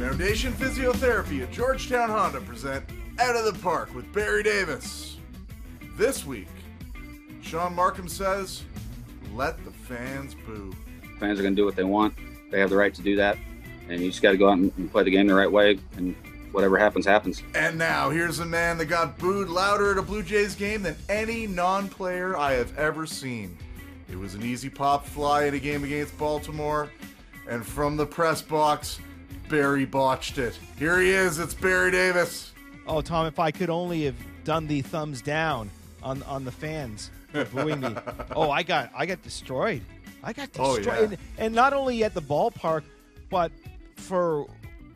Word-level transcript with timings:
Foundation 0.00 0.50
Physiotherapy 0.54 1.42
at 1.42 1.52
Georgetown 1.52 2.08
Honda 2.08 2.40
present 2.40 2.82
Out 3.18 3.36
of 3.36 3.44
the 3.44 3.60
Park 3.60 3.94
with 3.94 4.10
Barry 4.14 4.42
Davis. 4.42 5.18
This 5.98 6.24
week, 6.24 6.48
Shaun 7.42 7.76
Marcum 7.76 8.08
says, 8.08 8.62
let 9.34 9.62
the 9.62 9.70
fans 9.70 10.34
boo. 10.46 10.74
Fans 11.18 11.38
are 11.38 11.42
going 11.42 11.54
to 11.54 11.60
do 11.60 11.66
what 11.66 11.76
they 11.76 11.84
want. 11.84 12.14
They 12.50 12.58
have 12.60 12.70
the 12.70 12.78
right 12.78 12.94
to 12.94 13.02
do 13.02 13.14
that. 13.16 13.36
And 13.90 14.00
you 14.00 14.08
just 14.08 14.22
got 14.22 14.30
to 14.30 14.38
go 14.38 14.48
out 14.48 14.56
and 14.56 14.90
play 14.90 15.02
the 15.02 15.10
game 15.10 15.26
the 15.26 15.34
right 15.34 15.52
way. 15.52 15.78
And 15.98 16.16
whatever 16.50 16.78
happens, 16.78 17.04
happens. 17.04 17.42
And 17.54 17.76
now, 17.76 18.08
here's 18.08 18.38
a 18.38 18.46
man 18.46 18.78
that 18.78 18.86
got 18.86 19.18
booed 19.18 19.50
louder 19.50 19.92
at 19.92 19.98
a 19.98 20.02
Blue 20.02 20.22
Jays 20.22 20.54
game 20.54 20.82
than 20.82 20.96
any 21.10 21.46
non 21.46 21.90
player 21.90 22.38
I 22.38 22.52
have 22.52 22.74
ever 22.78 23.04
seen. 23.04 23.54
It 24.10 24.18
was 24.18 24.34
an 24.34 24.42
easy 24.44 24.70
pop 24.70 25.04
fly 25.04 25.44
in 25.44 25.52
a 25.52 25.58
game 25.58 25.84
against 25.84 26.16
Baltimore. 26.16 26.90
And 27.46 27.66
from 27.66 27.98
the 27.98 28.06
press 28.06 28.40
box, 28.40 28.98
Barry 29.50 29.84
botched 29.84 30.38
it. 30.38 30.58
Here 30.78 31.00
he 31.00 31.10
is. 31.10 31.38
It's 31.38 31.52
Barry 31.54 31.90
Davis. 31.90 32.52
Oh, 32.86 33.00
Tom, 33.02 33.26
if 33.26 33.38
I 33.38 33.50
could 33.50 33.68
only 33.68 34.04
have 34.04 34.14
done 34.44 34.66
the 34.66 34.80
thumbs 34.80 35.20
down 35.20 35.68
on 36.02 36.22
on 36.22 36.44
the 36.44 36.52
fans 36.52 37.10
booing 37.52 37.80
me. 37.80 37.94
oh, 38.36 38.50
I 38.50 38.62
got 38.62 38.90
I 38.96 39.04
got 39.06 39.22
destroyed. 39.22 39.82
I 40.22 40.32
got 40.32 40.50
Oh, 40.58 40.76
destroyed, 40.76 40.96
yeah. 40.98 41.04
and, 41.04 41.18
and 41.38 41.54
not 41.54 41.72
only 41.72 42.04
at 42.04 42.14
the 42.14 42.22
ballpark, 42.22 42.82
but 43.28 43.50
for 43.96 44.46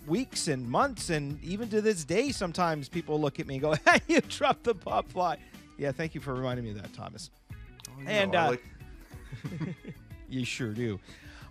weeks 0.06 0.48
and 0.48 0.68
months, 0.68 1.10
and 1.10 1.42
even 1.42 1.68
to 1.70 1.80
this 1.80 2.04
day, 2.04 2.30
sometimes 2.30 2.88
people 2.88 3.20
look 3.20 3.40
at 3.40 3.46
me 3.46 3.54
and 3.54 3.62
go, 3.62 3.74
"Hey, 3.86 4.00
you 4.06 4.20
dropped 4.22 4.64
the 4.64 4.74
pop 4.74 5.08
fly." 5.10 5.36
Yeah, 5.78 5.92
thank 5.92 6.14
you 6.14 6.20
for 6.20 6.32
reminding 6.34 6.64
me 6.64 6.70
of 6.72 6.82
that, 6.82 6.92
Thomas. 6.94 7.30
And, 8.06 8.32
No, 8.32 8.38
uh, 8.38 8.50
like- 8.50 8.64
You 10.28 10.44
sure 10.44 10.72
do. 10.72 10.98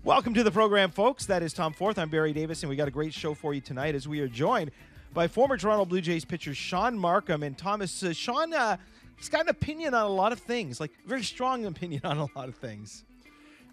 Welcome 0.05 0.33
to 0.33 0.43
the 0.43 0.51
program, 0.51 0.91
folks. 0.91 1.25
That 1.27 1.43
is 1.43 1.53
Tom 1.53 1.71
Forth. 1.71 1.97
I'm 1.97 2.09
Barry 2.09 2.33
Davis, 2.33 2.61
and 2.61 2.69
we 2.69 2.75
got 2.75 2.89
a 2.89 2.91
great 2.91 3.13
show 3.13 3.33
for 3.33 3.53
you 3.53 3.61
tonight 3.61 3.95
as 3.95 4.05
we 4.05 4.19
are 4.19 4.27
joined 4.27 4.71
by 5.13 5.29
former 5.29 5.55
Toronto 5.55 5.85
Blue 5.85 6.01
Jays 6.01 6.25
pitcher 6.25 6.53
Shaun 6.53 6.99
Marcum. 6.99 7.41
And 7.41 7.57
Thomas, 7.57 8.03
uh, 8.03 8.11
Sean, 8.11 8.53
uh, 8.53 8.75
he's 9.15 9.29
got 9.29 9.43
an 9.43 9.47
opinion 9.47 9.93
on 9.93 10.05
a 10.05 10.09
lot 10.09 10.33
of 10.33 10.39
things, 10.39 10.81
like 10.81 10.91
very 11.05 11.23
strong 11.23 11.65
opinion 11.67 12.01
on 12.03 12.17
a 12.17 12.27
lot 12.35 12.49
of 12.49 12.55
things. 12.55 13.05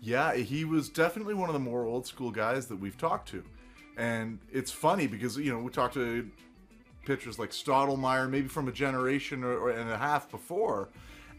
Yeah, 0.00 0.34
he 0.34 0.64
was 0.64 0.88
definitely 0.88 1.34
one 1.34 1.48
of 1.48 1.52
the 1.52 1.58
more 1.58 1.84
old 1.84 2.06
school 2.06 2.30
guys 2.30 2.68
that 2.68 2.76
we've 2.76 2.96
talked 2.96 3.28
to. 3.30 3.42
And 3.96 4.38
it's 4.52 4.70
funny 4.70 5.08
because, 5.08 5.36
you 5.36 5.52
know, 5.52 5.58
we 5.58 5.72
talked 5.72 5.94
to 5.94 6.30
pitchers 7.06 7.40
like 7.40 7.50
Stottlemyre, 7.50 8.30
maybe 8.30 8.46
from 8.46 8.68
a 8.68 8.72
generation 8.72 9.42
or, 9.42 9.58
or 9.58 9.70
and 9.70 9.90
a 9.90 9.98
half 9.98 10.30
before, 10.30 10.90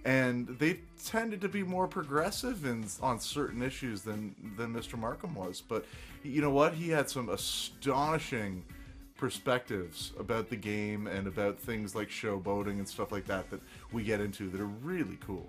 and 0.05 0.47
they 0.47 0.80
tended 1.05 1.41
to 1.41 1.49
be 1.49 1.63
more 1.63 1.88
progressive 1.88 2.66
in, 2.66 2.85
on 3.02 3.19
certain 3.19 3.61
issues 3.61 4.02
than, 4.02 4.35
than 4.57 4.73
Mr. 4.73 4.99
Marcum 4.99 5.33
was. 5.35 5.61
But 5.61 5.85
you 6.23 6.41
know 6.41 6.49
what? 6.49 6.73
He 6.73 6.89
had 6.89 7.09
some 7.09 7.30
astonishing 7.30 8.63
perspectives 9.16 10.13
about 10.19 10.49
the 10.49 10.55
game 10.55 11.05
and 11.05 11.27
about 11.27 11.59
things 11.59 11.94
like 11.94 12.09
showboating 12.09 12.79
and 12.79 12.88
stuff 12.88 13.11
like 13.11 13.25
that 13.27 13.49
that 13.52 13.61
we 13.91 14.03
get 14.03 14.19
into 14.19 14.49
that 14.49 14.59
are 14.59 14.66
really 14.66 15.17
cool. 15.25 15.47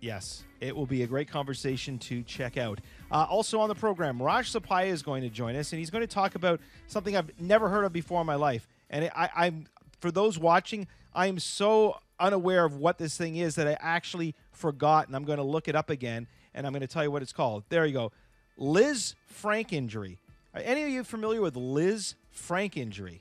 Yes, 0.00 0.44
it 0.60 0.76
will 0.76 0.86
be 0.86 1.02
a 1.02 1.06
great 1.06 1.28
conversation 1.28 1.98
to 1.98 2.22
check 2.22 2.56
out. 2.56 2.80
Uh, 3.10 3.26
also 3.28 3.58
on 3.58 3.68
the 3.68 3.74
program, 3.74 4.22
Raj 4.22 4.52
Sapaya 4.52 4.88
is 4.88 5.02
going 5.02 5.22
to 5.22 5.30
join 5.30 5.56
us, 5.56 5.72
and 5.72 5.78
he's 5.78 5.90
going 5.90 6.02
to 6.02 6.14
talk 6.14 6.34
about 6.36 6.60
something 6.86 7.16
I've 7.16 7.30
never 7.40 7.68
heard 7.68 7.84
of 7.84 7.92
before 7.92 8.20
in 8.20 8.26
my 8.26 8.36
life. 8.36 8.68
And 8.90 9.10
I, 9.16 9.28
I'm 9.34 9.66
for 10.00 10.10
those 10.10 10.38
watching, 10.38 10.86
I 11.18 11.26
am 11.26 11.40
so 11.40 11.98
unaware 12.20 12.64
of 12.64 12.76
what 12.76 12.96
this 12.96 13.16
thing 13.16 13.34
is 13.34 13.56
that 13.56 13.66
I 13.66 13.76
actually 13.80 14.36
forgot, 14.52 15.08
and 15.08 15.16
I'm 15.16 15.24
going 15.24 15.38
to 15.38 15.44
look 15.44 15.66
it 15.66 15.74
up 15.74 15.90
again, 15.90 16.28
and 16.54 16.64
I'm 16.64 16.72
going 16.72 16.80
to 16.80 16.86
tell 16.86 17.02
you 17.02 17.10
what 17.10 17.22
it's 17.22 17.32
called. 17.32 17.64
There 17.70 17.84
you 17.84 17.92
go, 17.92 18.12
Liz 18.56 19.16
Frank 19.26 19.72
injury. 19.72 20.20
Are 20.54 20.60
any 20.60 20.84
of 20.84 20.90
you 20.90 21.02
familiar 21.02 21.40
with 21.40 21.56
Liz 21.56 22.14
Frank 22.30 22.76
injury? 22.76 23.20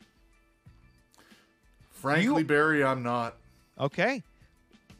Frankly, 1.89 2.41
You- 2.43 2.47
Barry, 2.47 2.83
I'm 2.83 3.01
not. 3.01 3.35
Okay. 3.79 4.21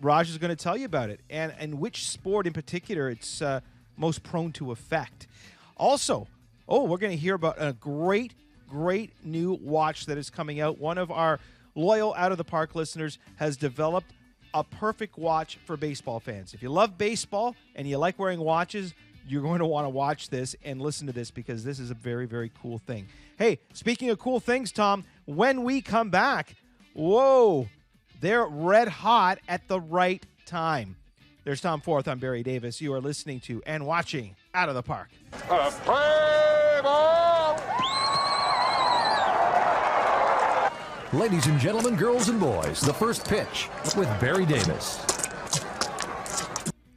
Raj 0.01 0.31
is 0.31 0.39
going 0.39 0.49
to 0.49 0.55
tell 0.55 0.75
you 0.75 0.85
about 0.85 1.11
it 1.11 1.19
and 1.29 1.53
and 1.59 1.79
which 1.79 2.07
sport 2.07 2.47
in 2.47 2.53
particular 2.53 3.09
it's 3.09 3.43
uh, 3.43 3.59
most 3.95 4.23
prone 4.23 4.51
to 4.53 4.71
affect. 4.71 5.27
Also, 5.75 6.27
oh, 6.67 6.83
we're 6.83 6.97
going 6.97 7.11
to 7.15 7.17
hear 7.17 7.35
about 7.35 7.57
a 7.59 7.73
great, 7.73 8.33
great 8.67 9.13
new 9.23 9.53
watch 9.61 10.07
that 10.07 10.17
is 10.17 10.31
coming 10.31 10.59
out. 10.59 10.79
One 10.79 10.97
of 10.97 11.11
our 11.11 11.39
loyal 11.77 12.13
out 12.15 12.31
of 12.31 12.37
the 12.37 12.43
park 12.43 12.75
listeners 12.75 13.19
has 13.37 13.55
developed 13.55 14.11
a 14.53 14.63
perfect 14.63 15.17
watch 15.17 15.57
for 15.65 15.77
baseball 15.77 16.19
fans. 16.19 16.53
If 16.53 16.61
you 16.63 16.69
love 16.69 16.97
baseball 16.97 17.55
and 17.75 17.87
you 17.87 17.97
like 17.97 18.17
wearing 18.17 18.39
watches, 18.39 18.93
you're 19.27 19.41
going 19.41 19.59
to 19.59 19.65
want 19.65 19.85
to 19.85 19.89
watch 19.89 20.29
this 20.29 20.55
and 20.63 20.81
listen 20.81 21.05
to 21.07 21.13
this 21.13 21.31
because 21.31 21.63
this 21.63 21.79
is 21.79 21.91
a 21.91 21.93
very, 21.93 22.25
very 22.25 22.51
cool 22.61 22.79
thing. 22.79 23.07
Hey, 23.37 23.59
speaking 23.73 24.09
of 24.09 24.19
cool 24.19 24.39
things, 24.39 24.71
Tom, 24.71 25.03
when 25.25 25.63
we 25.63 25.81
come 25.81 26.09
back, 26.09 26.55
whoa, 26.93 27.67
they're 28.19 28.45
red 28.45 28.87
hot 28.87 29.39
at 29.47 29.67
the 29.67 29.79
right 29.79 30.25
time. 30.45 30.95
There's 31.43 31.61
Tom 31.61 31.81
Forth. 31.81 32.07
I'm 32.07 32.19
Barry 32.19 32.43
Davis. 32.43 32.81
You 32.81 32.93
are 32.93 33.01
listening 33.01 33.39
to 33.41 33.61
and 33.65 33.85
watching 33.85 34.35
Out 34.53 34.69
of 34.69 34.75
the 34.75 34.83
Park. 34.83 35.09
Ladies 41.13 41.47
and 41.47 41.57
gentlemen, 41.57 41.95
girls 41.95 42.27
and 42.27 42.37
boys, 42.37 42.81
the 42.81 42.93
first 42.93 43.25
pitch 43.29 43.69
with 43.95 44.09
Barry 44.19 44.45
Davis. 44.45 44.99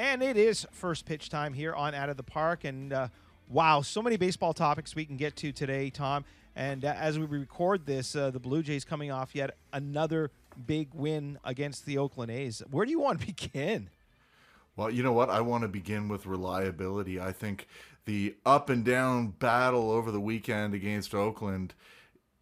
And 0.00 0.20
it 0.20 0.36
is 0.36 0.66
first 0.72 1.06
pitch 1.06 1.28
time 1.28 1.52
here 1.52 1.72
on 1.76 1.94
Out 1.94 2.08
of 2.08 2.16
the 2.16 2.24
Park. 2.24 2.64
And 2.64 2.92
uh, 2.92 3.08
wow, 3.48 3.82
so 3.82 4.02
many 4.02 4.16
baseball 4.16 4.52
topics 4.52 4.96
we 4.96 5.04
can 5.04 5.16
get 5.16 5.36
to 5.36 5.52
today, 5.52 5.90
Tom. 5.90 6.24
And 6.56 6.84
uh, 6.84 6.92
as 6.98 7.20
we 7.20 7.24
record 7.24 7.86
this, 7.86 8.16
uh, 8.16 8.32
the 8.32 8.40
Blue 8.40 8.64
Jays 8.64 8.84
coming 8.84 9.12
off 9.12 9.32
yet 9.32 9.56
another 9.72 10.32
big 10.66 10.88
win 10.92 11.38
against 11.44 11.86
the 11.86 11.96
Oakland 11.96 12.32
A's. 12.32 12.64
Where 12.68 12.84
do 12.84 12.90
you 12.90 12.98
want 12.98 13.20
to 13.20 13.26
begin? 13.32 13.90
Well, 14.74 14.90
you 14.90 15.04
know 15.04 15.12
what? 15.12 15.30
I 15.30 15.40
want 15.40 15.62
to 15.62 15.68
begin 15.68 16.08
with 16.08 16.26
reliability. 16.26 17.20
I 17.20 17.30
think 17.30 17.68
the 18.06 18.34
up 18.44 18.70
and 18.70 18.84
down 18.84 19.28
battle 19.28 19.88
over 19.92 20.10
the 20.10 20.20
weekend 20.20 20.74
against 20.74 21.14
Oakland 21.14 21.74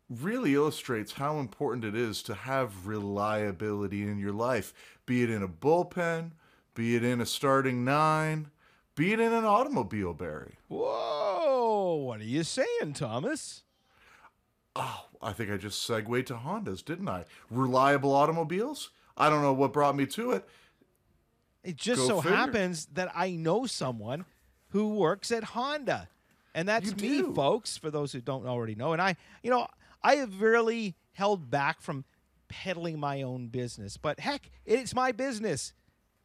really 0.09 0.55
illustrates 0.55 1.13
how 1.13 1.39
important 1.39 1.85
it 1.85 1.95
is 1.95 2.23
to 2.25 2.35
have 2.35 2.87
reliability 2.87 4.03
in 4.03 4.19
your 4.19 4.33
life, 4.33 4.73
be 5.07 5.23
it 5.23 5.31
in 5.31 5.43
a 5.43 5.49
bullpen, 5.49 6.31
be 6.75 6.97
it 6.97 7.05
in 7.05 7.21
a 7.21 7.27
starting 7.27 7.85
nine, 7.85 8.49
be 8.95 9.13
it 9.13 9.21
in 9.21 9.33
an 9.33 9.45
automobile, 9.45 10.15
Barry. 10.15 10.55
Whoa, 10.69 11.95
what 12.07 12.21
are 12.21 12.25
you 12.25 12.43
saying, 12.43 12.95
Thomas? 12.95 13.63
Oh, 14.75 15.07
I 15.21 15.33
think 15.33 15.51
I 15.51 15.57
just 15.57 15.83
segued 15.83 16.27
to 16.29 16.35
Hondas, 16.35 16.85
didn't 16.85 17.09
I? 17.09 17.25
Reliable 17.51 18.13
automobiles? 18.13 18.91
I 19.17 19.29
don't 19.29 19.43
know 19.43 19.53
what 19.53 19.73
brought 19.73 19.97
me 19.97 20.07
to 20.07 20.33
it. 20.33 20.49
It 21.65 21.77
just 21.77 22.03
Go 22.03 22.07
so 22.09 22.21
figure. 22.23 22.37
happens 22.37 22.87
that 22.95 23.11
I 23.15 23.33
know 23.33 23.67
someone 23.67 24.25
who 24.69 24.95
works 24.95 25.33
at 25.33 25.43
Honda. 25.43 26.09
And 26.55 26.69
that's 26.69 26.87
You 26.87 26.93
me, 26.97 27.19
do? 27.23 27.35
folks, 27.35 27.77
for 27.77 27.91
those 27.91 28.13
who 28.13 28.21
don't 28.21 28.47
already 28.47 28.75
know. 28.75 28.93
And 28.93 29.03
I, 29.03 29.17
you 29.43 29.51
know, 29.51 29.67
I 30.03 30.17
have 30.17 30.41
really 30.41 30.97
held 31.13 31.51
back 31.51 31.81
from 31.81 32.05
peddling 32.49 32.99
my 32.99 33.23
own 33.23 33.49
business. 33.49 33.97
But 33.97 34.21
heck, 34.21 34.51
it's 34.65 34.95
my 34.95 35.13
business. 35.13 35.73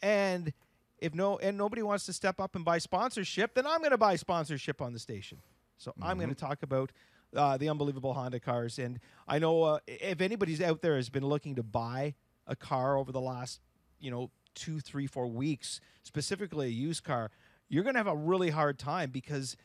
And 0.02 0.54
if 1.00 1.14
no 1.14 1.38
and 1.38 1.58
nobody 1.58 1.82
wants 1.82 2.06
to 2.06 2.14
step 2.14 2.40
up 2.40 2.56
and 2.56 2.64
buy 2.64 2.78
sponsorship, 2.78 3.56
then 3.56 3.68
I'm 3.68 3.80
going 3.80 3.92
to 3.92 3.98
buy 3.98 4.16
sponsorship 4.16 4.82
on 4.82 4.94
the 4.94 5.00
station. 5.00 5.40
So 5.78 5.94
I'm 6.02 6.18
going 6.18 6.30
to 6.30 6.36
talk 6.36 6.64
about 6.64 6.92
uh, 7.36 7.58
the 7.58 7.70
unbelievable 7.70 8.14
Honda 8.14 8.40
cars. 8.40 8.80
And 8.80 9.00
I 9.28 9.40
know 9.40 9.64
uh, 9.64 9.80
if 9.88 10.22
anybody's 10.22 10.62
out 10.62 10.82
there 10.82 10.96
has 10.96 11.10
been 11.10 11.26
looking 11.26 11.56
to 11.56 11.64
buy 11.64 12.16
a 12.48 12.56
car 12.56 12.98
over 12.98 13.12
the 13.12 13.22
last, 13.22 13.60
you 14.00 14.12
know, 14.12 14.32
two, 14.56 14.80
three, 14.80 15.08
four 15.08 15.28
weeks, 15.28 15.82
specifically 16.04 16.68
a 16.68 16.72
used 16.72 17.04
car, 17.04 17.32
you're 17.70 17.84
going 17.84 17.96
to 17.96 18.00
have 18.00 18.08
a 18.08 18.16
really 18.16 18.52
hard 18.52 18.78
time 18.78 19.10
because 19.10 19.58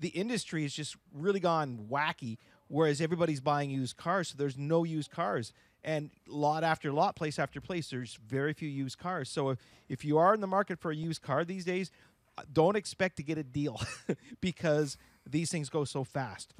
the 0.00 0.08
industry 0.08 0.62
has 0.62 0.72
just 0.72 0.96
really 1.12 1.40
gone 1.40 1.86
wacky. 1.90 2.38
Whereas 2.70 3.00
everybody's 3.00 3.40
buying 3.40 3.68
used 3.68 3.96
cars, 3.96 4.28
so 4.28 4.36
there's 4.38 4.56
no 4.56 4.84
used 4.84 5.10
cars. 5.10 5.52
And 5.82 6.10
lot 6.28 6.62
after 6.62 6.92
lot, 6.92 7.16
place 7.16 7.36
after 7.36 7.60
place, 7.60 7.90
there's 7.90 8.16
very 8.24 8.52
few 8.52 8.68
used 8.68 8.96
cars. 8.96 9.28
So 9.28 9.48
if, 9.50 9.58
if 9.88 10.04
you 10.04 10.18
are 10.18 10.34
in 10.34 10.40
the 10.40 10.46
market 10.46 10.78
for 10.78 10.92
a 10.92 10.94
used 10.94 11.20
car 11.20 11.44
these 11.44 11.64
days, 11.64 11.90
uh, 12.38 12.42
don't 12.52 12.76
expect 12.76 13.16
to 13.16 13.24
get 13.24 13.38
a 13.38 13.42
deal 13.42 13.80
because 14.40 14.96
these 15.28 15.50
things 15.50 15.68
go 15.68 15.84
so 15.84 16.04
fast. 16.04 16.54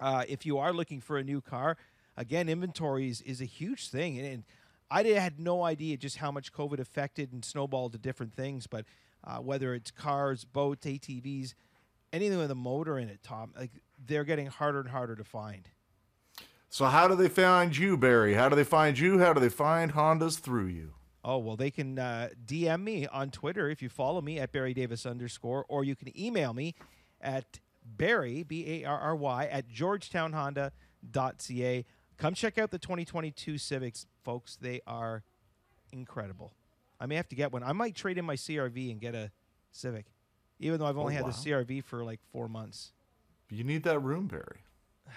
Uh, 0.00 0.24
if 0.26 0.46
you 0.46 0.56
are 0.56 0.72
looking 0.72 0.98
for 0.98 1.18
a 1.18 1.22
new 1.22 1.42
car, 1.42 1.76
again, 2.16 2.48
inventory 2.48 3.10
is, 3.10 3.20
is 3.20 3.42
a 3.42 3.44
huge 3.46 3.90
thing. 3.90 4.18
And, 4.18 4.26
and 4.26 4.44
I 4.90 5.02
did, 5.02 5.18
had 5.18 5.38
no 5.38 5.62
idea 5.62 5.98
just 5.98 6.16
how 6.16 6.32
much 6.32 6.54
COVID 6.54 6.78
affected 6.78 7.34
and 7.34 7.44
snowballed 7.44 7.92
to 7.92 7.98
different 7.98 8.32
things. 8.32 8.66
But 8.66 8.86
uh, 9.24 9.40
whether 9.40 9.74
it's 9.74 9.90
cars, 9.90 10.46
boats, 10.46 10.86
ATVs, 10.86 11.52
anything 12.14 12.38
with 12.38 12.50
a 12.50 12.54
motor 12.54 12.98
in 12.98 13.10
it, 13.10 13.22
Tom, 13.22 13.52
like 13.58 13.72
they're 14.06 14.24
getting 14.24 14.46
harder 14.46 14.80
and 14.80 14.88
harder 14.90 15.16
to 15.16 15.24
find. 15.24 15.68
So, 16.70 16.84
how 16.86 17.08
do 17.08 17.14
they 17.16 17.28
find 17.28 17.76
you, 17.76 17.96
Barry? 17.96 18.34
How 18.34 18.48
do 18.48 18.56
they 18.56 18.64
find 18.64 18.98
you? 18.98 19.18
How 19.20 19.32
do 19.32 19.40
they 19.40 19.48
find 19.48 19.92
Hondas 19.94 20.38
through 20.38 20.66
you? 20.66 20.94
Oh, 21.24 21.38
well, 21.38 21.56
they 21.56 21.70
can 21.70 21.98
uh, 21.98 22.28
DM 22.46 22.82
me 22.84 23.06
on 23.06 23.30
Twitter 23.30 23.68
if 23.70 23.82
you 23.82 23.88
follow 23.88 24.20
me 24.20 24.38
at 24.38 24.52
Barry 24.52 24.74
Davis 24.74 25.04
underscore, 25.06 25.64
or 25.68 25.82
you 25.84 25.96
can 25.96 26.16
email 26.18 26.52
me 26.54 26.74
at 27.20 27.58
Barry, 27.84 28.42
B 28.42 28.82
A 28.82 28.84
R 28.88 28.98
R 28.98 29.16
Y, 29.16 29.46
at 29.46 29.68
georgetownhonda.ca. 29.68 31.84
Come 32.16 32.34
check 32.34 32.58
out 32.58 32.70
the 32.70 32.78
2022 32.78 33.58
Civics, 33.58 34.06
folks. 34.24 34.56
They 34.56 34.80
are 34.86 35.22
incredible. 35.92 36.52
I 37.00 37.06
may 37.06 37.14
have 37.14 37.28
to 37.28 37.36
get 37.36 37.52
one. 37.52 37.62
I 37.62 37.72
might 37.72 37.94
trade 37.94 38.18
in 38.18 38.24
my 38.24 38.34
CRV 38.36 38.90
and 38.90 39.00
get 39.00 39.14
a 39.14 39.30
Civic, 39.70 40.06
even 40.58 40.80
though 40.80 40.86
I've 40.86 40.98
only 40.98 41.14
Oh, 41.14 41.16
had 41.16 41.24
wow. 41.24 41.30
the 41.30 41.50
CRV 41.50 41.84
for 41.84 42.04
like 42.04 42.20
four 42.32 42.48
months. 42.48 42.92
You 43.50 43.64
need 43.64 43.82
that 43.84 43.98
room, 44.00 44.26
Barry. 44.26 44.60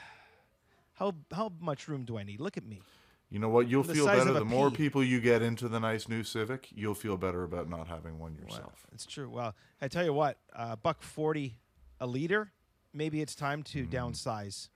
How 0.94 1.14
how 1.32 1.52
much 1.60 1.88
room 1.88 2.06
do 2.06 2.18
I 2.18 2.24
need? 2.24 2.40
Look 2.40 2.58
at 2.58 2.66
me. 2.66 2.82
You 3.30 3.40
know 3.40 3.50
what? 3.50 3.68
You'll 3.68 3.84
The 3.84 3.94
feel 3.94 4.06
size 4.06 4.20
of 4.22 4.26
better. 4.28 4.38
a 4.38 4.40
The 4.40 4.46
more 4.46 4.70
pea. 4.70 4.76
people 4.78 5.04
you 5.04 5.20
get 5.22 5.42
into 5.42 5.68
the 5.70 5.80
nice 5.80 6.08
new 6.10 6.22
Civic, 6.24 6.68
you'll 6.76 6.94
feel 6.94 7.16
better 7.18 7.44
about 7.44 7.70
not 7.70 7.88
having 7.88 8.20
one 8.20 8.36
yourself. 8.36 8.86
it's 8.94 9.06
true. 9.06 9.30
Well, 9.30 9.56
I 9.82 9.88
tell 9.88 10.04
you 10.04 10.14
what, 10.14 10.38
uh, 10.54 10.76
buck 10.76 11.02
forty 11.02 11.56
a 12.00 12.06
liter. 12.08 12.52
Maybe 12.94 13.22
it's 13.22 13.36
time 13.36 13.64
to 13.64 13.84
Mm-hmm. 13.86 13.96
downsize. 13.96 14.68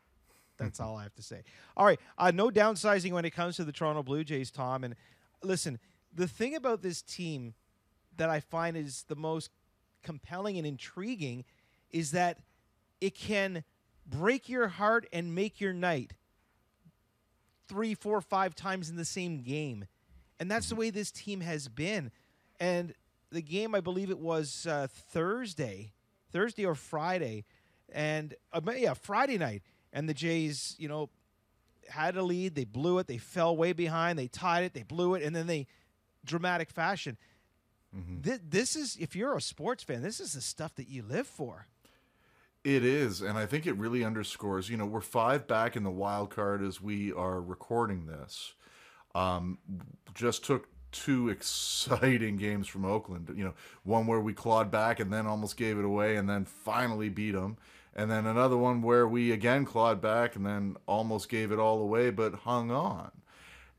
That's 0.57 0.79
all 0.81 0.95
I 0.97 1.03
have 1.03 1.15
to 1.15 1.21
say. 1.23 1.43
All 1.75 1.85
right, 1.85 1.99
uh, 2.17 2.31
no 2.31 2.49
downsizing 2.49 3.11
when 3.11 3.25
it 3.25 3.31
comes 3.31 3.57
to 3.57 3.63
the 3.65 3.73
Toronto 3.73 4.03
Blue 4.03 4.23
Jays, 4.23 4.51
Tom. 4.51 4.83
And 4.85 4.95
listen, 5.43 5.79
the 6.13 6.27
thing 6.27 6.55
about 6.55 6.81
this 6.81 7.01
team 7.01 7.53
that 8.17 8.29
I 8.29 8.39
find 8.39 8.77
is 8.77 9.03
the 9.09 9.17
most 9.17 9.51
compelling 10.01 10.57
and 10.57 10.65
intriguing 10.65 11.43
is 11.91 12.11
that 12.11 12.39
it 13.01 13.15
can 13.15 13.63
break 14.05 14.49
your 14.49 14.67
heart 14.67 15.07
and 15.11 15.33
make 15.33 15.59
your 15.59 15.73
night 15.73 16.13
three, 17.67 17.95
four, 17.95 18.21
five 18.21 18.55
times 18.55 18.89
in 18.89 18.95
the 18.95 19.05
same 19.05 19.41
game. 19.41 19.85
And 20.39 20.49
that's 20.51 20.69
the 20.69 20.75
way 20.75 20.89
this 20.89 21.11
team 21.11 21.41
has 21.41 21.67
been. 21.67 22.11
And 22.59 22.93
the 23.31 23.41
game, 23.41 23.73
I 23.73 23.81
believe 23.81 24.09
it 24.09 24.19
was 24.19 24.67
uh, 24.69 24.87
Thursday, 24.89 25.93
Thursday 26.31 26.65
or 26.65 26.75
Friday, 26.75 27.45
and 27.91 28.33
uh, 28.53 28.61
yeah, 28.75 28.93
Friday 28.93 29.37
night. 29.37 29.63
And 29.93 30.09
the 30.09 30.13
Jays, 30.13 30.75
you 30.77 30.89
know, 30.89 31.09
had 31.89 32.17
a 32.17 32.23
lead. 32.23 32.55
They 32.55 32.65
blew 32.65 32.99
it. 32.99 33.07
They 33.07 33.17
fell 33.17 33.55
way 33.55 33.71
behind. 33.71 34.19
They 34.19 34.27
tied 34.27 34.65
it. 34.65 34.73
They 34.73 34.83
blew 34.83 35.15
it, 35.15 35.23
and 35.23 35.35
then 35.35 35.47
they 35.47 35.67
dramatic 36.25 36.69
fashion. 36.69 37.17
Thi- 38.23 38.39
this 38.49 38.75
is 38.75 38.97
if 38.99 39.15
you're 39.15 39.37
a 39.37 39.41
sports 39.41 39.83
fan, 39.83 40.01
this 40.01 40.19
is 40.19 40.33
the 40.33 40.41
stuff 40.41 40.75
that 40.75 40.89
you 40.89 41.01
live 41.01 41.27
for. 41.27 41.67
It 42.65 42.83
is, 42.83 43.21
and 43.21 43.37
I 43.37 43.45
think 43.45 43.67
it 43.67 43.77
really 43.77 44.03
underscores. 44.03 44.71
You 44.71 44.77
know, 44.77 44.87
we're 44.87 44.99
five 44.99 45.45
back 45.45 45.75
in 45.75 45.83
the 45.83 45.91
wild 45.91 46.31
card 46.31 46.63
as 46.63 46.81
we 46.81 47.13
are 47.13 47.39
recording 47.39 48.07
this. 48.07 48.55
Um, 49.13 49.59
just 50.15 50.43
took 50.43 50.67
two 50.91 51.29
exciting 51.29 52.37
games 52.37 52.67
from 52.67 52.83
Oakland. 52.83 53.31
You 53.37 53.43
know, 53.43 53.53
one 53.83 54.07
where 54.07 54.19
we 54.19 54.33
clawed 54.33 54.71
back 54.71 54.99
and 54.99 55.13
then 55.13 55.27
almost 55.27 55.57
gave 55.57 55.77
it 55.77 55.85
away, 55.85 56.15
and 56.15 56.27
then 56.27 56.43
finally 56.43 57.07
beat 57.07 57.33
them. 57.33 57.57
And 57.95 58.09
then 58.09 58.25
another 58.25 58.57
one 58.57 58.81
where 58.81 59.07
we 59.07 59.31
again 59.31 59.63
clawed 59.63 60.01
back 60.01 60.35
and 60.35 60.43
then 60.43 60.75
almost 60.87 61.29
gave 61.29 61.51
it 61.51 61.59
all 61.59 61.79
away, 61.79 62.09
but 62.09 62.33
hung 62.33 62.71
on. 62.71 63.11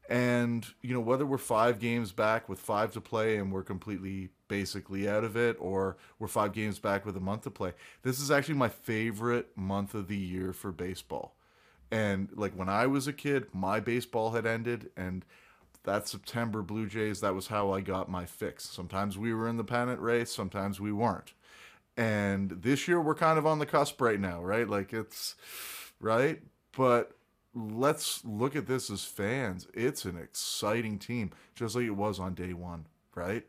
And, 0.09 0.67
you 0.83 0.95
know, 0.95 1.01
whether 1.01 1.27
we're 1.27 1.39
five 1.39 1.81
games 1.81 2.13
back 2.13 2.49
with 2.49 2.61
five 2.61 2.93
to 2.93 3.01
play 3.01 3.37
and 3.37 3.51
we're 3.51 3.65
completely 3.65 4.29
basically 4.49 5.09
out 5.09 5.25
of 5.25 5.37
it, 5.37 5.57
or 5.59 5.97
we're 6.19 6.29
five 6.29 6.53
games 6.53 6.79
back 6.79 7.05
with 7.05 7.17
a 7.17 7.21
month 7.21 7.43
to 7.43 7.51
play, 7.51 7.73
this 8.03 8.21
is 8.21 8.31
actually 8.31 8.55
my 8.55 8.69
favorite 8.69 9.49
month 9.57 9.95
of 9.95 10.07
the 10.07 10.17
year 10.17 10.53
for 10.53 10.71
baseball. 10.71 11.35
And, 11.91 12.31
like, 12.35 12.53
when 12.53 12.69
I 12.69 12.87
was 12.87 13.09
a 13.09 13.13
kid, 13.13 13.47
my 13.53 13.81
baseball 13.81 14.31
had 14.31 14.47
ended, 14.47 14.91
and 14.97 15.25
that 15.83 16.09
September 16.09 16.63
Blue 16.63 16.87
Jays, 16.87 17.21
that 17.21 17.35
was 17.35 17.49
how 17.49 17.73
I 17.73 17.81
got 17.81 18.09
my 18.09 18.27
fix. 18.27 18.69
Sometimes 18.69 19.19
we 19.19 19.35
were 19.35 19.49
in 19.49 19.57
the 19.57 19.65
pennant 19.65 20.01
race, 20.01 20.33
sometimes 20.33 20.81
we 20.81 20.93
weren't. 20.93 21.33
And 21.97 22.51
this 22.51 22.87
year 22.87 23.01
we're 23.01 23.15
kind 23.15 23.39
of 23.39 23.47
on 23.47 23.59
the 23.59 23.67
cusp 23.67 24.01
right 24.01 24.21
now, 24.21 24.43
right? 24.43 24.69
Like, 24.69 24.93
it's 24.93 25.35
right, 26.01 26.43
but 26.77 27.13
let's 27.57 28.23
look 28.25 28.55
at 28.55 28.67
this 28.67 28.91
as 28.91 29.05
fans. 29.05 29.67
It's 29.73 30.05
an 30.05 30.19
exciting 30.19 30.99
team, 30.99 31.31
just 31.55 31.75
like 31.75 31.87
it 31.87 31.91
was 31.91 32.21
on 32.21 32.35
day 32.35 32.53
one, 32.53 32.87
right? 33.15 33.45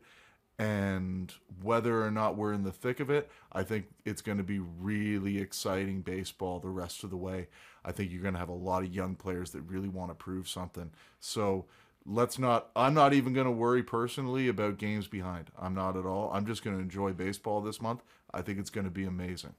And 0.58 1.32
whether 1.62 2.02
or 2.02 2.10
not 2.10 2.36
we're 2.36 2.54
in 2.54 2.64
the 2.64 2.72
thick 2.72 2.98
of 2.98 3.10
it, 3.10 3.30
I 3.52 3.62
think 3.62 3.86
it's 4.04 4.22
going 4.22 4.38
to 4.38 4.44
be 4.44 4.58
really 4.58 5.38
exciting 5.38 6.00
baseball 6.00 6.58
the 6.58 6.70
rest 6.70 7.04
of 7.04 7.10
the 7.10 7.16
way. 7.16 7.48
I 7.84 7.92
think 7.92 8.10
you're 8.10 8.22
going 8.22 8.34
to 8.34 8.40
have 8.40 8.48
a 8.48 8.54
lot 8.54 8.82
of 8.82 8.92
young 8.92 9.14
players 9.14 9.50
that 9.50 9.60
really 9.62 9.88
want 9.88 10.10
to 10.10 10.14
prove 10.16 10.48
something. 10.48 10.90
So 11.20 11.66
let's 12.04 12.38
not, 12.38 12.70
I'm 12.74 12.94
not 12.94 13.12
even 13.12 13.34
going 13.34 13.44
to 13.46 13.52
worry 13.52 13.82
personally 13.82 14.48
about 14.48 14.78
games 14.78 15.06
behind. 15.06 15.50
I'm 15.56 15.74
not 15.74 15.96
at 15.96 16.06
all. 16.06 16.30
I'm 16.32 16.46
just 16.46 16.64
going 16.64 16.74
to 16.74 16.82
enjoy 16.82 17.12
baseball 17.12 17.60
this 17.60 17.80
month. 17.80 18.02
I 18.32 18.40
think 18.40 18.58
it's 18.58 18.70
going 18.70 18.86
to 18.86 18.90
be 18.90 19.04
amazing. 19.04 19.54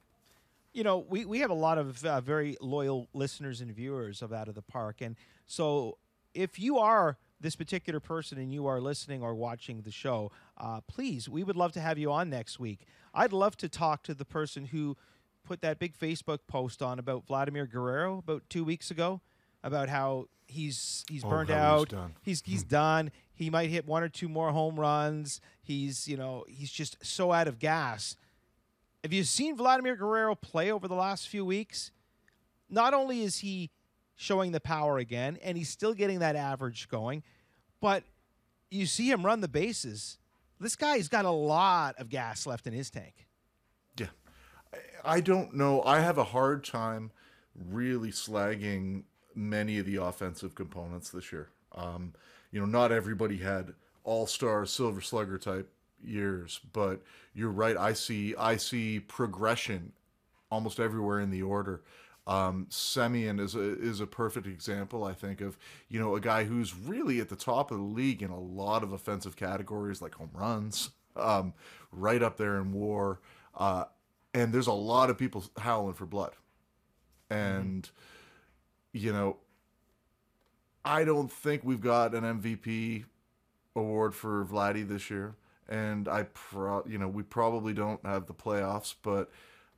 You 0.73 0.83
know, 0.83 0.99
we, 0.99 1.25
we 1.25 1.39
have 1.39 1.49
a 1.49 1.55
lot 1.55 1.77
of 1.77 2.03
uh, 2.05 2.21
very 2.21 2.55
loyal 2.61 3.07
listeners 3.13 3.61
and 3.61 3.71
viewers 3.73 4.21
of 4.21 4.31
Out 4.31 4.47
of 4.47 4.55
the 4.55 4.61
Park. 4.61 5.01
And 5.01 5.15
so 5.45 5.97
if 6.33 6.59
you 6.59 6.77
are 6.77 7.17
this 7.41 7.55
particular 7.55 7.99
person 7.99 8.37
and 8.37 8.53
you 8.53 8.67
are 8.67 8.79
listening 8.81 9.21
or 9.23 9.33
watching 9.33 9.81
the 9.81 9.91
show, 9.91 10.31
uh, 10.57 10.81
please, 10.81 11.27
we 11.29 11.43
would 11.43 11.55
love 11.55 11.71
to 11.73 11.79
have 11.81 11.97
you 11.97 12.11
on 12.11 12.29
next 12.29 12.59
week. 12.59 12.85
I'd 13.13 13.33
love 13.33 13.57
to 13.57 13.69
talk 13.69 14.03
to 14.03 14.13
the 14.13 14.25
person 14.25 14.65
who 14.65 14.95
put 15.43 15.61
that 15.61 15.79
big 15.79 15.97
Facebook 15.97 16.39
post 16.47 16.81
on 16.81 16.99
about 16.99 17.25
Vladimir 17.25 17.65
Guerrero 17.65 18.17
about 18.19 18.43
two 18.49 18.63
weeks 18.63 18.91
ago 18.91 19.21
about 19.63 19.89
how 19.89 20.25
he's 20.47 21.03
he's 21.09 21.23
Oh, 21.23 21.29
burned 21.29 21.49
how 21.49 21.55
he's 21.77 21.81
out. 21.81 21.89
done. 21.89 22.13
He's 22.21 22.43
he's 22.45 22.63
done. 22.63 23.11
He 23.33 23.49
might 23.49 23.69
hit 23.69 23.87
one 23.87 24.03
or 24.03 24.09
two 24.09 24.29
more 24.29 24.51
home 24.51 24.79
runs. 24.79 25.41
He's 25.61 26.07
you 26.07 26.17
know 26.17 26.45
he's 26.47 26.71
just 26.71 26.97
so 27.03 27.31
out 27.31 27.47
of 27.47 27.57
gas. 27.57 28.15
Have 29.03 29.13
you 29.13 29.23
seen 29.23 29.55
Vladimir 29.55 29.95
Guerrero 29.95 30.35
play 30.35 30.71
over 30.71 30.87
the 30.87 30.95
last 30.95 31.27
few 31.27 31.45
weeks? 31.45 31.91
Not 32.69 32.93
only 32.93 33.23
is 33.23 33.39
he 33.39 33.71
showing 34.15 34.51
the 34.51 34.59
power 34.59 34.97
again, 34.97 35.37
and 35.41 35.57
he's 35.57 35.69
still 35.69 35.93
getting 35.93 36.19
that 36.19 36.35
average 36.35 36.89
going, 36.89 37.23
but 37.79 38.03
you 38.69 38.85
see 38.85 39.09
him 39.09 39.25
run 39.25 39.39
the 39.39 39.47
bases. 39.47 40.17
This 40.59 40.75
guy's 40.75 41.07
got 41.07 41.23
a 41.23 41.31
lot 41.31 41.95
of 41.97 42.09
gas 42.09 42.45
left 42.45 42.67
in 42.67 42.73
his 42.73 42.89
tank. 42.89 43.27
Yeah. 43.97 44.07
I- 45.05 45.21
don't 45.21 45.55
know. 45.55 45.81
I 45.83 46.01
have 46.01 46.17
a 46.17 46.25
hard 46.25 46.65
time 46.65 47.11
really 47.55 48.11
slagging 48.11 49.03
many 49.33 49.79
of 49.79 49.85
the 49.85 49.95
offensive 49.95 50.53
components 50.53 51.09
this 51.09 51.31
year. 51.31 51.47
Um, 51.73 52.13
you 52.51 52.59
know, 52.59 52.65
not 52.65 52.91
everybody 52.91 53.37
had 53.37 53.73
all 54.03 54.27
star 54.27 54.65
silver 54.65 54.99
slugger 54.99 55.37
type 55.37 55.69
years, 56.03 56.59
but 56.73 57.01
you're 57.33 57.49
right. 57.49 57.77
I 57.77 57.93
see 57.93 58.35
I 58.37 58.57
see 58.57 58.99
progression 58.99 59.93
almost 60.51 60.79
everywhere 60.79 61.19
in 61.19 61.29
the 61.29 61.41
order. 61.41 61.81
Um, 62.27 62.67
Semien 62.69 63.39
is 63.39 63.55
a 63.55 63.79
is 63.79 64.01
a 64.01 64.07
perfect 64.07 64.45
example, 64.45 65.03
I 65.03 65.13
think, 65.13 65.41
of 65.41 65.57
you 65.89 65.99
know 65.99 66.15
a 66.15 66.21
guy 66.21 66.43
who's 66.43 66.75
really 66.75 67.19
at 67.19 67.29
the 67.29 67.35
top 67.35 67.71
of 67.71 67.77
the 67.77 67.83
league 67.83 68.21
in 68.21 68.29
a 68.29 68.39
lot 68.39 68.83
of 68.83 68.93
offensive 68.93 69.35
categories 69.35 70.01
like 70.01 70.15
home 70.15 70.29
runs, 70.33 70.91
um, 71.15 71.53
right 71.91 72.21
up 72.21 72.37
there 72.37 72.57
in 72.57 72.71
WAR, 72.71 73.19
uh, 73.57 73.85
and 74.33 74.53
there's 74.53 74.67
a 74.67 74.73
lot 74.73 75.09
of 75.09 75.17
people 75.17 75.43
howling 75.57 75.95
for 75.95 76.05
blood, 76.05 76.33
and 77.31 77.89
you 78.91 79.11
know, 79.11 79.37
I 80.85 81.03
don't 81.05 81.31
think 81.31 81.63
we've 81.63 81.81
got 81.81 82.13
an 82.13 82.23
MVP 82.23 83.05
award 83.75 84.13
for 84.13 84.45
Vladdy 84.45 84.87
this 84.87 85.09
year, 85.09 85.35
and 85.69 86.07
I 86.07 86.23
pro 86.23 86.83
you 86.85 86.97
know 86.97 87.07
we 87.07 87.23
probably 87.23 87.73
don't 87.73 88.03
have 88.05 88.25
the 88.25 88.33
playoffs, 88.33 88.95
but 89.01 89.29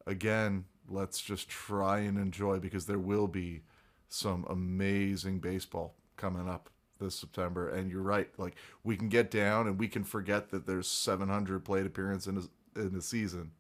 again, 0.07 0.65
let's 0.89 1.21
just 1.21 1.50
try 1.50 2.00
and 2.00 2.17
enjoy 2.17 2.60
because 2.60 2.86
there 2.86 2.98
will 2.98 3.27
be 3.27 3.62
some 4.07 4.45
amazing 4.50 5.39
baseball 5.39 5.95
coming 6.17 6.50
up 6.50 6.69
this 7.00 7.15
September. 7.15 7.69
And 7.69 7.91
you're 7.91 8.01
right, 8.01 8.29
like 8.38 8.55
we 8.83 8.95
can 8.95 9.10
get 9.10 9.29
down 9.29 9.67
and 9.67 9.77
we 9.77 9.88
can 9.88 10.03
forget 10.03 10.50
that 10.50 10.65
there's 10.65 10.88
700 10.88 11.63
plate 11.63 11.86
appearance 11.86 12.25
in 12.25 12.38
a, 12.38 12.79
in 12.79 12.95
a 12.95 13.01
season, 13.01 13.51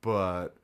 but. 0.00 0.56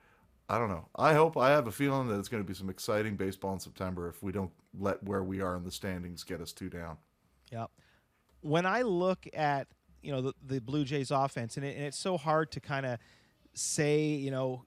I 0.46 0.58
don't 0.58 0.68
know. 0.68 0.88
I 0.94 1.14
hope 1.14 1.38
I 1.38 1.52
have 1.52 1.66
a 1.66 1.72
feeling 1.72 2.06
that 2.08 2.18
it's 2.18 2.28
going 2.28 2.42
to 2.42 2.46
be 2.46 2.52
some 2.52 2.68
exciting 2.68 3.16
baseball 3.16 3.54
in 3.54 3.60
September 3.60 4.10
if 4.10 4.22
we 4.22 4.30
don't 4.30 4.50
let 4.78 5.02
where 5.02 5.24
we 5.24 5.40
are 5.40 5.56
in 5.56 5.64
the 5.64 5.70
standings 5.70 6.22
get 6.22 6.42
us 6.42 6.52
too 6.52 6.68
down. 6.68 6.98
Yep. 7.50 7.70
When 8.42 8.66
I 8.66 8.82
look 8.82 9.26
at 9.32 9.68
you 10.04 10.12
know 10.12 10.20
the, 10.20 10.34
the 10.46 10.60
Blue 10.60 10.84
Jays 10.84 11.10
offense, 11.10 11.56
and, 11.56 11.64
it, 11.64 11.76
and 11.76 11.86
it's 11.86 11.98
so 11.98 12.16
hard 12.16 12.50
to 12.52 12.60
kind 12.60 12.86
of 12.86 12.98
say 13.54 14.06
you 14.06 14.30
know 14.30 14.64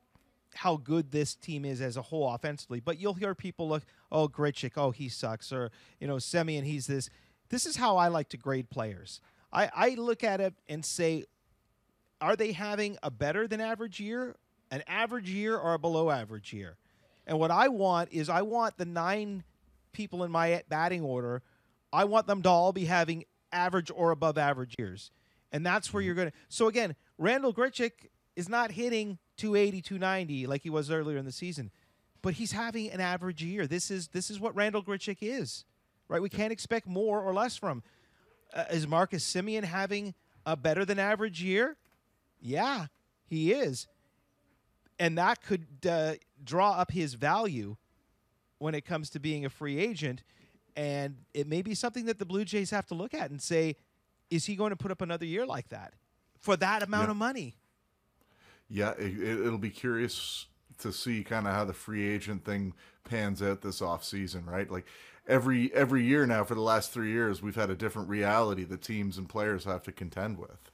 how 0.56 0.78
good 0.78 1.12
this 1.12 1.36
team 1.36 1.66
is 1.66 1.82
as 1.82 1.98
a 1.98 2.02
whole 2.02 2.34
offensively, 2.34 2.80
but 2.80 3.00
you'll 3.00 3.14
hear 3.14 3.36
people 3.36 3.70
look, 3.70 3.84
oh 4.12 4.28
Grichuk, 4.28 4.72
oh 4.76 4.92
he 4.92 5.10
sucks, 5.10 5.52
or 5.52 5.72
you 6.00 6.08
know 6.08 6.16
Semien, 6.16 6.64
he's 6.64 6.88
this. 6.88 7.10
This 7.50 7.66
is 7.66 7.78
how 7.78 7.98
I 7.98 8.10
like 8.10 8.30
to 8.30 8.38
grade 8.38 8.70
players. 8.70 9.22
I, 9.54 9.70
I 9.74 9.90
look 9.92 10.24
at 10.24 10.42
it 10.42 10.54
and 10.68 10.84
say, 10.84 11.24
are 12.20 12.36
they 12.36 12.52
having 12.52 12.98
a 13.02 13.10
better 13.10 13.48
than 13.48 13.62
average 13.62 14.00
year, 14.00 14.36
an 14.70 14.84
average 14.86 15.30
year, 15.30 15.58
or 15.58 15.74
a 15.74 15.80
below 15.80 16.10
average 16.10 16.52
year? 16.52 16.76
And 17.26 17.40
what 17.40 17.52
I 17.52 17.68
want 17.70 18.10
is 18.12 18.30
I 18.30 18.42
want 18.42 18.78
the 18.78 18.86
nine 18.86 19.44
people 19.94 20.24
in 20.24 20.32
my 20.32 20.64
batting 20.70 21.02
order, 21.02 21.42
I 21.92 22.06
want 22.06 22.28
them 22.28 22.42
to 22.44 22.50
all 22.50 22.74
be 22.74 22.86
having 22.86 23.26
average 23.52 23.92
or 23.94 24.12
above 24.12 24.38
average 24.38 24.76
years. 24.78 25.12
And 25.52 25.66
that's 25.66 25.94
where 25.94 26.04
you're 26.04 26.16
going 26.16 26.30
to. 26.30 26.34
So 26.50 26.68
again, 26.68 26.96
Randall 27.18 27.54
Grichuk 27.54 27.92
is 28.36 28.50
not 28.50 28.72
hitting 28.72 29.18
280, 29.38 29.82
290 29.82 30.48
like 30.48 30.62
he 30.62 30.70
was 30.70 30.92
earlier 30.92 31.18
in 31.18 31.26
the 31.26 31.32
season. 31.32 31.72
But 32.22 32.36
he's 32.36 32.52
having 32.52 32.90
an 32.92 33.00
average 33.00 33.44
year. 33.44 33.68
This 33.68 33.90
is 33.92 34.10
this 34.10 34.30
is 34.30 34.40
what 34.40 34.56
Randall 34.56 34.84
Grichuk 34.84 35.18
is, 35.22 35.66
right? 36.08 36.22
We 36.22 36.30
can't 36.30 36.52
expect 36.52 36.88
more 36.88 37.22
or 37.22 37.34
less 37.34 37.56
from. 37.56 37.84
Uh, 38.54 38.66
is 38.72 38.88
Marcus 38.88 39.24
Semien 39.26 39.64
having 39.64 40.14
a 40.46 40.56
better 40.56 40.84
than 40.84 41.00
average 41.00 41.44
year? 41.44 41.78
Yeah, 42.40 42.88
he 43.26 43.52
is, 43.52 43.88
and 45.00 45.18
that 45.18 45.44
could 45.44 45.68
uh, 45.88 46.14
draw 46.44 46.72
up 46.72 46.92
his 46.92 47.14
value 47.14 47.78
when 48.58 48.74
it 48.74 48.86
comes 48.86 49.10
to 49.12 49.20
being 49.20 49.46
a 49.46 49.50
free 49.50 49.78
agent. 49.80 50.24
And 50.76 51.18
it 51.34 51.48
may 51.48 51.62
be 51.62 51.74
something 51.74 52.06
that 52.06 52.20
the 52.20 52.26
Blue 52.26 52.46
Jays 52.46 52.70
have 52.72 52.86
to 52.88 52.94
look 52.94 53.14
at 53.14 53.32
and 53.32 53.42
say, 53.42 53.76
is 54.30 54.46
he 54.46 54.56
going 54.56 54.72
to 54.72 54.76
put 54.76 54.92
up 54.92 55.02
another 55.02 55.26
year 55.26 55.46
like 55.46 55.70
that 55.70 55.94
for 56.40 56.56
that 56.58 56.84
amount 56.84 57.10
Yeah. 57.10 57.12
of 57.12 57.18
money? 57.18 57.56
Yeah, 58.70 58.92
it, 58.98 59.20
it'll 59.20 59.58
be 59.58 59.70
curious 59.70 60.48
to 60.80 60.92
see 60.92 61.24
kind 61.24 61.48
of 61.48 61.54
how 61.54 61.66
the 61.66 61.74
free 61.74 62.08
agent 62.08 62.46
thing 62.46 62.74
pans 63.04 63.42
out 63.42 63.62
this 63.62 63.80
offseason, 63.82 64.46
right? 64.48 64.70
Like 64.70 64.86
every 65.28 65.74
every 65.74 66.04
year 66.04 66.26
now 66.26 66.44
for 66.44 66.56
the 66.56 66.62
last 66.62 66.92
3 66.92 67.10
years 67.12 67.42
we've 67.42 67.56
had 67.56 67.70
a 67.70 67.76
different 67.76 68.10
reality 68.10 68.64
that 68.66 68.82
teams 68.82 69.18
and 69.18 69.28
players 69.30 69.64
have 69.66 69.84
to 69.84 69.92
contend 69.92 70.38
with. 70.38 70.72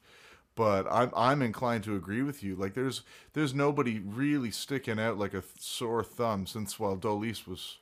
But 0.56 0.88
I'm 0.92 1.12
I'm 1.16 1.42
inclined 1.42 1.84
to 1.86 1.96
agree 1.96 2.24
with 2.24 2.44
you. 2.44 2.56
Like 2.56 2.74
there's 2.74 3.02
there's 3.34 3.54
nobody 3.54 4.00
really 4.00 4.52
sticking 4.52 5.00
out 5.00 5.18
like 5.18 5.34
a 5.34 5.44
sore 5.60 6.04
thumb 6.04 6.46
since 6.48 6.80
well 6.80 6.98
Dolis 6.98 7.48
was 7.48 7.78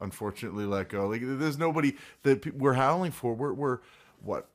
unfortunately 0.00 0.64
let 0.66 0.88
go. 0.88 1.08
Like 1.08 1.22
there's 1.24 1.58
nobody 1.58 1.96
that 2.22 2.54
we're 2.56 2.74
howling 2.74 3.12
for. 3.12 3.34
We're 3.34 3.54
we're 3.54 3.78
what 4.22 4.48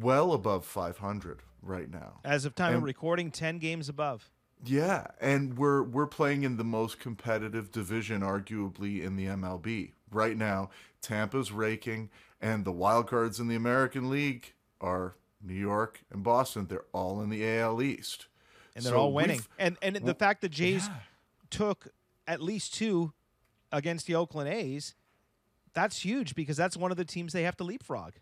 well 0.00 0.32
above 0.32 0.64
500 0.64 1.40
right 1.62 1.90
now. 1.90 2.20
As 2.24 2.44
of 2.44 2.54
time 2.54 2.70
of 2.70 2.74
And- 2.76 2.84
recording, 2.84 3.30
10 3.30 3.58
games 3.58 3.88
above. 3.88 4.30
Yeah, 4.64 5.08
and 5.20 5.58
we're 5.58 5.82
we're 5.82 6.06
playing 6.06 6.44
in 6.44 6.56
the 6.56 6.62
most 6.64 7.00
competitive 7.00 7.72
division, 7.72 8.20
arguably 8.22 9.02
in 9.02 9.16
the 9.16 9.26
MLB 9.26 9.90
right 10.12 10.36
now. 10.36 10.70
Tampa's 11.00 11.50
raking, 11.50 12.10
and 12.40 12.64
the 12.64 12.70
wild 12.70 13.08
cards 13.08 13.40
in 13.40 13.48
the 13.48 13.56
American 13.56 14.08
League 14.08 14.54
are 14.80 15.16
New 15.42 15.54
York 15.54 16.04
and 16.12 16.22
Boston. 16.22 16.66
They're 16.68 16.84
all 16.92 17.20
in 17.22 17.28
the 17.28 17.44
AL 17.44 17.82
East, 17.82 18.28
And 18.76 18.84
they're 18.84 18.92
So 18.92 18.98
all 19.00 19.12
winning. 19.12 19.40
And 19.58 19.76
and 19.82 19.96
the 19.96 20.00
w- 20.00 20.14
fact 20.14 20.42
that 20.42 20.50
Jays 20.50 20.86
yeah. 20.86 20.94
took 21.50 21.88
at 22.28 22.40
least 22.40 22.72
two 22.72 23.12
against 23.72 24.06
the 24.06 24.14
Oakland 24.14 24.48
A's, 24.48 24.94
that's 25.74 26.04
huge 26.04 26.36
because 26.36 26.56
that's 26.56 26.76
one 26.76 26.92
of 26.92 26.96
the 26.96 27.04
teams 27.04 27.32
they 27.32 27.42
have 27.42 27.56
to 27.56 27.64
leapfrog. 27.64 28.12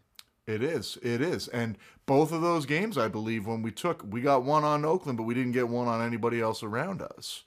It 0.50 0.64
is, 0.64 0.98
it 1.00 1.20
is, 1.20 1.46
and 1.46 1.78
both 2.06 2.32
of 2.32 2.42
those 2.42 2.66
games, 2.66 2.98
I 2.98 3.06
believe, 3.06 3.46
when 3.46 3.62
we 3.62 3.70
took, 3.70 4.04
we 4.04 4.20
got 4.20 4.42
one 4.42 4.64
on 4.64 4.84
Oakland, 4.84 5.16
but 5.16 5.22
we 5.22 5.32
didn't 5.32 5.52
get 5.52 5.68
one 5.68 5.86
on 5.86 6.04
anybody 6.04 6.40
else 6.40 6.64
around 6.64 7.02
us. 7.02 7.44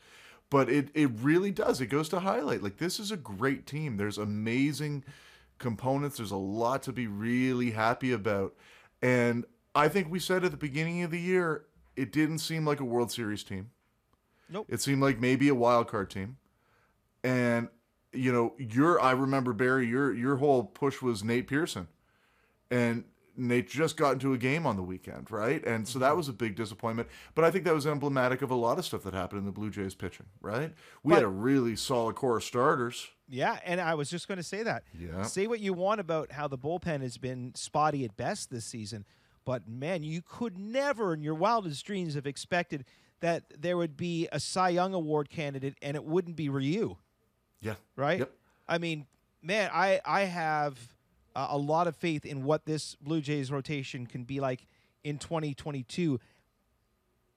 But 0.50 0.70
it 0.70 0.88
it 0.94 1.10
really 1.20 1.52
does. 1.52 1.82
It 1.82 1.88
goes 1.88 2.08
to 2.10 2.22
highlight 2.22 2.64
like 2.64 2.78
this 2.78 3.02
is 3.02 3.12
a 3.12 3.18
great 3.18 3.68
team. 3.68 3.98
There's 3.98 4.18
amazing 4.18 5.04
components. 5.58 6.16
There's 6.16 6.32
a 6.32 6.38
lot 6.38 6.82
to 6.84 6.94
be 6.94 7.08
really 7.08 7.72
happy 7.72 8.14
about, 8.14 8.56
and 9.02 9.44
I 9.76 9.90
think 9.90 10.10
we 10.10 10.20
said 10.20 10.46
at 10.46 10.52
the 10.52 10.58
beginning 10.58 11.04
of 11.04 11.12
the 11.12 11.20
year 11.20 11.66
it 11.98 12.14
didn't 12.14 12.40
seem 12.40 12.66
like 12.66 12.80
a 12.80 12.86
World 12.86 13.12
Series 13.12 13.44
team. 13.44 13.72
Nope. 14.48 14.68
It 14.70 14.80
seemed 14.80 15.02
like 15.02 15.20
maybe 15.20 15.50
a 15.50 15.56
wild 15.56 15.90
card 15.90 16.10
team, 16.10 16.38
and 17.22 17.68
you 18.14 18.32
know 18.32 18.54
your 18.58 19.02
I 19.02 19.12
remember 19.12 19.52
Barry 19.52 19.88
your 19.88 20.14
your 20.14 20.38
whole 20.38 20.64
push 20.64 21.02
was 21.02 21.22
Nate 21.22 21.48
Pearson 21.48 21.90
and 22.74 23.04
Nate 23.36 23.68
just 23.68 23.98
got 23.98 24.14
into 24.14 24.34
a 24.34 24.38
game 24.38 24.66
on 24.66 24.76
the 24.76 24.84
weekend, 24.84 25.32
right? 25.32 25.66
And 25.66 25.88
so 25.88 26.00
that 26.00 26.10
mm-hmm. 26.10 26.18
was 26.18 26.30
a 26.30 26.34
big 26.34 26.56
disappointment. 26.56 27.08
But 27.34 27.46
I 27.46 27.52
think 27.52 27.66
that 27.66 27.74
was 27.74 27.88
emblematic 27.88 28.42
of 28.42 28.52
a 28.52 28.56
lot 28.56 28.78
of 28.78 28.86
stuff 28.86 29.04
that 29.04 29.14
happened 29.14 29.40
in 29.40 29.46
the 29.46 29.52
Blue 29.52 29.70
Jays 29.70 29.96
pitching, 29.96 30.28
right? 30.42 30.74
We 31.04 31.14
had 31.14 31.24
a 31.24 31.28
really 31.28 31.76
solid 31.76 32.16
core 32.16 32.38
of 32.38 32.44
starters. 32.44 33.10
Yeah, 33.28 33.58
and 33.66 33.82
I 33.82 33.96
was 33.96 34.10
just 34.10 34.28
going 34.28 34.38
to 34.38 34.44
say 34.44 34.64
that. 34.64 34.84
Yeah. 34.98 35.24
Say 35.24 35.48
what 35.48 35.60
you 35.60 35.74
want 35.74 36.00
about 36.00 36.32
how 36.32 36.48
the 36.48 36.58
bullpen 36.58 37.02
has 37.02 37.18
been 37.18 37.54
spotty 37.56 38.06
at 38.06 38.16
best 38.16 38.52
this 38.52 38.66
season, 38.66 39.06
but 39.46 39.68
man, 39.68 40.04
you 40.04 40.22
could 40.22 40.58
never 40.58 41.14
in 41.14 41.22
your 41.24 41.36
wildest 41.36 41.86
dreams 41.86 42.14
have 42.14 42.28
expected 42.28 42.86
that 43.22 43.44
there 43.58 43.78
would 43.78 43.98
be 43.98 44.28
a 44.32 44.40
Cy 44.40 44.70
Young 44.70 44.94
Award 44.94 45.30
candidate 45.30 45.76
and 45.82 45.96
it 45.96 46.04
wouldn't 46.04 46.36
be 46.36 46.50
Ryu, 46.50 46.98
Yeah. 47.62 47.76
right? 47.96 48.20
Yep. 48.20 48.32
I 48.68 48.78
mean, 48.78 49.08
man, 49.42 49.70
I 49.74 50.02
I 50.06 50.22
have 50.24 50.93
a, 51.36 51.48
a 51.52 51.58
lot 51.58 51.88
of 51.88 51.96
faith 51.96 52.26
in 52.26 52.44
what 52.44 52.66
this 52.66 52.96
Blue 52.96 53.22
Jays 53.22 53.52
rotation 53.52 54.06
can 54.08 54.24
be 54.24 54.40
like 54.40 54.66
in 55.04 55.18
2022 55.18 56.20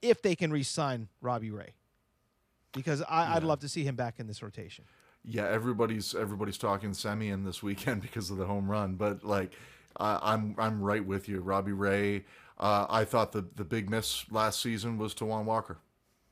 if 0.03 0.23
they 0.23 0.35
can 0.37 0.53
re-sign 0.53 1.09
Robbie 1.21 1.51
Ray. 1.51 1.75
Because 2.73 3.03
I, 3.03 3.37
I'd 3.37 3.43
love 3.45 3.61
to 3.61 3.69
see 3.69 3.85
him 3.85 3.97
back 3.97 4.21
in 4.21 4.27
this 4.27 4.43
rotation. 4.43 4.85
Yeah, 5.25 5.49
everybody's 5.49 6.15
everybody's 6.15 6.59
talking 6.59 6.91
Semien 6.91 7.45
this 7.45 7.63
weekend 7.63 8.03
because 8.03 8.31
of 8.31 8.37
the 8.37 8.47
home 8.47 8.71
run, 8.71 8.95
but 8.95 9.25
like 9.25 9.53
I 9.99 10.19
I'm 10.23 10.55
I'm 10.59 10.81
right 10.83 11.05
with 11.05 11.29
you, 11.29 11.41
Robbie 11.41 11.73
Ray. 11.73 12.25
Uh, 12.59 12.87
I 12.89 13.05
thought 13.05 13.33
the 13.33 13.45
the 13.57 13.65
big 13.65 13.91
miss 13.91 14.31
last 14.31 14.61
season 14.61 14.99
was 14.99 15.15
Taijuan 15.15 15.45
Walker, 15.45 15.79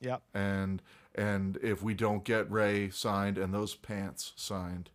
Yep. 0.01 0.23
and 0.35 0.83
and 1.15 1.57
if 1.63 1.83
we 1.83 1.95
don't 1.95 2.25
get 2.25 2.51
Ray 2.51 2.91
signed 2.91 3.37
and 3.39 3.53
those 3.53 3.75
pants 3.75 4.33
signed, 4.37 4.91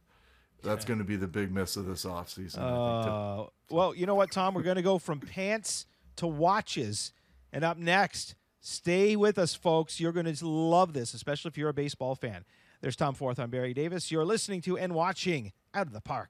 that's 0.63 0.85
going 0.85 0.99
to 0.99 1.05
be 1.05 1.15
the 1.15 1.27
big 1.27 1.51
miss 1.51 1.77
of 1.77 1.85
this 1.85 2.05
offseason. 2.05 2.59
I 2.59 2.63
Uh, 2.63 3.47
well, 3.69 3.95
you 3.95 4.05
know 4.05 4.15
what, 4.15 4.31
Tom? 4.31 4.53
We're 4.53 4.63
going 4.63 4.75
to 4.75 4.81
go 4.81 4.97
from 4.97 5.19
pants 5.19 5.85
to 6.17 6.27
watches. 6.27 7.11
And 7.51 7.63
up 7.63 7.77
next, 7.77 8.35
stay 8.59 9.15
with 9.15 9.37
us, 9.37 9.55
folks. 9.55 9.99
You're 9.99 10.11
going 10.11 10.33
to 10.33 10.47
love 10.47 10.93
this, 10.93 11.13
especially 11.13 11.49
if 11.49 11.57
you're 11.57 11.69
a 11.69 11.73
baseball 11.73 12.15
fan. 12.15 12.45
There's 12.81 12.95
Tom 12.95 13.13
Forth. 13.13 13.39
I'm 13.39 13.49
Barry 13.49 13.73
Davis. 13.73 14.11
You're 14.11 14.25
listening 14.25 14.61
to 14.61 14.77
and 14.77 14.93
watching 14.93 15.51
Out 15.73 15.87
of 15.87 15.93
the 15.93 16.01
Park. 16.01 16.29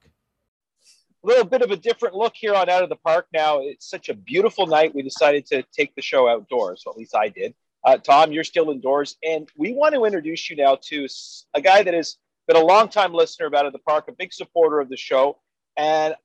a 1.24 1.28
little 1.28 1.46
bit 1.46 1.62
of 1.62 1.72
a 1.72 1.76
different 1.76 2.16
look 2.16 2.34
here 2.36 2.54
on 2.54 2.70
Out 2.70 2.84
of 2.84 2.90
the 2.90 2.96
Park 2.96 3.28
now. 3.34 3.60
It's 3.60 3.90
such 3.90 4.10
a 4.10 4.14
beautiful 4.14 4.66
night. 4.66 4.96
We 4.96 5.02
decided 5.04 5.46
to 5.48 5.64
take 5.76 5.94
the 5.96 6.02
show 6.02 6.28
outdoors. 6.30 6.84
Well, 6.86 6.94
at 6.94 7.00
least 7.00 7.16
I 7.16 7.30
did. 7.30 7.54
Uh, 7.84 7.98
Tom, 7.98 8.32
you're 8.32 8.44
still 8.44 8.72
indoors. 8.72 9.18
And 9.24 9.50
we 9.56 9.74
want 9.74 9.96
to 9.96 10.06
introduce 10.06 10.50
you 10.50 10.56
now 10.56 10.78
to 10.84 11.08
a 11.54 11.62
guy 11.62 11.84
that 11.84 11.94
has 11.94 12.18
been 12.50 12.58
a 12.58 12.66
longtime 12.66 13.14
listener 13.14 13.46
of 13.46 13.54
Out 13.54 13.68
of 13.68 13.74
the 13.74 13.80
Park, 13.80 14.06
a 14.08 14.12
big 14.12 14.34
supporter 14.34 14.80
of 14.80 14.90
the 14.90 14.98
show. 14.98 15.38
And 15.78 16.16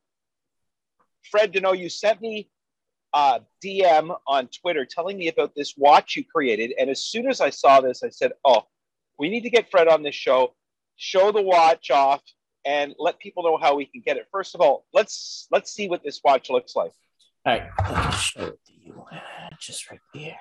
Fred 1.31 1.53
Deneau, 1.53 1.79
you 1.79 1.91
sent 1.91 2.23
me 2.23 2.49
a 3.13 3.43
DM 3.63 4.17
on 4.27 4.49
Twitter 4.49 4.87
telling 4.87 5.19
me 5.19 5.29
about 5.29 5.55
this 5.55 5.75
watch 5.77 6.17
you 6.17 6.25
created. 6.25 6.73
And 6.79 6.89
as 6.89 7.05
soon 7.05 7.29
as 7.29 7.43
I 7.43 7.51
saw 7.51 7.83
this, 7.83 8.03
I 8.03 8.09
said, 8.09 8.33
oh, 8.43 8.63
we 9.19 9.29
need 9.29 9.43
to 9.43 9.51
get 9.51 9.71
Fred 9.71 9.87
on 9.87 10.03
this 10.03 10.15
show, 10.15 10.55
show 10.97 11.31
the 11.31 11.43
watch 11.43 11.91
off, 11.91 12.23
and 12.65 12.95
let 12.99 13.19
people 13.19 13.43
know 13.43 13.59
how 13.59 13.75
we 13.77 13.85
can 13.85 14.01
get 14.03 14.17
it. 14.17 14.27
First 14.33 14.55
of 14.55 14.63
all, 14.63 14.87
let's 14.95 15.47
let's 15.51 15.73
see 15.73 15.89
what 15.89 16.03
this 16.03 16.23
watch 16.25 16.49
looks 16.49 16.75
like. 16.75 16.93
All 17.45 17.59
right, 17.59 18.15
show 18.15 18.47
it 18.47 18.59
to 18.67 18.73
you. 18.73 19.05
Uh, 19.13 19.19
Just 19.61 19.91
right 19.91 20.01
there. 20.15 20.39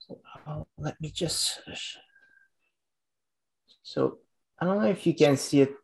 So 0.00 0.20
uh, 0.46 0.64
let 0.76 1.00
me 1.00 1.10
just. 1.10 1.62
So 3.82 4.18
I 4.62 4.64
don't 4.64 4.80
know 4.80 4.88
if 4.88 5.04
you 5.08 5.14
can 5.14 5.36
see 5.36 5.62
it. 5.62 5.74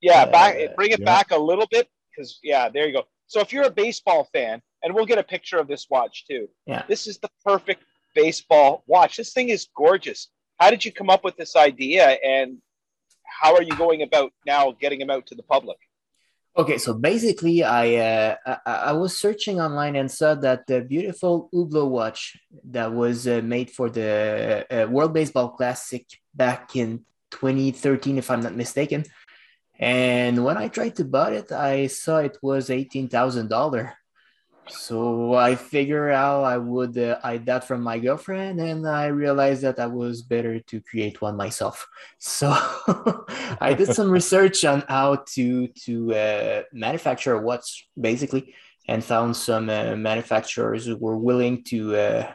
Yeah, 0.00 0.26
back 0.26 0.56
Uh, 0.56 0.74
bring 0.74 0.90
it 0.90 0.98
yeah. 0.98 1.04
back 1.04 1.30
a 1.30 1.38
little 1.38 1.68
bit 1.70 1.86
because 2.10 2.40
yeah, 2.42 2.68
there 2.68 2.88
you 2.88 2.92
go. 2.92 3.04
So 3.28 3.38
if 3.40 3.52
you're 3.52 3.66
a 3.66 3.70
baseball 3.70 4.28
fan, 4.32 4.60
and 4.82 4.92
we'll 4.92 5.06
get 5.06 5.18
a 5.18 5.22
picture 5.22 5.58
of 5.58 5.68
this 5.68 5.86
watch 5.88 6.26
too. 6.26 6.48
Yeah. 6.66 6.82
This 6.88 7.06
is 7.06 7.18
the 7.18 7.30
perfect 7.44 7.84
baseball 8.12 8.82
watch. 8.88 9.16
This 9.16 9.32
thing 9.32 9.48
is 9.50 9.68
gorgeous. 9.76 10.28
How 10.58 10.70
did 10.70 10.84
you 10.84 10.90
come 10.90 11.08
up 11.08 11.22
with 11.22 11.36
this 11.36 11.54
idea, 11.54 12.04
and 12.34 12.58
how 13.40 13.54
are 13.54 13.62
you 13.62 13.76
going 13.76 14.02
about 14.02 14.32
now 14.44 14.72
getting 14.72 14.98
them 14.98 15.10
out 15.10 15.26
to 15.28 15.36
the 15.36 15.44
public? 15.44 15.78
Okay, 16.56 16.78
so 16.78 16.94
basically, 16.94 17.62
I, 17.62 17.84
uh, 17.94 18.36
I 18.66 18.72
I 18.90 18.92
was 18.92 19.16
searching 19.24 19.60
online 19.60 19.94
and 19.94 20.10
saw 20.10 20.34
that 20.46 20.66
the 20.66 20.80
beautiful 20.82 21.48
Hublot 21.54 21.90
watch 21.98 22.20
that 22.70 22.92
was 22.92 23.26
uh, 23.26 23.40
made 23.54 23.70
for 23.70 23.88
the 23.88 24.10
uh, 24.68 24.86
World 24.90 25.12
Baseball 25.14 25.50
Classic 25.50 26.06
back 26.34 26.74
in 26.74 27.06
2013, 27.34 28.18
if 28.18 28.30
I'm 28.30 28.40
not 28.40 28.54
mistaken. 28.54 29.04
And 29.78 30.44
when 30.44 30.56
I 30.56 30.68
tried 30.68 30.96
to 30.96 31.04
buy 31.04 31.32
it, 31.32 31.50
I 31.50 31.88
saw 31.88 32.18
it 32.18 32.38
was 32.42 32.70
eighteen 32.70 33.08
thousand 33.08 33.48
dollar. 33.48 33.94
So 34.68 35.34
I 35.34 35.56
figured 35.56 36.12
out 36.12 36.44
I 36.44 36.56
would 36.56 36.96
uh, 36.96 37.20
hide 37.20 37.44
that 37.46 37.64
from 37.64 37.82
my 37.82 37.98
girlfriend, 37.98 38.60
and 38.60 38.88
I 38.88 39.06
realized 39.06 39.62
that 39.62 39.78
I 39.78 39.86
was 39.86 40.22
better 40.22 40.58
to 40.60 40.80
create 40.80 41.20
one 41.20 41.36
myself. 41.36 41.86
So 42.18 42.48
I 43.60 43.74
did 43.76 43.92
some 43.92 44.10
research 44.20 44.64
on 44.64 44.84
how 44.88 45.24
to 45.34 45.68
to 45.84 46.14
uh, 46.14 46.62
manufacture 46.72 47.34
a 47.34 47.42
watch, 47.42 47.88
basically, 48.00 48.54
and 48.88 49.04
found 49.04 49.36
some 49.36 49.68
uh, 49.68 49.96
manufacturers 49.96 50.86
who 50.86 50.96
were 50.96 51.18
willing 51.18 51.64
to 51.64 51.96
uh, 51.96 52.32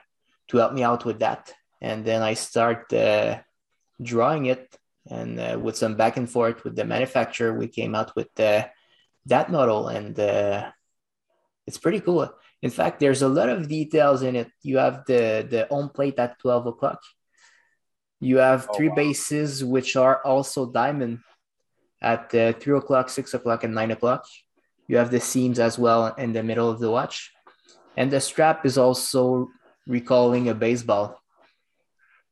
to 0.50 0.58
help 0.58 0.74
me 0.74 0.84
out 0.84 1.06
with 1.06 1.20
that. 1.20 1.54
And 1.82 2.04
then 2.04 2.22
I 2.22 2.34
start 2.34 2.92
uh, 2.94 3.40
drawing 4.02 4.48
it, 4.48 4.78
and 5.10 5.40
uh, 5.40 5.58
with 5.60 5.78
some 5.78 5.96
back 5.96 6.18
and 6.18 6.30
forth 6.30 6.64
with 6.64 6.76
the 6.76 6.86
manufacturer, 6.86 7.54
we 7.54 7.68
came 7.68 7.96
out 7.96 8.16
with 8.16 8.30
uh, 8.40 8.66
that 9.26 9.52
model, 9.52 9.88
and 9.88 10.18
uh, 10.20 10.72
it's 11.68 11.78
pretty 11.78 12.00
cool. 12.00 12.32
In 12.62 12.70
fact, 12.70 13.00
there's 13.00 13.22
a 13.22 13.30
lot 13.30 13.50
of 13.50 13.68
details 13.68 14.22
in 14.22 14.36
it. 14.36 14.50
You 14.62 14.78
have 14.78 15.06
the 15.06 15.48
the 15.50 15.68
home 15.70 15.90
plate 15.90 16.20
at 16.20 16.40
twelve 16.40 16.68
o'clock. 16.68 17.02
You 18.20 18.38
have 18.38 18.68
Oh, 18.70 18.74
three 18.76 18.90
wow. 18.90 18.96
bases 18.96 19.64
which 19.64 19.96
are 19.96 20.22
also 20.26 20.66
diamond 20.72 21.20
at 22.02 22.34
uh, 22.36 22.54
three 22.54 22.78
o'clock, 22.78 23.10
six 23.10 23.34
o'clock, 23.34 23.64
and 23.64 23.74
nine 23.74 23.92
o'clock. 23.92 24.26
You 24.88 24.98
have 24.98 25.12
the 25.12 25.20
seams 25.22 25.60
as 25.60 25.78
well 25.80 26.14
in 26.16 26.34
the 26.34 26.44
middle 26.44 26.70
of 26.70 26.80
the 26.80 26.92
watch, 26.92 27.32
and 27.96 28.12
the 28.12 28.20
strap 28.20 28.66
is 28.66 28.78
also 28.78 29.50
recalling 29.88 30.50
a 30.50 30.56
baseball. 30.56 31.19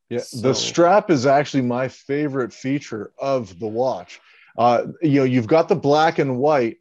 Yeah, 0.09 0.19
So- 0.19 0.39
the 0.39 0.55
strap 0.55 1.09
is 1.09 1.25
actually 1.25 1.63
my 1.63 1.87
favorite 1.87 2.53
feature 2.53 3.11
of 3.17 3.59
the 3.59 3.67
watch. 3.67 4.19
Uh, 4.57 4.87
you 5.01 5.19
know, 5.19 5.23
you've 5.23 5.47
got 5.47 5.67
the 5.67 5.75
black 5.75 6.17
and 6.19 6.37
white 6.37 6.77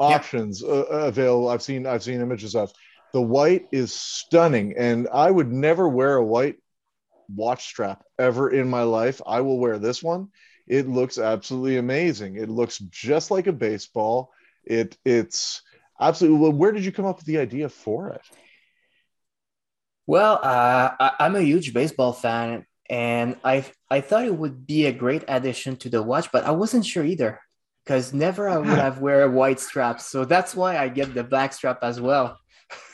options 0.00 0.62
uh, 0.62 0.86
available. 0.86 1.48
I've 1.48 1.62
seen 1.62 1.86
I've 1.86 2.02
seen 2.02 2.20
images 2.20 2.54
of. 2.54 2.72
The 3.12 3.22
white 3.22 3.68
is 3.70 3.92
stunning, 3.92 4.74
and 4.76 5.06
I 5.12 5.30
would 5.30 5.52
never 5.52 5.88
wear 5.88 6.16
a 6.16 6.24
white 6.24 6.56
watch 7.34 7.66
strap 7.66 8.04
ever 8.18 8.50
in 8.50 8.68
my 8.68 8.82
life. 8.82 9.20
I 9.26 9.40
will 9.40 9.58
wear 9.58 9.78
this 9.78 10.02
one. 10.02 10.28
It 10.66 10.88
looks 10.88 11.18
absolutely 11.18 11.76
amazing. 11.76 12.36
It 12.36 12.48
looks 12.48 12.78
just 12.78 13.30
like 13.30 13.46
a 13.46 13.52
baseball. 13.52 14.32
It 14.64 14.96
it's 15.04 15.62
absolutely. 16.00 16.38
Well, 16.40 16.52
where 16.52 16.72
did 16.72 16.84
you 16.84 16.92
come 16.92 17.04
up 17.04 17.18
with 17.18 17.26
the 17.26 17.38
idea 17.38 17.68
for 17.68 18.08
it? 18.10 18.22
Well, 20.06 20.40
uh, 20.42 20.90
I, 21.00 21.12
I'm 21.20 21.36
a 21.36 21.40
huge 21.40 21.72
baseball 21.72 22.12
fan, 22.12 22.66
and 22.90 23.36
I 23.44 23.64
I 23.90 24.00
thought 24.00 24.26
it 24.26 24.36
would 24.36 24.66
be 24.66 24.86
a 24.86 24.92
great 24.92 25.24
addition 25.28 25.76
to 25.76 25.88
the 25.88 26.02
watch, 26.02 26.30
but 26.32 26.44
I 26.44 26.50
wasn't 26.50 26.84
sure 26.84 27.04
either 27.04 27.40
because 27.84 28.12
never 28.12 28.48
I 28.48 28.58
would 28.58 28.78
have 28.78 28.98
wear 29.00 29.22
a 29.22 29.30
white 29.30 29.60
strap. 29.60 30.00
So 30.00 30.24
that's 30.24 30.54
why 30.54 30.78
I 30.78 30.88
get 30.88 31.14
the 31.14 31.24
black 31.24 31.52
strap 31.52 31.78
as 31.82 32.00
well. 32.00 32.38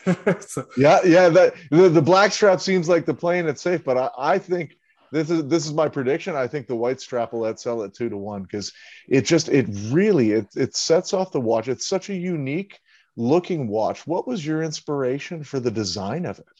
so, 0.40 0.66
Yeah, 0.76 1.00
yeah. 1.04 1.28
That 1.28 1.54
the, 1.70 1.88
the 1.88 2.02
black 2.02 2.32
strap 2.32 2.60
seems 2.60 2.88
like 2.88 3.06
the 3.06 3.14
playing 3.14 3.48
it 3.48 3.58
safe, 3.58 3.84
but 3.84 3.96
I, 3.96 4.10
I 4.18 4.38
think 4.38 4.76
this 5.12 5.30
is 5.30 5.46
this 5.46 5.66
is 5.66 5.72
my 5.72 5.88
prediction. 5.88 6.36
I 6.36 6.46
think 6.46 6.66
the 6.66 6.76
white 6.76 7.00
strap 7.00 7.32
will 7.32 7.40
let 7.40 7.60
sell 7.60 7.82
at 7.82 7.94
two 7.94 8.08
to 8.08 8.16
one 8.16 8.42
because 8.42 8.72
it 9.08 9.22
just 9.22 9.48
it 9.48 9.66
really 9.90 10.32
it 10.32 10.48
it 10.56 10.76
sets 10.76 11.12
off 11.12 11.32
the 11.32 11.40
watch. 11.40 11.68
It's 11.68 11.86
such 11.86 12.10
a 12.10 12.14
unique 12.14 12.78
looking 13.16 13.68
watch. 13.68 14.06
What 14.06 14.26
was 14.26 14.44
your 14.44 14.62
inspiration 14.62 15.42
for 15.44 15.60
the 15.60 15.70
design 15.70 16.26
of 16.26 16.38
it? 16.38 16.59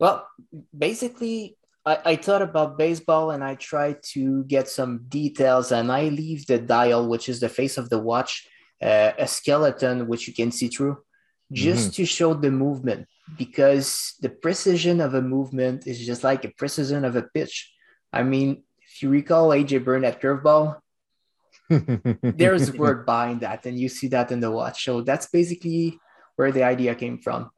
Well, 0.00 0.26
basically, 0.76 1.58
I, 1.84 1.98
I 2.04 2.16
thought 2.16 2.40
about 2.40 2.78
baseball 2.78 3.30
and 3.30 3.44
I 3.44 3.54
tried 3.54 4.02
to 4.14 4.44
get 4.44 4.66
some 4.66 5.04
details, 5.08 5.72
and 5.72 5.92
I 5.92 6.08
leave 6.08 6.46
the 6.46 6.58
dial, 6.58 7.06
which 7.06 7.28
is 7.28 7.38
the 7.38 7.50
face 7.50 7.76
of 7.76 7.90
the 7.90 7.98
watch, 7.98 8.48
uh, 8.82 9.12
a 9.18 9.28
skeleton 9.28 10.08
which 10.08 10.26
you 10.26 10.32
can 10.32 10.50
see 10.50 10.68
through, 10.68 10.96
just 11.52 11.94
to 11.94 12.06
show 12.06 12.32
the 12.32 12.50
movement. 12.50 13.06
Because 13.38 14.14
the 14.20 14.30
precision 14.30 15.00
of 15.00 15.14
a 15.14 15.22
movement 15.22 15.86
is 15.86 16.04
just 16.04 16.24
like 16.24 16.44
a 16.44 16.50
precision 16.56 17.04
of 17.04 17.14
a 17.14 17.22
pitch. 17.22 17.70
I 18.12 18.24
mean, 18.24 18.64
if 18.82 19.02
you 19.02 19.10
recall 19.10 19.50
AJ 19.50 19.84
Burnett 19.84 20.20
curveball, 20.20 20.80
there's 21.68 22.72
work 22.72 23.06
behind 23.06 23.42
that, 23.42 23.66
and 23.66 23.78
you 23.78 23.88
see 23.88 24.08
that 24.08 24.32
in 24.32 24.40
the 24.40 24.50
watch. 24.50 24.82
So 24.84 25.02
that's 25.02 25.26
basically 25.26 26.00
where 26.36 26.50
the 26.50 26.64
idea 26.64 26.94
came 26.94 27.18
from. 27.18 27.50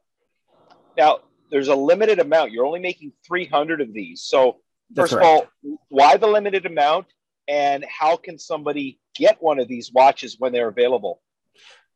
Now, 0.95 1.21
there's 1.53 1.67
a 1.67 1.75
limited 1.75 2.17
amount. 2.17 2.51
You're 2.51 2.65
only 2.65 2.79
making 2.79 3.13
300 3.27 3.79
of 3.79 3.93
these. 3.93 4.23
So, 4.23 4.57
That's 4.89 5.11
first 5.11 5.13
of 5.13 5.21
all, 5.21 5.47
why 5.87 6.17
the 6.17 6.25
limited 6.25 6.65
amount? 6.65 7.05
And 7.47 7.85
how 7.85 8.17
can 8.17 8.39
somebody 8.39 8.99
get 9.13 9.37
one 9.39 9.59
of 9.59 9.67
these 9.67 9.91
watches 9.93 10.37
when 10.39 10.51
they're 10.51 10.67
available? 10.67 11.21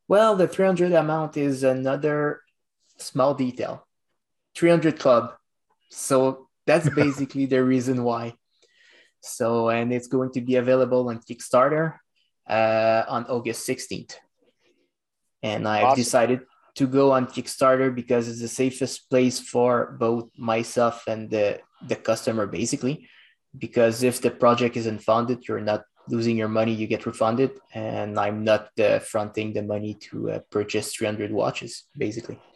Well, 0.07 0.35
the 0.35 0.47
300 0.47 0.91
amount 0.93 1.37
is 1.37 1.63
another 1.63 2.41
small 2.97 3.33
detail. 3.33 3.87
300 4.55 4.99
club. 4.99 5.33
So 5.89 6.49
that's 6.67 6.87
basically 6.95 7.47
the 7.47 7.63
reason 7.63 8.03
why. 8.03 8.35
So, 9.21 9.69
and 9.69 9.91
it's 9.91 10.07
going 10.07 10.33
to 10.33 10.41
be 10.41 10.57
available 10.57 11.09
on 11.09 11.17
Kickstarter 11.19 11.95
uh, 12.47 13.03
on 13.07 13.25
August 13.25 13.67
16th. 13.67 14.17
And 15.41 15.67
I've 15.67 15.85
Awesome. 15.85 16.03
decided 16.03 16.39
to 16.77 16.85
go 16.85 17.11
on 17.11 17.25
Kickstarter 17.25 17.93
because 17.93 18.29
it's 18.29 18.39
the 18.39 18.47
safest 18.47 19.09
place 19.09 19.39
for 19.39 19.97
both 19.99 20.29
myself 20.37 21.07
and 21.07 21.29
the, 21.29 21.59
the 21.87 21.95
customer, 21.95 22.45
basically. 22.45 23.09
Because 23.57 24.03
if 24.03 24.21
the 24.21 24.29
project 24.29 24.77
isn't 24.77 25.01
funded, 25.01 25.47
you're 25.47 25.59
not 25.59 25.83
losing 26.07 26.37
your 26.37 26.47
money, 26.47 26.73
you 26.73 26.85
get 26.85 27.07
refunded. 27.07 27.51
And 27.73 28.19
I'm 28.19 28.43
not 28.43 28.69
uh, 28.79 28.99
fronting 28.99 29.53
the 29.53 29.63
money 29.63 29.95
to 30.09 30.31
uh, 30.31 30.39
purchase 30.51 30.93
300 30.93 31.31
watches, 31.31 31.85
basically. 31.97 32.39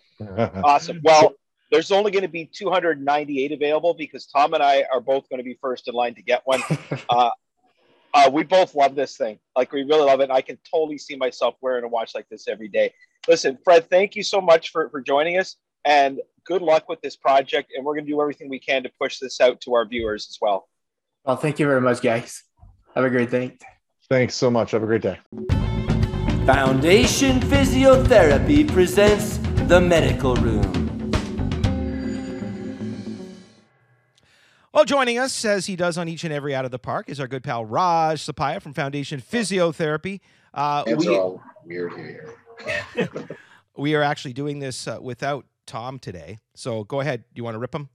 Awesome. 0.64 1.02
Well, 1.04 1.34
there's 1.72 1.92
only 1.92 2.12
going 2.12 2.22
to 2.22 2.30
be 2.30 2.46
298 2.46 3.52
available 3.54 3.96
because 3.96 4.28
Tom 4.28 4.54
and 4.54 4.62
I 4.62 4.86
are 4.94 5.02
both 5.02 5.28
going 5.30 5.40
to 5.40 5.44
be 5.44 5.58
first 5.60 5.88
in 5.88 5.96
line 5.96 6.14
to 6.14 6.22
get 6.22 6.44
one. 6.46 6.62
uh, 7.10 7.32
we 8.32 8.44
both 8.44 8.76
love 8.76 8.94
this 8.94 9.18
thing. 9.18 9.40
Like, 9.56 9.72
we 9.72 9.82
really 9.82 10.06
love 10.06 10.20
it. 10.20 10.26
And 10.26 10.34
I 10.34 10.42
can 10.42 10.60
totally 10.72 11.00
see 11.00 11.16
myself 11.16 11.56
wearing 11.60 11.84
a 11.84 11.88
watch 11.88 12.14
like 12.14 12.30
this 12.30 12.48
every 12.48 12.68
day. 12.68 12.94
Listen, 13.28 13.58
Fred, 13.64 13.90
thank 13.90 14.16
you 14.16 14.24
so 14.24 14.42
much 14.42 14.72
for, 14.72 14.90
for 14.90 15.00
joining 15.00 15.38
us 15.38 15.58
and 15.86 16.20
good 16.44 16.62
luck 16.62 16.90
with 16.90 17.02
this 17.02 17.16
project. 17.16 17.72
And 17.76 17.86
we're 17.86 17.94
going 17.94 18.06
to 18.06 18.12
do 18.12 18.20
everything 18.22 18.50
we 18.50 18.60
can 18.60 18.84
to 18.84 18.90
push 19.00 19.20
this 19.20 19.40
out 19.40 19.62
to 19.62 19.76
our 19.76 19.86
viewers 19.86 20.28
as 20.30 20.38
well. 20.42 20.68
Well, 21.24 21.36
thank 21.36 21.60
you 21.60 21.68
very 21.68 21.82
much, 21.82 22.02
guys. 22.02 22.44
Have 22.96 23.04
a 23.04 23.10
great 23.10 23.30
day. 23.30 23.58
Thanks 24.10 24.34
so 24.34 24.50
much. 24.50 24.72
Have 24.72 24.84
a 24.84 24.88
great 24.88 25.04
day. 25.04 25.20
Foundation 26.46 27.40
Physiotherapy 27.42 28.68
presents 28.68 29.38
The 29.68 29.80
Medical 29.80 30.36
Room. 30.36 30.80
Well, 34.74 34.86
joining 34.86 35.20
us, 35.20 35.46
as 35.46 35.68
he 35.68 35.76
does 35.76 35.98
on 35.98 36.08
each 36.08 36.24
and 36.24 36.34
every 36.34 36.56
Out 36.56 36.66
of 36.66 36.72
the 36.72 36.80
Park, 36.80 37.08
is 37.08 37.20
our 37.20 37.28
good 37.28 37.44
pal 37.44 37.66
Raj 37.66 38.20
Sapaya 38.20 38.60
from 38.62 38.74
Foundation 38.74 39.22
Physiotherapy. 39.22 40.22
Uh, 40.54 40.86
Hands 40.86 41.06
we, 41.06 41.16
are 41.16 41.22
all 41.22 41.44
weird 41.66 41.94
here. 41.94 42.34
We 43.78 43.96
are 43.96 44.04
actually 44.04 44.34
doing 44.34 44.60
this 44.60 44.88
uh, 44.88 44.98
without 45.02 45.46
Tom 45.66 46.00
today. 46.00 46.40
So 46.56 46.84
go 46.84 47.00
ahead. 47.00 47.24
Do 47.34 47.40
you 47.40 47.44
want 47.44 47.56
to 47.56 47.60
rip 47.60 47.74
him? 47.74 47.90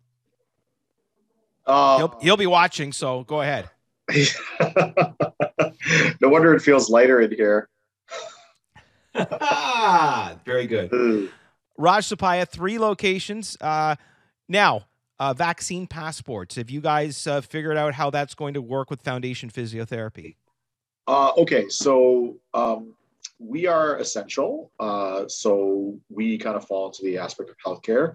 Uh, 1.67 1.99
He'll, 1.99 2.19
he'll 2.21 2.37
be 2.37 2.47
watching, 2.47 2.93
so 2.93 3.25
go 3.25 3.41
ahead. 3.41 3.69
no 6.21 6.29
wonder 6.29 6.55
it 6.55 6.61
feels 6.61 6.89
lighter 6.89 7.21
in 7.21 7.33
here. 7.33 7.69
Very 10.45 10.67
good. 10.67 10.93
Ooh. 10.93 11.29
Raj 11.77 12.09
Sapaya, 12.09 12.49
three 12.49 12.79
locations. 12.79 13.57
Uh, 13.61 13.97
now, 14.49 14.87
uh, 15.19 15.35
vaccine 15.35 15.87
passports. 15.87 16.57
Have 16.57 16.71
you 16.71 16.81
guys 16.81 17.27
uh, 17.27 17.41
figured 17.41 17.77
out 17.77 17.95
how 17.95 18.11
that's 18.11 18.35
going 18.35 18.55
to 18.55 18.63
work 18.63 18.91
with 18.91 19.03
Foundation 19.03 19.51
Physiotherapy? 19.51 20.37
Uh, 21.07 21.33
okay, 21.39 21.69
so 21.69 22.37
um, 22.55 22.95
we 23.39 23.67
are 23.67 23.99
essential. 23.99 24.73
Uh, 24.81 25.27
so 25.29 25.99
we 26.09 26.39
kind 26.39 26.57
of 26.57 26.67
fall 26.67 26.87
into 26.87 27.03
the 27.03 27.19
aspect 27.19 27.51
of 27.51 27.57
healthcare 27.65 28.15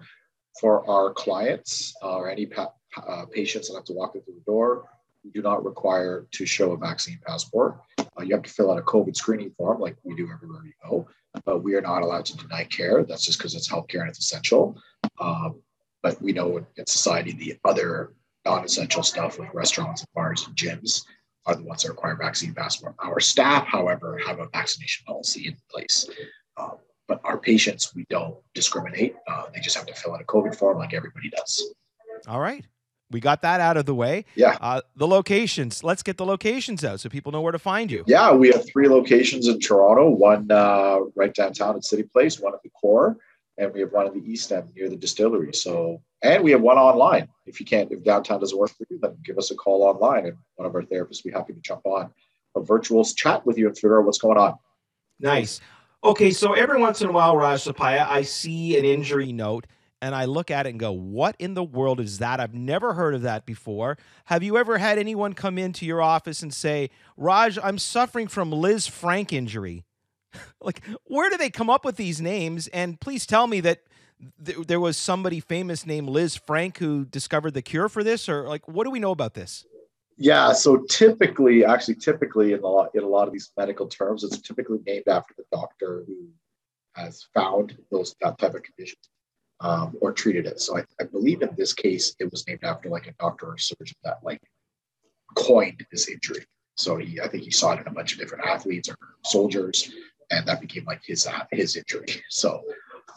for 0.60 0.88
our 0.88 1.12
clients 1.12 1.94
uh, 2.02 2.16
or 2.16 2.30
any 2.30 2.46
pa- 2.46 2.72
uh, 2.96 3.24
patients 3.26 3.68
that 3.68 3.74
have 3.74 3.84
to 3.84 3.92
walk 3.92 4.14
in 4.14 4.22
through 4.22 4.34
the 4.34 4.40
door. 4.40 4.88
We 5.24 5.30
do 5.30 5.42
not 5.42 5.64
require 5.64 6.26
to 6.32 6.46
show 6.46 6.72
a 6.72 6.76
vaccine 6.76 7.18
passport. 7.24 7.80
Uh, 7.98 8.22
you 8.22 8.34
have 8.34 8.42
to 8.42 8.50
fill 8.50 8.72
out 8.72 8.78
a 8.78 8.82
COVID 8.82 9.14
screening 9.14 9.52
form 9.52 9.80
like 9.80 9.96
we 10.02 10.14
do 10.16 10.28
everywhere 10.32 10.62
you 10.64 10.72
go, 10.84 11.08
but 11.44 11.62
we 11.62 11.74
are 11.74 11.80
not 11.80 12.02
allowed 12.02 12.24
to 12.26 12.36
deny 12.36 12.64
care. 12.64 13.04
That's 13.04 13.24
just 13.24 13.38
because 13.38 13.54
it's 13.54 13.70
healthcare 13.70 14.00
and 14.00 14.08
it's 14.08 14.18
essential. 14.18 14.76
Um, 15.20 15.60
but 16.02 16.20
we 16.20 16.32
know 16.32 16.56
in, 16.76 16.86
society 16.86 17.32
the 17.32 17.56
other 17.64 18.12
non-essential 18.44 19.04
stuff 19.04 19.38
like 19.38 19.54
restaurants 19.54 20.02
and 20.02 20.08
bars 20.14 20.46
and 20.46 20.56
gyms 20.56 21.04
are 21.46 21.54
the 21.54 21.62
ones 21.62 21.82
that 21.82 21.90
require 21.90 22.16
vaccine 22.16 22.54
passport. 22.54 22.94
Our 23.00 23.20
staff, 23.20 23.66
however, 23.66 24.18
have 24.26 24.38
a 24.38 24.46
vaccination 24.52 25.04
policy 25.06 25.48
in 25.48 25.56
place. 25.70 26.08
Um, 26.56 26.76
but 27.08 27.20
our 27.24 27.38
patients, 27.38 27.94
we 27.94 28.06
don't 28.08 28.36
discriminate. 28.54 29.16
Uh, 29.26 29.44
they 29.54 29.60
just 29.60 29.76
have 29.76 29.86
to 29.86 29.94
fill 29.94 30.14
out 30.14 30.20
a 30.20 30.24
COVID 30.24 30.54
form 30.54 30.78
like 30.78 30.94
everybody 30.94 31.30
does. 31.30 31.74
All 32.28 32.40
right. 32.40 32.64
We 33.10 33.20
got 33.20 33.42
that 33.42 33.60
out 33.60 33.76
of 33.76 33.84
the 33.84 33.94
way. 33.94 34.24
Yeah. 34.36 34.56
Uh, 34.60 34.80
the 34.96 35.06
locations. 35.06 35.84
Let's 35.84 36.02
get 36.02 36.16
the 36.16 36.24
locations 36.24 36.82
out 36.84 37.00
so 37.00 37.10
people 37.10 37.30
know 37.30 37.42
where 37.42 37.52
to 37.52 37.58
find 37.58 37.90
you. 37.90 38.04
Yeah, 38.06 38.32
we 38.32 38.48
have 38.48 38.66
three 38.66 38.88
locations 38.88 39.48
in 39.48 39.60
Toronto 39.60 40.08
one 40.08 40.50
uh, 40.50 41.00
right 41.14 41.34
downtown 41.34 41.76
at 41.76 41.84
City 41.84 42.04
Place, 42.04 42.40
one 42.40 42.54
at 42.54 42.62
the 42.62 42.70
core, 42.70 43.18
and 43.58 43.72
we 43.72 43.80
have 43.80 43.92
one 43.92 44.06
in 44.06 44.14
the 44.14 44.30
East 44.30 44.50
End 44.52 44.68
near 44.74 44.88
the 44.88 44.96
distillery. 44.96 45.52
So, 45.52 46.02
and 46.22 46.42
we 46.42 46.50
have 46.52 46.60
one 46.62 46.78
online. 46.78 47.28
If 47.46 47.60
you 47.60 47.66
can't, 47.66 47.90
if 47.92 48.02
downtown 48.02 48.40
doesn't 48.40 48.58
work 48.58 48.70
for 48.70 48.86
you, 48.90 48.98
then 49.00 49.16
give 49.24 49.38
us 49.38 49.50
a 49.50 49.54
call 49.54 49.82
online, 49.82 50.26
and 50.26 50.36
one 50.56 50.66
of 50.66 50.74
our 50.74 50.82
therapists 50.82 51.24
will 51.24 51.30
be 51.30 51.36
happy 51.36 51.52
to 51.52 51.60
jump 51.60 51.84
on 51.84 52.10
a 52.56 52.60
virtual 52.60 53.04
chat 53.04 53.44
with 53.46 53.58
you 53.58 53.66
and 53.66 53.76
figure 53.76 53.98
out 53.98 54.06
what's 54.06 54.18
going 54.18 54.38
on. 54.38 54.54
Nice. 55.20 55.60
Okay, 56.04 56.32
so 56.32 56.52
every 56.52 56.80
once 56.80 57.00
in 57.00 57.08
a 57.08 57.12
while, 57.12 57.36
Raj 57.36 57.64
Sapaya, 57.64 58.06
I 58.08 58.22
see 58.22 58.76
an 58.76 58.84
injury 58.84 59.32
note 59.32 59.66
and 60.00 60.16
I 60.16 60.24
look 60.24 60.50
at 60.50 60.66
it 60.66 60.70
and 60.70 60.80
go, 60.80 60.90
What 60.90 61.36
in 61.38 61.54
the 61.54 61.62
world 61.62 62.00
is 62.00 62.18
that? 62.18 62.40
I've 62.40 62.54
never 62.54 62.94
heard 62.94 63.14
of 63.14 63.22
that 63.22 63.46
before. 63.46 63.96
Have 64.24 64.42
you 64.42 64.56
ever 64.56 64.78
had 64.78 64.98
anyone 64.98 65.32
come 65.32 65.58
into 65.58 65.86
your 65.86 66.02
office 66.02 66.42
and 66.42 66.52
say, 66.52 66.90
Raj, 67.16 67.56
I'm 67.62 67.78
suffering 67.78 68.26
from 68.26 68.50
Lisfranc 68.50 69.32
injury? 69.32 69.84
like, 70.60 70.82
where 71.04 71.30
do 71.30 71.36
they 71.36 71.50
come 71.50 71.70
up 71.70 71.84
with 71.84 71.96
these 71.96 72.20
names? 72.20 72.68
And 72.68 73.00
please 73.00 73.26
tell 73.26 73.46
me 73.46 73.60
that 73.60 73.82
th- 74.44 74.66
there 74.66 74.80
was 74.80 74.96
somebody 74.96 75.40
famous 75.40 75.86
named 75.86 76.08
Lisfranc 76.08 76.76
who 76.78 77.04
discovered 77.04 77.54
the 77.54 77.62
cure 77.62 77.88
for 77.88 78.04
this, 78.04 78.28
or 78.28 78.48
like 78.48 78.66
what 78.68 78.84
do 78.84 78.90
we 78.90 79.00
know 79.00 79.10
about 79.10 79.34
this? 79.34 79.64
Yeah, 80.18 80.52
so 80.52 80.84
typically, 80.88 81.64
actually, 81.64 81.96
typically 81.96 82.52
in 82.52 82.60
a 82.60 82.66
lot 82.66 82.90
in 82.94 83.02
a 83.02 83.08
lot 83.08 83.26
of 83.26 83.32
these 83.32 83.50
medical 83.56 83.86
terms, 83.86 84.24
it's 84.24 84.40
typically 84.40 84.78
named 84.86 85.08
after 85.08 85.34
the 85.36 85.44
doctor 85.50 86.04
who 86.06 86.28
has 86.94 87.26
found 87.34 87.76
those 87.90 88.14
that 88.20 88.38
type 88.38 88.54
of 88.54 88.62
condition 88.62 88.98
um, 89.60 89.96
or 90.00 90.12
treated 90.12 90.46
it. 90.46 90.60
So 90.60 90.76
I, 90.76 90.84
I 91.00 91.04
believe 91.04 91.42
in 91.42 91.50
this 91.56 91.72
case, 91.72 92.14
it 92.18 92.30
was 92.30 92.46
named 92.46 92.64
after 92.64 92.88
like 92.88 93.06
a 93.06 93.12
doctor 93.18 93.46
or 93.46 93.58
surgeon 93.58 93.96
that 94.04 94.18
like 94.22 94.40
coined 95.34 95.86
this 95.90 96.08
injury. 96.08 96.44
So 96.76 96.96
he, 96.96 97.20
I 97.20 97.28
think 97.28 97.44
he 97.44 97.50
saw 97.50 97.72
it 97.72 97.80
in 97.80 97.86
a 97.86 97.92
bunch 97.92 98.12
of 98.12 98.18
different 98.18 98.44
athletes 98.44 98.88
or 98.88 98.96
soldiers, 99.24 99.92
and 100.32 100.46
that 100.46 100.60
became 100.60 100.84
like 100.84 101.02
his 101.04 101.26
uh, 101.26 101.44
his 101.52 101.76
injury. 101.76 102.22
So 102.28 102.62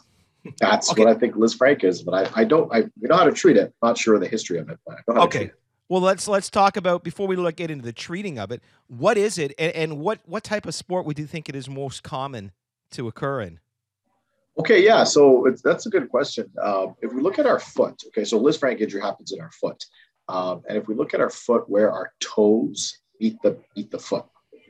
that's 0.60 0.90
Okay. 0.92 1.02
what 1.02 1.14
I 1.14 1.18
think 1.18 1.34
Lisfranc 1.34 1.82
is. 1.82 2.02
But 2.02 2.14
I, 2.36 2.42
I 2.42 2.44
don't 2.44 2.72
I 2.72 2.82
we 3.00 3.08
know 3.08 3.16
how 3.16 3.24
to 3.24 3.32
treat 3.32 3.56
it. 3.56 3.72
I'm 3.82 3.88
not 3.88 3.98
sure 3.98 4.14
of 4.14 4.20
the 4.20 4.28
history 4.28 4.58
of 4.58 4.68
it, 4.68 4.78
but 4.86 4.96
I 4.96 4.98
know 5.08 5.20
how 5.20 5.26
to 5.26 5.30
treat 5.30 5.40
Okay. 5.42 5.50
it. 5.50 5.60
Well, 5.88 6.00
let's 6.00 6.26
let's 6.28 6.50
talk 6.50 6.76
about 6.76 7.04
before 7.04 7.26
we 7.26 7.36
look 7.36 7.56
get 7.56 7.70
into 7.70 7.84
the 7.84 7.92
treating 7.92 8.38
of 8.38 8.50
it. 8.50 8.62
What 8.88 9.16
is 9.16 9.38
it, 9.38 9.54
and, 9.58 9.72
and 9.72 9.98
what 10.00 10.20
what 10.24 10.44
type 10.44 10.66
of 10.66 10.74
sport 10.74 11.06
would 11.06 11.18
you 11.18 11.26
think 11.26 11.48
it 11.48 11.56
is 11.56 11.68
most 11.68 12.02
common 12.02 12.52
to 12.92 13.08
occur 13.08 13.40
in? 13.42 13.60
Okay, 14.58 14.82
yeah. 14.82 15.04
So 15.04 15.46
it's, 15.46 15.60
that's 15.60 15.86
a 15.86 15.90
good 15.90 16.08
question. 16.08 16.50
Um, 16.62 16.94
if 17.02 17.12
we 17.12 17.20
look 17.20 17.38
at 17.38 17.46
our 17.46 17.60
foot, 17.60 18.02
okay, 18.08 18.24
so 18.24 18.40
Lisfranc 18.40 18.80
injury 18.80 19.02
happens 19.02 19.30
in 19.32 19.40
our 19.40 19.50
foot, 19.52 19.84
um, 20.28 20.62
and 20.68 20.78
if 20.78 20.88
we 20.88 20.94
look 20.94 21.14
at 21.14 21.20
our 21.20 21.30
foot 21.30 21.68
where 21.68 21.92
our 21.92 22.12
toes 22.20 22.98
meet 23.20 23.40
the 23.42 23.58
meet 23.76 23.90
the 23.90 23.98
foot, 23.98 24.24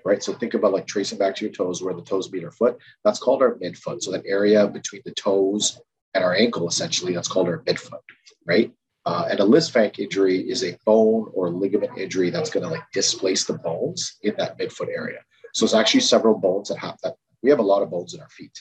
right? 0.07 0.23
So 0.23 0.33
think 0.33 0.55
about 0.55 0.73
like 0.73 0.87
tracing 0.87 1.19
back 1.19 1.35
to 1.37 1.45
your 1.45 1.53
toes 1.53 1.83
where 1.83 1.93
the 1.93 2.03
toes 2.03 2.31
meet 2.31 2.45
our 2.45 2.51
foot. 2.51 2.79
That's 3.05 3.19
called 3.19 3.43
our 3.43 3.57
midfoot. 3.57 4.03
So 4.03 4.13
that 4.13 4.25
area 4.25 4.67
between 4.69 5.03
the 5.05 5.15
toes 5.15 5.81
and 6.15 6.23
our 6.23 6.35
ankle, 6.35 6.69
essentially, 6.69 7.13
that's 7.13 7.29
called 7.29 7.49
our 7.49 7.63
midfoot, 7.65 8.01
right? 8.47 8.73
Uh, 9.05 9.27
and 9.31 9.41
a 9.41 9.45
Lisfranc 9.45 9.99
injury 9.99 10.39
is 10.49 10.65
a 10.65 10.79
bone 10.87 11.31
or 11.35 11.51
ligament 11.51 11.99
injury 11.99 12.31
that's 12.31 12.51
going 12.51 12.65
to 12.65 12.71
like 12.71 12.85
displace 12.93 13.45
the 13.45 13.59
bones 13.59 14.17
in 14.23 14.35
that 14.39 14.59
midfoot 14.59 14.89
area. 14.89 15.21
So 15.55 15.65
it's 15.65 15.75
actually 15.75 16.01
several 16.01 16.39
bones 16.39 16.69
that 16.69 16.79
have 16.79 16.97
that. 17.03 17.15
We 17.43 17.51
have 17.51 17.59
a 17.59 17.63
lot 17.63 17.83
of 17.83 17.91
bones 17.91 18.15
in 18.15 18.21
our 18.21 18.29
feet. 18.29 18.59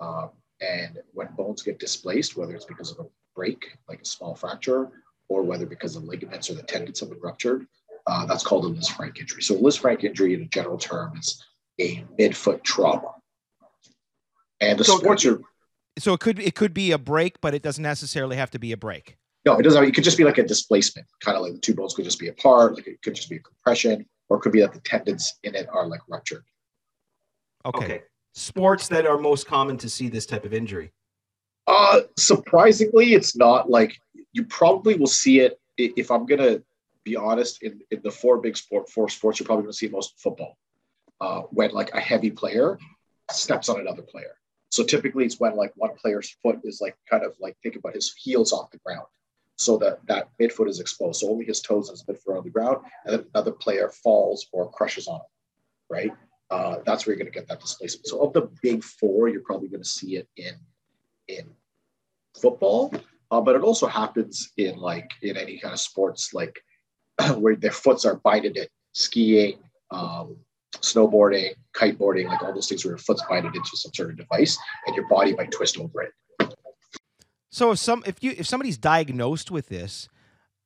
Um, 0.00 0.30
and 0.60 0.98
when 1.12 1.28
bones 1.36 1.62
get 1.62 1.78
displaced, 1.78 2.36
whether 2.36 2.54
it's 2.54 2.64
because 2.64 2.90
of 2.90 2.98
a 2.98 3.08
break, 3.34 3.76
like 3.88 4.00
a 4.02 4.04
small 4.04 4.34
fracture, 4.34 4.90
or 5.28 5.42
whether 5.42 5.66
because 5.66 5.94
the 5.94 6.00
ligaments 6.00 6.50
or 6.50 6.54
the 6.54 6.62
tendons 6.62 7.00
have 7.00 7.10
been 7.10 7.20
ruptured, 7.20 7.66
uh, 8.08 8.24
that's 8.26 8.42
called 8.44 8.64
a 8.64 8.68
Lisfranc 8.68 9.18
injury. 9.18 9.42
So, 9.42 9.54
a 9.54 9.58
Lisfranc 9.58 10.02
injury, 10.02 10.34
in 10.34 10.42
a 10.42 10.46
general 10.46 10.78
term, 10.78 11.16
is 11.18 11.44
a 11.80 12.04
midfoot 12.18 12.62
trauma. 12.64 13.14
And 14.60 14.78
the 14.78 14.84
So- 14.84 14.98
sports 14.98 15.24
are 15.26 15.40
So 15.98 16.12
it 16.14 16.20
could 16.20 16.38
it 16.38 16.54
could 16.54 16.72
be 16.74 16.92
a 16.92 16.98
break, 16.98 17.40
but 17.40 17.54
it 17.54 17.62
doesn't 17.62 17.82
necessarily 17.82 18.36
have 18.36 18.50
to 18.52 18.58
be 18.58 18.72
a 18.72 18.76
break. 18.76 19.16
no, 19.44 19.58
it 19.58 19.62
doesn't. 19.62 19.84
It 19.84 19.94
could 19.94 20.04
just 20.04 20.18
be 20.18 20.24
like 20.24 20.38
a 20.38 20.44
displacement, 20.46 21.06
kind 21.20 21.36
of 21.36 21.42
like 21.42 21.52
the 21.54 21.58
two 21.60 21.74
bones 21.74 21.94
could 21.94 22.04
just 22.04 22.18
be 22.18 22.28
apart, 22.28 22.74
like 22.76 22.86
it 22.86 23.00
could 23.02 23.14
just 23.14 23.28
be 23.30 23.36
a 23.36 23.40
compression, 23.40 24.06
or 24.28 24.36
it 24.38 24.40
could 24.40 24.52
be 24.52 24.60
that 24.60 24.72
the 24.72 24.80
tendons 24.80 25.38
in 25.42 25.54
it 25.54 25.68
are 25.72 25.86
like 25.86 26.00
ruptured. 26.08 26.44
Okay. 27.64 28.02
Sports 28.34 28.88
that 28.88 29.06
are 29.06 29.18
most 29.18 29.46
common 29.46 29.76
to 29.78 29.88
see 29.88 30.08
this 30.08 30.26
type 30.26 30.44
of 30.44 30.52
injury. 30.54 30.92
Uh, 31.66 32.00
surprisingly, 32.16 33.14
it's 33.14 33.36
not 33.36 33.68
like 33.70 33.96
you 34.32 34.44
probably 34.44 34.94
will 34.96 35.06
see 35.06 35.40
it. 35.40 35.60
If 35.76 36.10
I'm 36.10 36.26
gonna 36.26 36.62
be 37.08 37.16
honest, 37.16 37.62
in, 37.66 37.72
in 37.92 38.00
the 38.06 38.14
four 38.20 38.34
big 38.46 38.56
sport, 38.56 38.84
four 38.94 39.08
sports, 39.08 39.38
you're 39.38 39.46
probably 39.50 39.64
gonna 39.64 39.80
see 39.80 39.86
it 39.86 39.92
most 39.92 40.10
football. 40.24 40.54
Uh, 41.20 41.42
when 41.56 41.70
like 41.80 41.90
a 41.94 42.00
heavy 42.10 42.30
player 42.30 42.78
steps 43.30 43.68
on 43.68 43.80
another 43.80 44.02
player. 44.12 44.34
So 44.70 44.84
typically, 44.84 45.24
it's 45.24 45.40
when 45.40 45.56
like 45.56 45.72
one 45.74 45.94
player's 46.02 46.30
foot 46.42 46.58
is 46.62 46.80
like 46.80 46.96
kind 47.10 47.24
of 47.24 47.32
like 47.44 47.56
think 47.62 47.76
about 47.76 47.94
his 47.94 48.14
heels 48.22 48.52
off 48.52 48.70
the 48.70 48.78
ground, 48.84 49.06
so 49.56 49.76
that 49.78 49.94
that 50.06 50.28
midfoot 50.40 50.68
is 50.68 50.80
exposed. 50.80 51.20
So 51.20 51.30
only 51.30 51.44
his 51.44 51.60
toes 51.60 51.88
and 51.88 51.96
his 51.96 52.04
midfoot 52.06 52.34
are 52.34 52.38
on 52.38 52.44
the 52.44 52.50
ground, 52.50 52.78
and 53.04 53.10
then 53.14 53.24
another 53.34 53.52
player 53.52 53.88
falls 54.04 54.46
or 54.52 54.70
crushes 54.70 55.08
on 55.08 55.16
him, 55.16 55.30
right? 55.96 56.12
Uh, 56.50 56.76
that's 56.86 57.06
where 57.06 57.12
you're 57.12 57.22
going 57.22 57.32
to 57.32 57.38
get 57.38 57.48
that 57.48 57.60
displacement. 57.60 58.06
So 58.06 58.20
of 58.20 58.32
the 58.32 58.48
big 58.62 58.84
four, 58.84 59.28
you're 59.28 59.42
probably 59.42 59.68
going 59.68 59.82
to 59.82 59.88
see 59.98 60.16
it 60.16 60.28
in 60.36 60.54
in 61.26 61.44
football, 62.40 62.92
uh, 63.30 63.40
but 63.40 63.56
it 63.56 63.62
also 63.62 63.86
happens 63.86 64.52
in 64.56 64.76
like 64.76 65.10
in 65.22 65.36
any 65.36 65.58
kind 65.58 65.74
of 65.74 65.80
sports, 65.80 66.32
like 66.32 66.56
where 67.36 67.56
their 67.56 67.72
foots 67.72 68.04
are 68.04 68.16
binded 68.16 68.56
in 68.56 68.66
skiing, 68.92 69.58
um, 69.90 70.36
snowboarding, 70.74 71.54
kiteboarding, 71.74 72.26
like 72.26 72.42
all 72.42 72.54
those 72.54 72.68
things 72.68 72.84
where 72.84 72.92
your 72.92 72.98
foot's 72.98 73.22
binded 73.28 73.54
into 73.54 73.70
some 73.74 73.92
sort 73.94 74.10
of 74.10 74.16
device, 74.16 74.58
and 74.86 74.96
your 74.96 75.06
body 75.08 75.34
might 75.34 75.50
twist 75.50 75.78
over 75.78 76.02
it. 76.02 76.12
So 77.50 77.72
if 77.72 77.78
some 77.78 78.02
if 78.06 78.22
you 78.22 78.34
if 78.36 78.46
somebody's 78.46 78.78
diagnosed 78.78 79.50
with 79.50 79.68
this, 79.68 80.08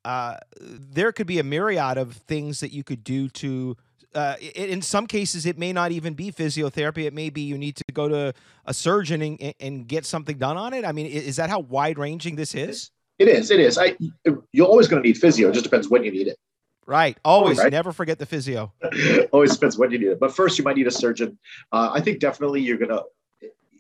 uh, 0.05 0.37
there 0.61 1.13
could 1.13 1.27
be 1.27 1.39
a 1.39 1.45
myriad 1.45 1.97
of 1.97 2.15
things 2.15 2.61
that 2.61 2.73
you 2.73 2.85
could 2.85 3.05
do 3.05 3.29
to. 3.29 3.77
Uh, 4.15 4.35
in 4.55 4.83
some 4.83 5.07
cases, 5.07 5.47
it 5.47 5.57
may 5.57 5.73
not 5.73 5.91
even 5.91 6.13
be 6.13 6.31
physiotherapy. 6.31 7.07
It 7.07 7.15
may 7.15 7.31
be 7.31 7.41
you 7.41 7.57
need 7.57 7.77
to 7.77 7.85
go 7.95 8.09
to 8.09 8.35
a 8.67 8.75
surgeon 8.75 9.23
and, 9.23 9.55
and 9.59 9.89
get 9.89 10.05
something 10.05 10.37
done 10.37 10.59
on 10.59 10.75
it. 10.75 10.85
I 10.85 10.93
mean, 10.93 11.07
is 11.07 11.37
that 11.37 11.49
how 11.49 11.61
wide 11.61 11.99
ranging 11.99 12.37
this 12.37 12.55
is? 12.55 12.91
It 13.23 13.29
is. 13.29 13.53
It 13.53 13.61
is. 13.61 13.79
I. 13.79 13.97
You're 14.51 14.67
always 14.67 14.89
going 14.89 15.01
to 15.01 15.07
need 15.07 15.17
physio. 15.17 15.51
It 15.51 15.53
just 15.53 15.63
depends 15.63 15.89
when 15.89 16.03
you 16.03 16.11
need 16.11 16.27
it. 16.27 16.39
Right. 16.87 17.17
Always. 17.25 17.59
Right. 17.59 17.71
Never 17.71 17.93
forget 17.93 18.19
the 18.19 18.27
physio. 18.27 18.73
always 19.33 19.53
depends 19.53 19.79
when 19.79 19.93
you 19.93 19.99
need 19.99 20.09
it. 20.09 20.19
But 20.19 20.35
first, 20.35 20.59
you 20.59 20.65
might 20.65 20.77
need 20.77 20.89
a 20.89 20.91
surgeon. 20.91 21.39
Uh, 21.71 21.91
I 21.93 22.01
think 22.01 22.19
definitely 22.19 22.63
you're 22.63 22.79
gonna, 22.79 23.03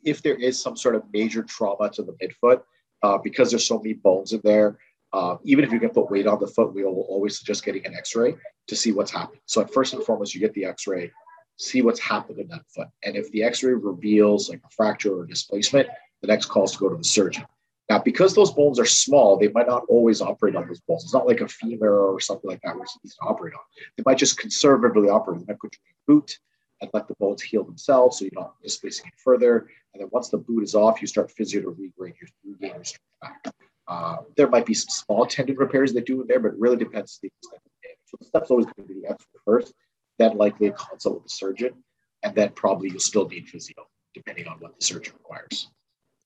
if 0.04 0.22
there 0.22 0.36
is 0.36 0.62
some 0.62 0.76
sort 0.76 0.94
of 0.94 1.02
major 1.12 1.42
trauma 1.42 1.90
to 1.90 2.04
the 2.04 2.12
midfoot, 2.22 2.62
uh, 3.02 3.18
because 3.18 3.50
there's 3.50 3.66
so 3.66 3.78
many 3.78 3.94
bones 3.94 4.32
in 4.32 4.40
there. 4.44 4.78
Uh, 5.12 5.36
even 5.42 5.64
if 5.64 5.72
you 5.72 5.80
can 5.80 5.90
put 5.90 6.08
weight 6.08 6.28
on 6.28 6.38
the 6.38 6.46
foot, 6.46 6.72
we 6.72 6.84
will 6.84 7.06
always 7.08 7.36
suggest 7.36 7.64
getting 7.64 7.84
an 7.84 7.94
X-ray 7.96 8.36
to 8.68 8.76
see 8.76 8.92
what's 8.92 9.10
happened. 9.10 9.40
So 9.46 9.60
at 9.60 9.72
first 9.72 9.92
and 9.92 10.04
foremost, 10.04 10.34
you 10.34 10.40
get 10.40 10.54
the 10.54 10.64
X-ray, 10.64 11.10
see 11.56 11.82
what's 11.82 12.00
happened 12.00 12.38
in 12.38 12.46
that 12.48 12.62
foot, 12.68 12.88
and 13.02 13.16
if 13.16 13.30
the 13.32 13.42
X-ray 13.42 13.74
reveals 13.74 14.48
like 14.48 14.62
a 14.64 14.70
fracture 14.70 15.18
or 15.18 15.26
displacement, 15.26 15.88
the 16.20 16.28
next 16.28 16.46
call 16.46 16.64
is 16.64 16.72
to 16.72 16.78
go 16.78 16.88
to 16.88 16.96
the 16.96 17.04
surgeon. 17.04 17.44
Now, 17.88 17.98
because 17.98 18.34
those 18.34 18.52
bones 18.52 18.78
are 18.78 18.86
small, 18.86 19.36
they 19.36 19.48
might 19.48 19.66
not 19.66 19.84
always 19.88 20.22
operate 20.22 20.56
on 20.56 20.66
those 20.66 20.80
bones. 20.80 21.04
It's 21.04 21.12
not 21.12 21.26
like 21.26 21.40
a 21.40 21.48
femur 21.48 21.98
or 21.98 22.20
something 22.20 22.48
like 22.48 22.60
that, 22.62 22.74
where 22.74 22.80
which 22.80 22.90
needs 23.02 23.16
to 23.16 23.22
operate 23.22 23.54
on. 23.54 23.60
They 23.96 24.02
might 24.06 24.18
just 24.18 24.38
conservatively 24.38 25.08
operate. 25.08 25.40
They 25.40 25.52
might 25.52 25.60
put 25.60 25.74
you 25.74 25.80
in 25.90 26.14
a 26.14 26.20
boot 26.20 26.38
and 26.80 26.90
let 26.92 27.08
the 27.08 27.14
bones 27.18 27.42
heal 27.42 27.64
themselves 27.64 28.18
so 28.18 28.24
you're 28.24 28.40
not 28.40 28.54
displacing 28.62 29.06
it 29.06 29.14
further. 29.22 29.68
And 29.92 30.00
then 30.00 30.08
once 30.10 30.28
the 30.28 30.38
boot 30.38 30.62
is 30.62 30.74
off, 30.74 31.00
you 31.00 31.06
start 31.06 31.30
physio 31.30 31.60
to 31.62 31.68
regain 31.70 32.14
your, 32.20 32.28
regain 32.44 32.74
your 32.74 32.84
strength 32.84 33.04
back. 33.20 33.54
Uh, 33.88 34.16
there 34.36 34.48
might 34.48 34.64
be 34.64 34.74
some 34.74 34.88
small 34.88 35.26
tendon 35.26 35.56
repairs 35.56 35.92
they 35.92 36.00
do 36.00 36.22
in 36.22 36.26
there, 36.26 36.40
but 36.40 36.48
it 36.48 36.58
really 36.58 36.76
depends 36.76 37.18
the 37.20 37.28
extent 37.28 37.60
of 37.64 37.70
the 37.72 37.88
damage. 37.88 37.98
So 38.06 38.16
the 38.20 38.24
step's 38.26 38.50
always 38.50 38.66
going 38.66 38.88
to 38.88 38.94
be 38.94 39.00
the 39.00 39.10
X-ray 39.10 39.40
first, 39.44 39.74
then 40.18 40.36
likely 40.36 40.68
a 40.68 40.72
consult 40.72 41.16
with 41.16 41.24
the 41.24 41.30
surgeon, 41.30 41.74
and 42.22 42.34
then 42.34 42.50
probably 42.50 42.90
you'll 42.90 43.00
still 43.00 43.28
need 43.28 43.48
physio, 43.48 43.86
depending 44.14 44.46
on 44.46 44.58
what 44.60 44.78
the 44.78 44.84
surgeon 44.84 45.14
requires. 45.18 45.68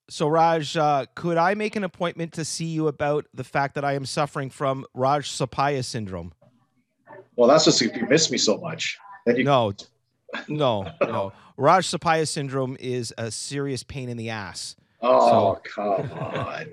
So 0.08 0.28
Raj, 0.28 0.76
uh, 0.76 1.06
could 1.14 1.36
I 1.36 1.54
make 1.54 1.74
an 1.74 1.82
appointment 1.84 2.32
to 2.34 2.44
see 2.44 2.66
you 2.66 2.86
about 2.88 3.26
the 3.34 3.42
fact 3.44 3.74
that 3.74 3.84
I 3.84 3.94
am 3.94 4.06
suffering 4.06 4.50
from 4.50 4.86
Raj 4.94 5.28
Sapaya 5.30 5.84
syndrome? 5.84 6.32
Well, 7.34 7.48
that's 7.48 7.64
just 7.64 7.82
if 7.82 7.96
you 7.96 8.06
miss 8.08 8.30
me 8.30 8.38
so 8.38 8.56
much. 8.58 8.98
Then 9.24 9.36
you 9.36 9.44
No, 9.44 9.72
no, 10.48 10.86
no. 11.00 11.32
Raj 11.56 11.86
Sapaya 11.86 12.26
syndrome 12.28 12.76
is 12.78 13.12
a 13.18 13.30
serious 13.30 13.82
pain 13.82 14.08
in 14.08 14.16
the 14.16 14.30
ass, 14.30 14.76
Oh, 15.02 15.58
come 15.64 16.10
on. 16.12 16.66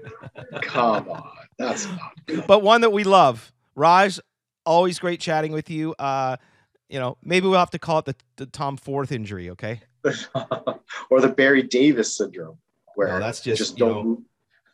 come 0.62 1.10
on. 1.10 1.32
That's 1.58 1.88
not 1.88 2.12
good. 2.26 2.46
but 2.48 2.62
one 2.62 2.82
that 2.82 2.92
we 2.92 3.04
love. 3.04 3.52
Raj, 3.76 4.20
always 4.66 5.00
great 5.00 5.20
chatting 5.20 5.52
with 5.52 5.70
you. 5.70 5.94
Uh, 5.98 6.38
you 6.90 7.00
know, 7.00 7.18
maybe 7.24 7.48
we'll 7.48 7.60
have 7.60 7.72
to 7.72 7.80
call 7.80 8.00
it 8.00 8.06
the, 8.06 8.16
the 8.38 8.46
Tom 8.46 8.78
Forth 8.78 9.12
injury. 9.12 9.50
Okay. 9.52 9.82
or 11.10 11.22
the 11.22 11.30
Barry 11.36 11.64
Davis 11.64 12.16
syndrome, 12.16 12.58
where 12.96 13.08
No, 13.10 13.20
that's 13.20 13.42
just, 13.42 13.60
just 13.60 13.80
you 13.80 13.86
don't 13.86 14.06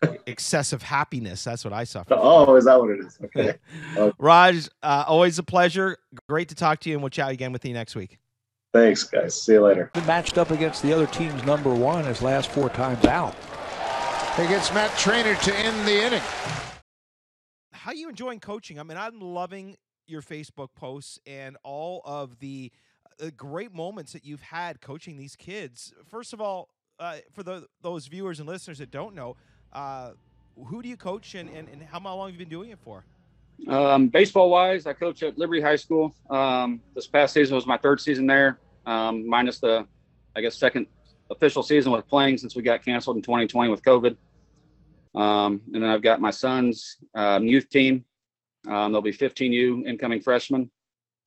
know- 0.02 0.18
Excessive 0.28 0.82
happiness. 0.82 1.44
That's 1.44 1.66
what 1.66 1.74
I 1.74 1.84
suffer. 1.84 2.08
from. 2.10 2.20
Oh, 2.22 2.56
is 2.56 2.66
that 2.66 2.80
what 2.80 2.90
it 2.92 3.00
is? 3.00 3.20
Okay. 3.36 4.14
Raj, 4.18 4.70
uh, 4.82 5.04
always 5.08 5.40
a 5.40 5.44
pleasure. 5.44 5.98
Great 6.30 6.48
to 6.50 6.56
talk 6.56 6.80
to 6.82 6.90
you, 6.90 6.96
and 6.96 7.04
we'll 7.04 7.10
chat 7.10 7.30
again 7.32 7.52
with 7.52 7.66
you 7.66 7.74
next 7.74 7.96
week. 7.96 8.18
Thanks, 8.74 9.04
guys. 9.04 9.42
See 9.42 9.54
you 9.54 9.62
later. 9.62 9.90
Been 9.94 10.06
matched 10.06 10.38
up 10.38 10.52
against 10.52 10.84
the 10.84 10.94
other 10.94 11.08
team's 11.08 11.44
number 11.44 11.74
one 11.74 12.06
his 12.06 12.22
last 12.22 12.50
four 12.52 12.70
times 12.70 13.04
out. 13.06 13.36
He 14.38 14.48
gets 14.48 14.74
Matt 14.74 14.96
Trainer 14.98 15.36
to 15.36 15.56
end 15.58 15.86
the 15.88 16.02
inning. 16.06 16.22
how 17.74 17.92
you 17.92 18.08
enjoying 18.10 18.40
coaching? 18.40 18.80
I 18.80 18.84
mean, 18.84 18.98
I'm 18.98 19.20
loving 19.20 19.76
your 20.08 20.22
Facebook 20.22 20.70
posts 20.76 21.20
and 21.26 21.58
all 21.64 22.02
of 22.06 22.40
the 22.40 22.72
uh, 23.22 23.32
great 23.36 23.74
moments 23.74 24.14
that 24.14 24.24
you've 24.24 24.42
had 24.42 24.80
coaching 24.82 25.18
these 25.18 25.36
kids. 25.36 25.94
First 26.10 26.32
of 26.32 26.40
all, 26.40 26.70
uh, 27.00 27.18
for 27.34 27.44
the, 27.44 27.68
those 27.82 28.08
viewers 28.08 28.40
and 28.40 28.48
listeners 28.48 28.80
that 28.80 28.92
don't 28.92 29.16
know, 29.16 29.36
uh, 29.74 30.12
who 30.66 30.82
do 30.82 30.90
you 30.90 30.98
coach 30.98 31.36
and, 31.36 31.50
and, 31.50 31.70
and 31.70 31.82
how 31.84 32.00
long 32.00 32.28
have 32.28 32.34
you 32.34 32.40
been 32.40 32.50
doing 32.50 32.70
it 32.70 32.80
for? 32.80 33.06
Um, 33.68 34.08
baseball 34.08 34.50
wise, 34.50 34.86
I 34.86 34.94
coach 34.94 35.24
at 35.24 35.38
Liberty 35.38 35.62
High 35.62 35.76
School. 35.76 36.16
Um, 36.30 36.82
this 36.96 37.08
past 37.08 37.34
season 37.34 37.56
was 37.56 37.66
my 37.66 37.78
third 37.78 38.00
season 38.00 38.26
there, 38.26 38.60
um, 38.86 39.28
minus 39.28 39.60
the, 39.60 39.86
I 40.36 40.42
guess, 40.42 40.58
second 40.58 40.88
official 41.30 41.64
season 41.64 41.92
with 41.92 42.08
playing 42.08 42.38
since 42.38 42.56
we 42.56 42.62
got 42.62 42.84
canceled 42.84 43.18
in 43.18 43.22
2020 43.22 43.70
with 43.70 43.84
COVID. 43.84 44.16
Um, 45.16 45.62
and 45.74 45.84
then 45.84 45.90
I've 45.90 46.02
got 46.02 46.22
my 46.22 46.32
son's 46.32 46.98
um, 47.16 47.46
youth 47.46 47.70
team. 47.70 48.06
Um, 48.68 48.92
there'll 48.92 49.02
be 49.02 49.14
15U 49.14 49.86
incoming 49.86 50.22
freshmen. 50.22 50.70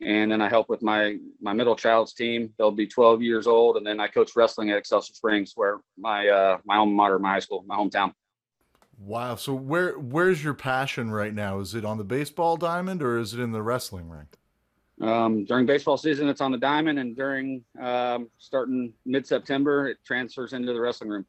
And 0.04 0.32
then 0.32 0.40
I 0.40 0.48
help 0.48 0.68
with 0.68 0.82
my 0.82 1.18
my 1.40 1.52
middle 1.52 1.76
child's 1.76 2.12
team. 2.12 2.52
They'll 2.58 2.70
be 2.70 2.86
12 2.86 3.22
years 3.22 3.46
old. 3.46 3.76
And 3.76 3.86
then 3.86 4.00
I 4.00 4.08
coach 4.08 4.32
wrestling 4.34 4.70
at 4.70 4.78
Excelsior 4.78 5.14
Springs, 5.14 5.52
where 5.54 5.78
my 5.96 6.28
uh, 6.28 6.58
my 6.64 6.76
alma 6.76 6.92
mater, 6.92 7.18
my 7.18 7.30
high 7.30 7.38
school, 7.38 7.64
my 7.66 7.76
hometown. 7.76 8.12
Wow. 8.98 9.36
So 9.36 9.54
where 9.54 9.98
where's 9.98 10.42
your 10.42 10.54
passion 10.54 11.10
right 11.10 11.34
now? 11.34 11.60
Is 11.60 11.74
it 11.74 11.84
on 11.84 11.98
the 11.98 12.04
baseball 12.04 12.56
diamond 12.56 13.02
or 13.02 13.18
is 13.18 13.34
it 13.34 13.40
in 13.40 13.52
the 13.52 13.62
wrestling 13.62 14.08
ring? 14.08 14.28
Um, 15.00 15.44
during 15.44 15.66
baseball 15.66 15.96
season, 15.96 16.28
it's 16.28 16.40
on 16.40 16.52
the 16.52 16.58
diamond, 16.58 16.98
and 17.00 17.16
during 17.16 17.64
um, 17.80 18.28
starting 18.38 18.92
mid 19.04 19.26
September, 19.26 19.88
it 19.88 19.98
transfers 20.04 20.52
into 20.52 20.72
the 20.72 20.80
wrestling 20.80 21.10
room. 21.10 21.26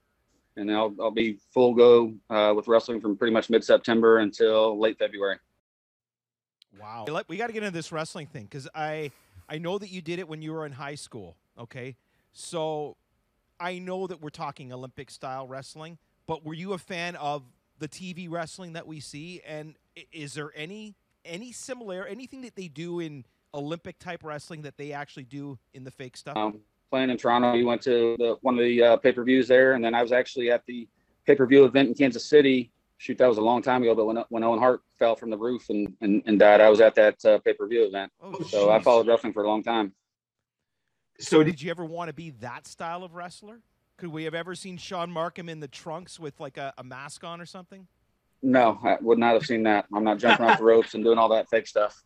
And 0.56 0.72
I'll, 0.72 0.94
I'll 1.02 1.10
be 1.10 1.40
full 1.52 1.74
go 1.74 2.14
uh, 2.30 2.54
with 2.56 2.68
wrestling 2.68 3.02
from 3.02 3.18
pretty 3.18 3.34
much 3.34 3.50
mid 3.50 3.64
September 3.64 4.20
until 4.20 4.80
late 4.80 5.00
February. 5.00 5.40
Wow. 6.80 7.06
We 7.28 7.38
got 7.38 7.48
to 7.48 7.54
get 7.54 7.64
into 7.64 7.76
this 7.76 7.92
wrestling 7.92 8.28
thing 8.28 8.44
because 8.44 8.68
I 8.74 9.12
I 9.50 9.58
know 9.58 9.78
that 9.78 9.90
you 9.90 10.02
did 10.02 10.20
it 10.20 10.28
when 10.28 10.42
you 10.42 10.54
were 10.54 10.66
in 10.66 10.72
high 10.72 10.96
school. 10.96 11.36
Okay, 11.60 11.96
so 12.32 12.98
I 13.60 13.80
know 13.80 14.08
that 14.08 14.22
we're 14.22 14.30
talking 14.30 14.74
Olympic 14.74 15.12
style 15.12 15.48
wrestling, 15.48 15.98
but 16.28 16.44
were 16.44 16.54
you 16.54 16.74
a 16.74 16.78
fan 16.78 17.16
of 17.18 17.44
the 17.80 17.88
TV 17.88 18.30
wrestling 18.30 18.74
that 18.74 18.88
we 18.88 19.00
see? 19.00 19.42
And 19.46 19.76
is 20.12 20.34
there 20.34 20.52
any 20.56 20.96
any 21.26 21.52
similar 21.52 22.06
anything 22.06 22.42
that 22.42 22.56
they 22.56 22.68
do 22.68 23.00
in 23.00 23.26
Olympic 23.54 24.00
type 24.00 24.24
wrestling 24.24 24.64
that 24.64 24.78
they 24.78 24.94
actually 24.94 25.26
do 25.26 25.60
in 25.74 25.84
the 25.84 25.92
fake 25.92 26.18
stuff? 26.18 26.36
Um, 26.36 26.60
playing 26.90 27.10
in 27.10 27.18
Toronto, 27.18 27.54
we 27.54 27.64
went 27.64 27.82
to 27.84 28.16
the, 28.18 28.38
one 28.42 28.56
of 28.56 28.64
the 28.64 28.82
uh, 28.82 28.98
pay 28.98 29.12
per 29.12 29.24
views 29.24 29.48
there, 29.48 29.74
and 29.74 29.84
then 29.84 29.94
I 29.94 30.02
was 30.02 30.12
actually 30.12 30.50
at 30.50 30.66
the 30.66 30.88
pay 31.26 31.36
per 31.36 31.46
view 31.46 31.66
event 31.66 31.90
in 31.90 31.94
Kansas 31.94 32.26
City 32.26 32.72
shoot, 33.04 33.18
that 33.18 33.28
was 33.28 33.38
a 33.38 33.42
long 33.42 33.62
time 33.62 33.84
ago. 33.84 33.94
But 33.94 34.06
when 34.06 34.24
when 34.30 34.44
Owen 34.44 34.60
Hart 34.60 34.82
fell 34.98 35.16
from 35.16 35.30
the 35.30 35.38
roof 35.38 35.70
and 35.70 35.94
and, 36.02 36.24
and 36.26 36.40
died, 36.40 36.62
I 36.62 36.70
was 36.70 36.82
at 36.82 36.96
that 36.96 37.24
uh, 37.26 37.38
pay 37.40 37.54
per 37.54 37.68
view 37.68 37.86
event. 37.86 38.12
Oh, 38.22 38.42
so 38.44 38.72
I 38.72 38.80
followed 38.80 39.08
wrestling 39.08 39.34
for 39.34 39.44
a 39.44 39.48
long 39.48 39.62
time. 39.62 39.94
So 41.20 41.44
did 41.44 41.62
you 41.62 41.70
ever 41.70 41.86
want 41.86 42.08
to 42.08 42.14
be 42.14 42.32
that 42.42 42.66
style 42.66 43.04
of 43.04 43.14
wrestler? 43.14 43.62
Could 43.98 44.10
we 44.10 44.24
have 44.24 44.34
ever 44.34 44.56
seen 44.56 44.78
Shaun 44.78 45.12
Marcum 45.12 45.50
in 45.50 45.60
the 45.60 45.68
trunks 45.68 46.20
with 46.20 46.40
like 46.40 46.58
a, 46.58 46.74
a 46.78 46.84
mask 46.84 47.24
on 47.24 47.40
or 47.40 47.46
something? 47.46 47.88
No, 48.42 48.80
I 48.84 48.98
would 49.00 49.20
not 49.20 49.34
have 49.34 49.46
seen 49.46 49.64
that. 49.64 49.86
I'm 49.94 50.04
not 50.04 50.18
jumping 50.18 50.46
off 50.46 50.58
the 50.58 50.64
ropes 50.64 50.96
and 50.96 51.04
doing 51.04 51.18
all 51.18 51.30
that 51.30 51.50
fake 51.50 51.68
stuff. 51.68 52.04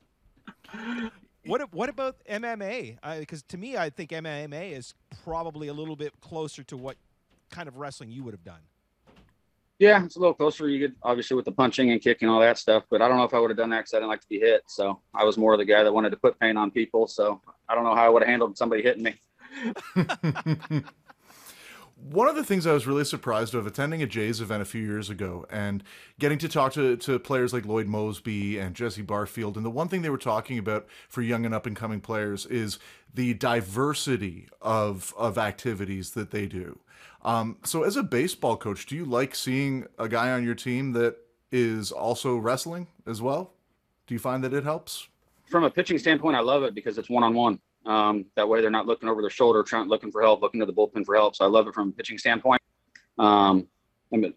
What 1.46 1.74
what 1.74 1.90
about 1.90 2.18
MMA? 2.30 2.98
Because 3.20 3.42
uh, 3.42 3.50
to 3.50 3.58
me, 3.58 3.78
I 3.78 3.90
think 3.90 4.10
MMA 4.10 4.74
is 4.74 4.94
probably 5.24 5.70
a 5.70 5.74
little 5.74 5.96
bit 5.96 6.20
closer 6.20 6.64
to 6.64 6.76
what 6.76 6.98
kind 7.50 7.70
of 7.70 7.78
wrestling 7.78 8.12
you 8.12 8.24
would 8.24 8.34
have 8.34 8.44
done. 8.44 8.62
Yeah, 9.80 10.04
it's 10.04 10.16
a 10.16 10.20
little 10.20 10.34
closer. 10.34 10.68
You 10.68 10.80
get 10.80 10.96
obviously 11.04 11.36
with 11.36 11.46
the 11.46 11.52
punching 11.52 11.92
and 11.92 12.02
kicking 12.02 12.28
all 12.30 12.40
that 12.40 12.58
stuff, 12.58 12.84
but 12.90 13.02
I 13.02 13.08
don't 13.08 13.18
know 13.18 13.26
if 13.26 13.34
I 13.34 13.40
would 13.40 13.52
have 13.52 13.58
done 13.58 13.70
that 13.70 13.82
because 13.82 13.94
I 13.94 13.98
didn't 13.98 14.10
like 14.10 14.22
to 14.22 14.28
be 14.28 14.40
hit. 14.40 14.64
So 14.68 15.02
I 15.14 15.24
was 15.24 15.38
more 15.38 15.54
of 15.54 15.60
the 15.60 15.66
guy 15.66 15.84
that 15.84 15.94
wanted 15.94 16.10
to 16.12 16.18
put 16.18 16.40
pain 16.40 16.58
on 16.58 16.72
people. 16.72 17.06
So 17.08 17.42
I 17.70 17.76
don't 17.76 17.84
know 17.84 17.94
how 17.94 18.06
I 18.06 18.10
would 18.10 18.24
have 18.24 18.30
handled 18.30 18.58
somebody 18.58 18.82
hitting 18.82 19.04
me. 19.04 19.16
One 22.00 22.30
of 22.30 22.36
the 22.36 22.44
things 22.44 22.68
I 22.68 22.74
was 22.74 22.86
really 22.86 23.04
surprised 23.04 23.56
of 23.56 23.66
attending 23.66 24.04
a 24.04 24.08
Jays 24.08 24.40
event 24.40 24.62
a 24.62 24.66
few 24.66 24.82
years 24.82 25.10
ago 25.10 25.46
and 25.50 25.84
getting 26.20 26.38
to 26.38 26.48
talk 26.48 26.74
to, 26.74 26.96
to 26.96 27.20
players 27.20 27.54
like 27.54 27.66
Lloyd 27.66 27.88
Moseby 27.88 28.62
and 28.62 28.76
Jesse 28.76 29.02
Barfield. 29.02 29.58
And 29.58 29.66
the 29.66 29.72
one 29.72 29.88
thing 29.88 30.04
they 30.04 30.10
were 30.10 30.18
talking 30.18 30.60
about 30.60 30.86
for 31.10 31.22
young 31.22 31.44
and 31.44 31.56
up 31.56 31.66
and 31.66 31.76
coming 31.76 32.00
players 32.00 32.46
is 32.46 32.78
the 33.14 33.34
diversity 33.34 34.48
of, 34.62 35.14
of 35.18 35.38
activities 35.38 36.12
that 36.12 36.32
they 36.32 36.46
do. 36.46 36.80
Um, 37.24 37.58
so, 37.64 37.84
as 37.84 37.98
a 37.98 38.04
baseball 38.04 38.58
coach, 38.58 38.86
do 38.86 38.96
you 38.96 39.04
like 39.04 39.36
seeing 39.36 39.88
a 39.98 40.08
guy 40.08 40.32
on 40.32 40.46
your 40.46 40.56
team 40.56 40.94
that 40.94 41.18
is 41.52 41.92
also 41.92 42.38
wrestling 42.38 42.88
as 43.06 43.22
well? 43.22 43.54
Do 44.06 44.14
you 44.14 44.20
find 44.20 44.44
that 44.44 44.54
it 44.54 44.64
helps? 44.64 45.08
From 45.50 45.64
a 45.64 45.70
pitching 45.70 45.98
standpoint, 45.98 46.36
I 46.36 46.42
love 46.42 46.64
it 46.64 46.74
because 46.76 46.98
it's 46.98 47.10
one 47.10 47.24
on 47.24 47.34
one. 47.34 47.60
That 47.88 48.48
way, 48.48 48.62
they're 48.62 48.70
not 48.70 48.86
looking 48.86 49.10
over 49.10 49.22
their 49.22 49.30
shoulder, 49.30 49.64
trying 49.64 49.88
looking 49.88 50.12
for 50.12 50.22
help, 50.22 50.42
looking 50.42 50.60
to 50.60 50.66
the 50.66 50.74
bullpen 50.74 51.06
for 51.06 51.16
help. 51.16 51.36
So, 51.36 51.46
I 51.46 51.48
love 51.48 51.68
it 51.68 51.74
from 51.74 51.90
a 51.90 51.92
pitching 51.92 52.18
standpoint. 52.18 52.62
Um, 53.18 53.68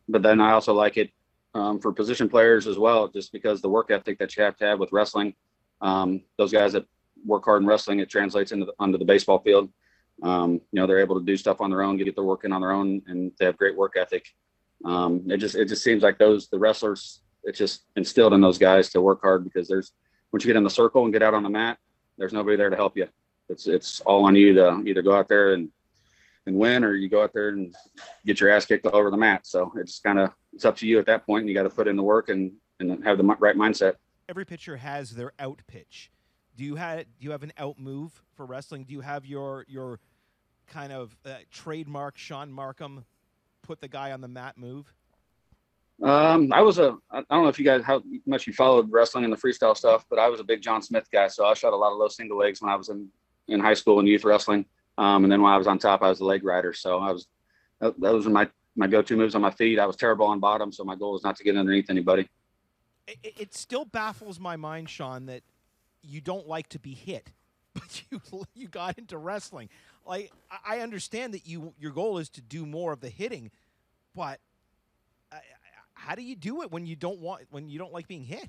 but 0.08 0.22
then 0.22 0.40
I 0.40 0.52
also 0.52 0.72
like 0.72 0.96
it 0.96 1.10
um, 1.54 1.80
for 1.80 1.92
position 1.92 2.28
players 2.28 2.66
as 2.66 2.78
well, 2.78 3.08
just 3.08 3.32
because 3.32 3.60
the 3.60 3.68
work 3.68 3.90
ethic 3.90 4.18
that 4.18 4.36
you 4.36 4.42
have 4.42 4.56
to 4.58 4.64
have 4.64 4.78
with 4.78 4.92
wrestling. 4.92 5.34
Um, 5.80 6.22
those 6.38 6.52
guys 6.52 6.72
that 6.72 6.86
work 7.24 7.44
hard 7.44 7.62
in 7.62 7.68
wrestling, 7.68 8.00
it 8.00 8.08
translates 8.08 8.52
into 8.52 8.66
the, 8.66 8.72
onto 8.78 8.98
the 8.98 9.04
baseball 9.04 9.40
field. 9.40 9.70
Um, 10.22 10.52
you 10.52 10.60
know, 10.72 10.86
they're 10.86 11.00
able 11.00 11.18
to 11.18 11.24
do 11.24 11.36
stuff 11.36 11.60
on 11.60 11.70
their 11.70 11.82
own, 11.82 11.96
get 11.96 12.14
their 12.14 12.24
work 12.24 12.44
in 12.44 12.52
on 12.52 12.60
their 12.60 12.72
own, 12.72 13.02
and 13.06 13.32
they 13.38 13.46
have 13.46 13.56
great 13.56 13.76
work 13.76 13.94
ethic. 13.96 14.26
Um, 14.84 15.22
it 15.28 15.38
just 15.38 15.56
it 15.56 15.66
just 15.66 15.82
seems 15.82 16.02
like 16.02 16.18
those 16.18 16.48
the 16.48 16.58
wrestlers 16.58 17.20
it's 17.44 17.58
just 17.58 17.84
instilled 17.96 18.32
in 18.32 18.40
those 18.40 18.58
guys 18.58 18.90
to 18.90 19.00
work 19.00 19.20
hard 19.22 19.44
because 19.44 19.68
there's 19.68 19.92
once 20.32 20.44
you 20.44 20.48
get 20.48 20.56
in 20.56 20.64
the 20.64 20.70
circle 20.70 21.04
and 21.04 21.12
get 21.12 21.22
out 21.22 21.34
on 21.34 21.42
the 21.42 21.48
mat, 21.48 21.78
there's 22.18 22.32
nobody 22.32 22.56
there 22.56 22.70
to 22.70 22.76
help 22.76 22.96
you. 22.96 23.06
It's 23.50 23.66
it's 23.66 24.00
all 24.00 24.24
on 24.24 24.36
you 24.36 24.54
to 24.54 24.82
either 24.86 25.02
go 25.02 25.14
out 25.14 25.28
there 25.28 25.54
and 25.54 25.68
and 26.46 26.56
win 26.56 26.84
or 26.84 26.94
you 26.94 27.08
go 27.08 27.22
out 27.22 27.32
there 27.34 27.50
and 27.50 27.74
get 28.24 28.40
your 28.40 28.50
ass 28.50 28.64
kicked 28.64 28.86
all 28.86 28.96
over 28.96 29.10
the 29.10 29.16
mat. 29.16 29.46
So 29.46 29.72
it's 29.76 29.98
kind 29.98 30.18
of 30.18 30.30
it's 30.52 30.64
up 30.64 30.76
to 30.78 30.86
you 30.86 30.98
at 30.98 31.06
that 31.06 31.26
point, 31.26 31.42
and 31.42 31.48
you 31.48 31.54
got 31.54 31.64
to 31.64 31.70
put 31.70 31.88
in 31.88 31.96
the 31.96 32.02
work 32.02 32.28
and 32.28 32.52
and 32.78 33.04
have 33.04 33.18
the 33.18 33.24
right 33.24 33.56
mindset. 33.56 33.94
Every 34.28 34.46
pitcher 34.46 34.76
has 34.76 35.10
their 35.10 35.32
out 35.38 35.60
pitch. 35.66 36.10
Do 36.56 36.64
you 36.64 36.76
have 36.76 37.00
do 37.18 37.24
you 37.26 37.32
have 37.32 37.42
an 37.42 37.52
out 37.58 37.78
move 37.78 38.22
for 38.34 38.46
wrestling? 38.46 38.84
Do 38.84 38.92
you 38.92 39.00
have 39.00 39.26
your 39.26 39.64
your 39.68 40.00
kind 40.66 40.92
of 40.92 41.16
uh, 41.26 41.34
trademark 41.50 42.16
Shaun 42.16 42.52
Marcum 42.52 43.04
put 43.62 43.80
the 43.80 43.88
guy 43.88 44.12
on 44.12 44.20
the 44.20 44.28
mat 44.28 44.56
move? 44.56 44.92
Um, 46.02 46.50
I 46.52 46.62
was 46.62 46.78
a, 46.78 46.96
I 47.10 47.22
don't 47.30 47.42
know 47.42 47.48
if 47.48 47.58
you 47.58 47.64
guys, 47.64 47.82
how 47.84 48.02
much 48.24 48.46
you 48.46 48.54
followed 48.54 48.90
wrestling 48.90 49.24
and 49.24 49.32
the 49.32 49.36
freestyle 49.36 49.76
stuff, 49.76 50.06
but 50.08 50.18
I 50.18 50.28
was 50.28 50.40
a 50.40 50.44
big 50.44 50.62
John 50.62 50.80
Smith 50.80 51.06
guy. 51.12 51.28
So 51.28 51.44
I 51.44 51.52
shot 51.52 51.74
a 51.74 51.76
lot 51.76 51.92
of 51.92 51.98
low 51.98 52.08
single 52.08 52.38
legs 52.38 52.62
when 52.62 52.70
I 52.70 52.76
was 52.76 52.88
in, 52.88 53.08
in 53.50 53.60
high 53.60 53.74
school 53.74 53.98
and 53.98 54.08
youth 54.08 54.24
wrestling. 54.24 54.64
Um, 54.98 55.24
and 55.24 55.32
then 55.32 55.42
when 55.42 55.52
I 55.52 55.56
was 55.56 55.66
on 55.66 55.78
top, 55.78 56.02
I 56.02 56.08
was 56.08 56.20
a 56.20 56.24
leg 56.24 56.44
rider. 56.44 56.72
So 56.72 56.98
I 56.98 57.12
was, 57.12 57.26
those 57.98 58.24
were 58.26 58.32
my, 58.32 58.48
my 58.76 58.86
go-to 58.86 59.16
moves 59.16 59.34
on 59.34 59.42
my 59.42 59.50
feet. 59.50 59.78
I 59.78 59.86
was 59.86 59.96
terrible 59.96 60.26
on 60.26 60.40
bottom. 60.40 60.72
So 60.72 60.84
my 60.84 60.94
goal 60.94 61.12
was 61.12 61.24
not 61.24 61.36
to 61.36 61.44
get 61.44 61.56
underneath 61.56 61.90
anybody. 61.90 62.28
It, 63.06 63.34
it 63.38 63.54
still 63.54 63.84
baffles 63.84 64.38
my 64.38 64.56
mind, 64.56 64.90
Sean, 64.90 65.26
that 65.26 65.42
you 66.02 66.20
don't 66.20 66.46
like 66.46 66.68
to 66.70 66.78
be 66.78 66.94
hit, 66.94 67.30
but 67.74 68.02
you, 68.10 68.20
you 68.54 68.68
got 68.68 68.98
into 68.98 69.18
wrestling 69.18 69.68
like 70.06 70.32
I 70.64 70.80
understand 70.80 71.34
that 71.34 71.46
you 71.46 71.72
your 71.78 71.92
goal 71.92 72.18
is 72.18 72.28
to 72.30 72.40
do 72.40 72.66
more 72.66 72.92
of 72.92 73.00
the 73.00 73.08
hitting, 73.08 73.50
but 74.14 74.40
uh, 75.32 75.36
how 75.94 76.14
do 76.14 76.22
you 76.22 76.34
do 76.34 76.62
it 76.62 76.72
when 76.72 76.86
you 76.86 76.96
don't 76.96 77.20
want 77.20 77.42
when 77.50 77.68
you 77.68 77.78
don't 77.78 77.92
like 77.92 78.08
being 78.08 78.24
hit? 78.24 78.48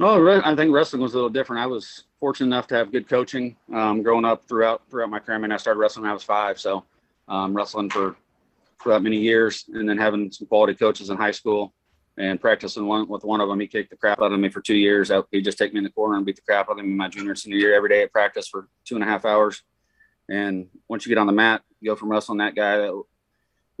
Oh, 0.00 0.40
I 0.42 0.56
think 0.56 0.72
wrestling 0.72 1.02
was 1.02 1.12
a 1.12 1.16
little 1.16 1.30
different. 1.30 1.62
I 1.62 1.66
was 1.66 2.04
fortunate 2.18 2.46
enough 2.46 2.66
to 2.68 2.76
have 2.76 2.92
good 2.92 3.08
coaching 3.08 3.56
um, 3.74 4.02
growing 4.02 4.24
up 4.24 4.44
throughout 4.48 4.82
throughout 4.90 5.10
my 5.10 5.18
career. 5.18 5.36
I 5.36 5.40
mean, 5.40 5.52
I 5.52 5.58
started 5.58 5.78
wrestling 5.78 6.02
when 6.02 6.10
I 6.10 6.14
was 6.14 6.22
five, 6.22 6.58
so 6.58 6.84
um, 7.28 7.54
wrestling 7.54 7.90
for 7.90 8.16
for 8.78 8.92
that 8.92 9.02
many 9.02 9.18
years, 9.18 9.64
and 9.72 9.88
then 9.88 9.98
having 9.98 10.32
some 10.32 10.46
quality 10.46 10.74
coaches 10.74 11.10
in 11.10 11.16
high 11.16 11.30
school 11.30 11.72
and 12.18 12.40
practicing 12.40 12.86
one 12.86 13.08
with 13.08 13.24
one 13.24 13.40
of 13.40 13.48
them. 13.48 13.60
He 13.60 13.66
kicked 13.66 13.90
the 13.90 13.96
crap 13.96 14.20
out 14.20 14.32
of 14.32 14.40
me 14.40 14.48
for 14.48 14.60
two 14.60 14.76
years. 14.76 15.10
He'd 15.30 15.44
just 15.44 15.58
take 15.58 15.72
me 15.72 15.78
in 15.78 15.84
the 15.84 15.90
corner 15.90 16.16
and 16.16 16.26
beat 16.26 16.36
the 16.36 16.42
crap 16.42 16.68
out 16.68 16.78
of 16.78 16.84
me 16.84 16.90
in 16.90 16.96
my 16.96 17.08
junior 17.08 17.34
senior 17.34 17.58
year 17.58 17.74
every 17.74 17.88
day 17.88 18.02
at 18.02 18.12
practice 18.12 18.48
for 18.48 18.68
two 18.84 18.96
and 18.96 19.04
a 19.04 19.06
half 19.06 19.24
hours. 19.24 19.62
And 20.28 20.68
once 20.88 21.04
you 21.04 21.10
get 21.10 21.18
on 21.18 21.26
the 21.26 21.32
mat, 21.32 21.62
you 21.80 21.90
go 21.90 21.96
from 21.96 22.10
wrestling 22.10 22.38
that 22.38 22.54
guy 22.54 22.78
that 22.78 23.02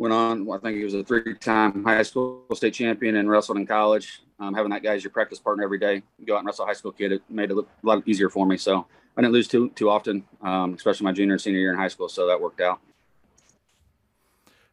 went 0.02 0.12
on, 0.12 0.50
I 0.50 0.58
think 0.58 0.76
he 0.76 0.84
was 0.84 0.94
a 0.94 1.04
three 1.04 1.34
time 1.34 1.84
high 1.84 2.02
school 2.02 2.44
state 2.54 2.74
champion 2.74 3.16
and 3.16 3.30
wrestled 3.30 3.58
in 3.58 3.66
college. 3.66 4.22
Um, 4.40 4.54
having 4.54 4.70
that 4.70 4.82
guy 4.82 4.94
as 4.94 5.04
your 5.04 5.12
practice 5.12 5.38
partner 5.38 5.62
every 5.62 5.78
day, 5.78 6.02
go 6.26 6.34
out 6.34 6.38
and 6.38 6.46
wrestle 6.46 6.64
a 6.64 6.68
high 6.68 6.74
school 6.74 6.92
kid, 6.92 7.12
it 7.12 7.22
made 7.30 7.50
it 7.50 7.56
a 7.56 7.64
lot 7.82 8.02
easier 8.06 8.28
for 8.28 8.44
me. 8.44 8.56
So 8.56 8.86
I 9.16 9.20
didn't 9.20 9.32
lose 9.32 9.46
too, 9.46 9.70
too 9.70 9.88
often, 9.88 10.24
um, 10.42 10.74
especially 10.74 11.04
my 11.04 11.12
junior 11.12 11.34
and 11.34 11.40
senior 11.40 11.60
year 11.60 11.72
in 11.72 11.78
high 11.78 11.88
school. 11.88 12.08
So 12.08 12.26
that 12.26 12.40
worked 12.40 12.60
out. 12.60 12.80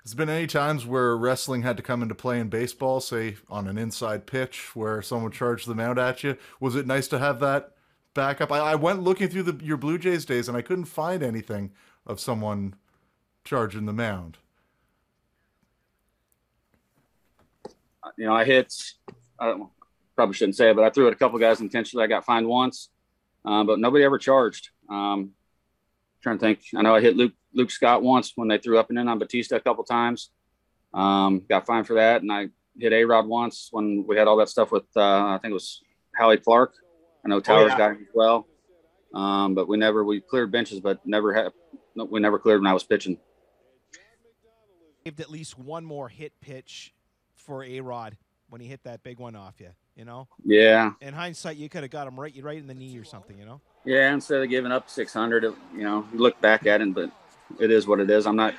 Has 0.03 0.15
been 0.15 0.29
any 0.29 0.47
times 0.47 0.87
where 0.87 1.15
wrestling 1.15 1.61
had 1.61 1.77
to 1.77 1.83
come 1.83 2.01
into 2.01 2.15
play 2.15 2.39
in 2.39 2.49
baseball, 2.49 2.99
say 2.99 3.35
on 3.47 3.67
an 3.67 3.77
inside 3.77 4.25
pitch 4.25 4.75
where 4.75 5.03
someone 5.03 5.31
charged 5.31 5.67
the 5.67 5.75
mount 5.75 5.99
at 5.99 6.23
you? 6.23 6.35
Was 6.59 6.75
it 6.75 6.87
nice 6.87 7.07
to 7.09 7.19
have 7.19 7.39
that 7.41 7.73
backup. 8.13 8.51
I, 8.51 8.59
I 8.59 8.75
went 8.75 9.01
looking 9.01 9.29
through 9.29 9.43
the 9.43 9.63
your 9.63 9.77
Blue 9.77 9.97
Jays 9.97 10.25
days 10.25 10.47
and 10.47 10.57
I 10.57 10.61
couldn't 10.61 10.85
find 10.85 11.23
anything 11.23 11.71
of 12.05 12.19
someone 12.19 12.75
charging 13.43 13.85
the 13.85 13.93
mound. 13.93 14.37
You 18.17 18.25
know, 18.25 18.33
I 18.33 18.45
hit. 18.45 18.73
I 19.39 19.47
don't, 19.47 19.69
probably 20.15 20.33
shouldn't 20.33 20.57
say 20.57 20.69
it, 20.69 20.75
but 20.75 20.83
I 20.83 20.89
threw 20.89 21.07
at 21.07 21.13
a 21.13 21.15
couple 21.15 21.39
guys 21.39 21.61
intentionally. 21.61 22.03
I 22.03 22.07
got 22.07 22.25
fined 22.25 22.45
once, 22.45 22.89
um, 23.45 23.65
but 23.65 23.79
nobody 23.79 24.03
ever 24.03 24.17
charged. 24.17 24.69
Um, 24.89 25.31
trying 26.21 26.37
to 26.37 26.41
think. 26.41 26.59
I 26.75 26.81
know 26.81 26.93
I 26.93 26.99
hit 26.99 27.15
Luke 27.15 27.33
Luke 27.53 27.71
Scott 27.71 28.03
once 28.03 28.33
when 28.35 28.47
they 28.47 28.57
threw 28.57 28.77
up 28.77 28.89
and 28.89 28.99
in 28.99 29.07
on 29.07 29.17
Bautista 29.17 29.55
a 29.55 29.61
couple 29.61 29.83
times. 29.83 30.31
Um, 30.93 31.45
got 31.49 31.65
fined 31.65 31.87
for 31.87 31.93
that, 31.93 32.21
and 32.21 32.31
I 32.31 32.47
hit 32.77 32.91
A 32.91 33.05
Rod 33.05 33.27
once 33.27 33.69
when 33.71 34.05
we 34.07 34.17
had 34.17 34.27
all 34.27 34.37
that 34.37 34.49
stuff 34.49 34.71
with 34.71 34.85
uh, 34.95 35.01
I 35.01 35.39
think 35.41 35.51
it 35.51 35.53
was 35.53 35.81
Howie 36.15 36.37
Clark. 36.37 36.73
I 37.25 37.29
know 37.29 37.39
Towers 37.39 37.65
oh, 37.65 37.67
yeah. 37.67 37.77
got 37.77 37.91
him 37.91 38.01
as 38.01 38.13
well. 38.13 38.47
Um, 39.13 39.55
but 39.55 39.67
we 39.67 39.77
never 39.77 40.03
we 40.03 40.19
cleared 40.19 40.51
benches, 40.51 40.79
but 40.79 40.99
never 41.05 41.33
had 41.33 41.51
we 41.95 42.19
never 42.19 42.39
cleared 42.39 42.61
when 42.61 42.67
I 42.67 42.73
was 42.73 42.83
pitching. 42.83 43.17
At 45.05 45.29
least 45.29 45.57
one 45.57 45.85
more 45.85 46.09
hit 46.09 46.33
pitch 46.41 46.93
for 47.49 47.63
A 47.63 47.79
Rod 47.79 48.15
when 48.49 48.62
he 48.62 48.67
hit 48.67 48.83
that 48.83 49.01
big 49.01 49.19
one 49.19 49.35
off 49.35 49.55
you. 49.59 49.71
You 49.95 50.05
know. 50.05 50.27
Yeah. 50.45 50.91
In 51.01 51.15
hindsight, 51.15 51.57
you 51.57 51.67
could 51.67 51.81
have 51.81 51.89
got 51.89 52.07
him 52.07 52.17
right, 52.17 52.33
right 52.41 52.59
in 52.59 52.67
the 52.67 52.75
knee 52.75 52.97
or 52.97 53.03
something. 53.03 53.38
You 53.38 53.45
know. 53.45 53.62
Yeah, 53.83 54.13
instead 54.13 54.43
of 54.43 54.49
giving 54.49 54.71
up 54.71 54.88
600, 54.88 55.43
you 55.43 55.81
know, 55.81 56.05
you 56.13 56.19
look 56.19 56.39
back 56.41 56.67
at 56.67 56.79
it, 56.79 56.93
but 56.93 57.12
it 57.59 57.71
is 57.71 57.88
what 57.88 57.99
it 57.99 58.09
is. 58.09 58.27
I'm 58.27 58.35
not. 58.35 58.53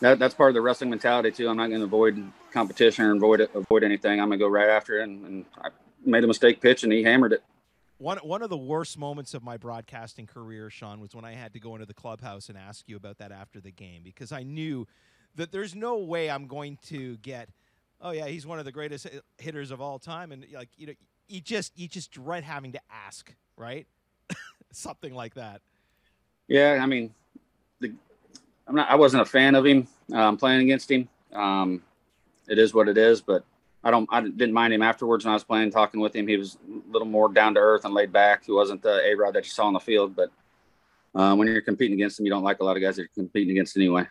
That, 0.00 0.20
that's 0.20 0.34
part 0.34 0.50
of 0.50 0.54
the 0.54 0.60
wrestling 0.60 0.90
mentality 0.90 1.32
too. 1.32 1.48
I'm 1.48 1.56
not 1.56 1.66
going 1.66 1.80
to 1.80 1.84
avoid 1.84 2.30
competition 2.52 3.04
or 3.04 3.16
avoid 3.16 3.40
it, 3.40 3.50
avoid 3.54 3.82
anything. 3.82 4.20
I'm 4.20 4.28
going 4.28 4.38
to 4.38 4.44
go 4.44 4.48
right 4.48 4.68
after 4.68 5.00
it. 5.00 5.02
And, 5.02 5.24
and 5.26 5.44
I 5.60 5.70
made 6.06 6.22
a 6.22 6.28
mistake 6.28 6.60
pitch, 6.60 6.84
and 6.84 6.92
he 6.92 7.02
hammered 7.02 7.32
it. 7.32 7.42
One 7.98 8.18
one 8.18 8.42
of 8.42 8.50
the 8.50 8.56
worst 8.56 8.96
moments 8.96 9.34
of 9.34 9.42
my 9.42 9.56
broadcasting 9.56 10.26
career, 10.26 10.70
Sean, 10.70 11.00
was 11.00 11.12
when 11.12 11.24
I 11.24 11.32
had 11.32 11.52
to 11.54 11.58
go 11.58 11.74
into 11.74 11.86
the 11.86 11.94
clubhouse 11.94 12.48
and 12.48 12.56
ask 12.56 12.88
you 12.88 12.96
about 12.96 13.18
that 13.18 13.32
after 13.32 13.60
the 13.60 13.72
game 13.72 14.02
because 14.04 14.30
I 14.30 14.44
knew 14.44 14.86
that 15.34 15.50
there's 15.50 15.74
no 15.74 15.98
way 15.98 16.30
I'm 16.30 16.46
going 16.46 16.78
to 16.86 17.16
get. 17.18 17.48
Oh 18.00 18.10
yeah, 18.10 18.26
he's 18.26 18.46
one 18.46 18.58
of 18.58 18.64
the 18.64 18.72
greatest 18.72 19.06
hitters 19.38 19.70
of 19.70 19.80
all 19.80 19.98
time, 19.98 20.30
and 20.32 20.46
like 20.52 20.68
you 20.76 20.86
know, 20.86 20.92
you 21.28 21.40
just 21.40 21.76
you 21.76 21.88
just 21.88 22.10
dread 22.10 22.44
having 22.44 22.72
to 22.72 22.80
ask, 22.90 23.34
right? 23.56 23.86
Something 24.72 25.14
like 25.14 25.34
that. 25.34 25.60
Yeah, 26.46 26.78
I 26.80 26.86
mean, 26.86 27.12
the, 27.80 27.92
I'm 28.66 28.76
not. 28.76 28.88
I 28.88 28.94
wasn't 28.94 29.22
a 29.22 29.26
fan 29.26 29.54
of 29.54 29.66
him 29.66 29.88
um, 30.12 30.36
playing 30.36 30.62
against 30.62 30.90
him. 30.90 31.08
Um, 31.32 31.82
it 32.48 32.58
is 32.58 32.72
what 32.72 32.88
it 32.88 32.96
is, 32.96 33.20
but 33.20 33.44
I 33.82 33.90
don't. 33.90 34.08
I 34.12 34.20
didn't 34.22 34.52
mind 34.52 34.72
him 34.72 34.82
afterwards 34.82 35.24
when 35.24 35.32
I 35.32 35.34
was 35.34 35.44
playing, 35.44 35.70
talking 35.70 36.00
with 36.00 36.14
him. 36.14 36.28
He 36.28 36.36
was 36.36 36.56
a 36.66 36.92
little 36.92 37.08
more 37.08 37.32
down 37.32 37.54
to 37.54 37.60
earth 37.60 37.84
and 37.84 37.94
laid 37.94 38.12
back. 38.12 38.44
He 38.44 38.52
wasn't 38.52 38.82
the 38.82 39.00
A 39.04 39.14
Rod 39.14 39.34
that 39.34 39.44
you 39.44 39.50
saw 39.50 39.66
on 39.66 39.72
the 39.72 39.80
field, 39.80 40.14
but 40.14 40.30
uh, 41.14 41.34
when 41.34 41.48
you're 41.48 41.62
competing 41.62 41.94
against 41.94 42.20
him, 42.20 42.26
you 42.26 42.30
don't 42.30 42.44
like 42.44 42.60
a 42.60 42.64
lot 42.64 42.76
of 42.76 42.82
guys 42.82 42.96
that 42.96 43.02
you're 43.02 43.08
competing 43.24 43.50
against 43.50 43.76
anyway. 43.76 44.06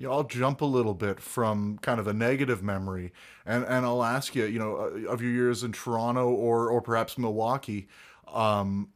Yeah, 0.00 0.08
I'll 0.08 0.24
jump 0.24 0.62
a 0.62 0.64
little 0.64 0.94
bit 0.94 1.20
from 1.20 1.76
kind 1.82 2.00
of 2.00 2.06
a 2.06 2.14
negative 2.14 2.62
memory, 2.62 3.12
and 3.44 3.66
and 3.66 3.84
I'll 3.84 4.02
ask 4.02 4.34
you, 4.34 4.46
you 4.46 4.58
know, 4.58 4.76
uh, 4.76 5.12
of 5.12 5.20
your 5.20 5.30
years 5.30 5.62
in 5.62 5.72
Toronto 5.72 6.30
or 6.30 6.70
or 6.70 6.80
perhaps 6.80 7.18
Milwaukee, 7.18 7.86
um, 8.26 8.88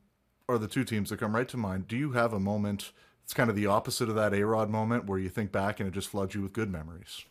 are 0.49 0.57
the 0.57 0.67
two 0.67 0.83
teams 0.83 1.11
that 1.11 1.19
come 1.19 1.37
right 1.37 1.47
to 1.49 1.59
mind. 1.59 1.89
Do 1.89 1.99
you 1.99 2.13
have 2.13 2.33
a 2.33 2.41
moment? 2.41 2.93
It's 3.23 3.35
kind 3.35 3.51
of 3.51 3.57
the 3.57 3.67
opposite 3.67 4.09
of 4.09 4.15
that 4.15 4.33
A 4.33 4.47
Rod 4.47 4.71
moment 4.71 5.05
where 5.05 5.19
you 5.19 5.29
think 5.29 5.53
back 5.53 5.79
and 5.79 5.87
it 5.87 5.93
just 5.93 6.09
floods 6.09 6.35
you 6.35 6.41
with 6.41 6.55
good 6.55 6.73
memories. 6.73 7.27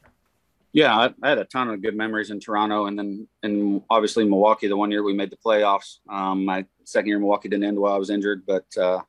Yeah, 0.72 0.96
I, 0.96 1.14
I, 1.24 1.30
had 1.30 1.40
a 1.40 1.46
ton 1.46 1.70
of 1.72 1.82
good 1.82 1.96
memories 1.96 2.30
in 2.30 2.40
Toronto, 2.40 2.86
and 2.86 2.98
then 2.98 3.28
and 3.42 3.82
obviously 3.90 4.24
Milwaukee. 4.24 4.68
The 4.68 4.78
one 4.78 4.92
year 4.92 5.02
we 5.02 5.14
made 5.14 5.32
the 5.32 5.38
playoffs. 5.44 5.98
Um, 6.08 6.46
my 6.46 6.64
second 6.84 7.08
year 7.08 7.18
in 7.18 7.24
Milwaukee 7.24 7.50
didn't 7.50 7.64
end 7.64 7.80
while 7.80 7.94
I 7.94 7.98
was 7.98 8.12
injured, 8.12 8.46
but 8.46 8.68
uh, 8.78 9.02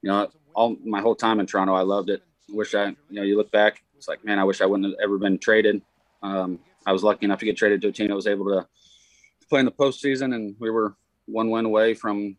you 0.00 0.08
know, 0.08 0.30
all 0.54 0.78
my 0.82 1.02
whole 1.02 1.14
time 1.14 1.40
in 1.40 1.46
Toronto, 1.46 1.74
I 1.74 1.82
loved 1.82 2.08
it 2.08 2.22
wish 2.48 2.74
I, 2.74 2.88
you 2.88 2.96
know, 3.10 3.22
you 3.22 3.36
look 3.36 3.50
back, 3.50 3.82
it's 3.96 4.08
like, 4.08 4.24
man, 4.24 4.38
I 4.38 4.44
wish 4.44 4.60
I 4.60 4.66
wouldn't 4.66 4.92
have 4.92 4.98
ever 5.02 5.18
been 5.18 5.38
traded. 5.38 5.82
Um, 6.22 6.58
I 6.86 6.92
was 6.92 7.04
lucky 7.04 7.24
enough 7.24 7.38
to 7.40 7.44
get 7.44 7.56
traded 7.56 7.80
to 7.82 7.88
a 7.88 7.92
team 7.92 8.08
that 8.08 8.14
was 8.14 8.26
able 8.26 8.46
to 8.46 8.66
play 9.48 9.60
in 9.60 9.66
the 9.66 9.72
postseason, 9.72 10.34
and 10.34 10.56
we 10.58 10.70
were 10.70 10.96
one 11.26 11.50
win 11.50 11.64
away 11.64 11.94
from, 11.94 12.36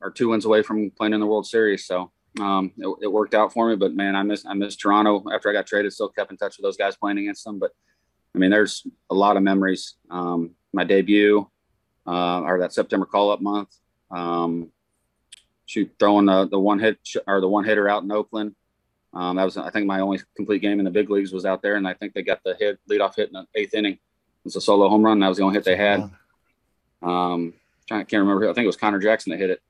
or 0.00 0.10
two 0.10 0.28
wins 0.28 0.44
away 0.44 0.62
from 0.62 0.90
playing 0.90 1.12
in 1.12 1.20
the 1.20 1.26
World 1.26 1.46
Series. 1.46 1.86
So 1.86 2.12
um, 2.40 2.72
it, 2.76 2.88
it, 3.02 3.12
worked 3.12 3.34
out 3.34 3.52
for 3.52 3.68
me. 3.68 3.76
But 3.76 3.94
man, 3.94 4.14
I 4.14 4.22
miss 4.22 4.46
I 4.46 4.54
miss 4.54 4.76
Toronto. 4.76 5.24
After 5.32 5.50
I 5.50 5.52
got 5.52 5.66
traded, 5.66 5.92
still 5.92 6.08
kept 6.08 6.30
in 6.30 6.36
touch 6.36 6.56
with 6.56 6.64
those 6.64 6.76
guys 6.76 6.96
playing 6.96 7.18
against 7.18 7.44
them. 7.44 7.58
But 7.58 7.72
I 8.34 8.38
mean, 8.38 8.50
there's 8.50 8.86
a 9.10 9.14
lot 9.14 9.36
of 9.36 9.42
memories. 9.42 9.96
Um, 10.10 10.52
my 10.72 10.84
debut, 10.84 11.48
uh, 12.06 12.40
or 12.40 12.60
that 12.60 12.72
September 12.72 13.06
call 13.06 13.30
up 13.30 13.40
month. 13.40 13.68
Um, 14.10 14.70
shoot, 15.66 15.92
throwing 15.98 16.26
the 16.26 16.46
the 16.48 16.58
one 16.58 16.78
hit 16.78 16.98
or 17.26 17.40
the 17.40 17.48
one 17.48 17.64
hitter 17.64 17.88
out 17.88 18.02
in 18.02 18.12
Oakland. 18.12 18.54
Um, 19.14 19.36
that 19.36 19.44
was, 19.44 19.56
I 19.56 19.70
think, 19.70 19.86
my 19.86 20.00
only 20.00 20.20
complete 20.36 20.62
game 20.62 20.78
in 20.78 20.84
the 20.84 20.90
big 20.90 21.10
leagues 21.10 21.32
was 21.32 21.44
out 21.44 21.62
there, 21.62 21.76
and 21.76 21.86
I 21.86 21.94
think 21.94 22.14
they 22.14 22.22
got 22.22 22.42
the 22.44 22.56
hit 22.58 22.78
leadoff 22.90 23.16
hit 23.16 23.28
in 23.28 23.34
the 23.34 23.46
eighth 23.54 23.74
inning. 23.74 23.94
It 23.94 24.44
was 24.44 24.56
a 24.56 24.60
solo 24.60 24.88
home 24.88 25.04
run. 25.04 25.20
That 25.20 25.28
was 25.28 25.36
the 25.36 25.44
only 25.44 25.54
hit 25.54 25.64
they 25.64 25.76
had. 25.76 26.10
Um, 27.02 27.54
I 27.90 28.04
can't 28.04 28.22
remember. 28.22 28.48
I 28.48 28.54
think 28.54 28.64
it 28.64 28.68
was 28.68 28.76
Conor 28.76 28.98
Jackson 28.98 29.30
that 29.30 29.38
hit 29.38 29.50
it. 29.50 29.62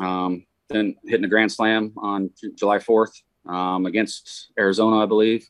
Um, 0.00 0.46
then 0.68 0.96
hitting 1.04 1.24
a 1.24 1.28
grand 1.28 1.52
slam 1.52 1.92
on 1.96 2.30
July 2.54 2.78
4th 2.78 3.22
um, 3.46 3.86
against 3.86 4.50
Arizona, 4.58 5.02
I 5.02 5.06
believe. 5.06 5.48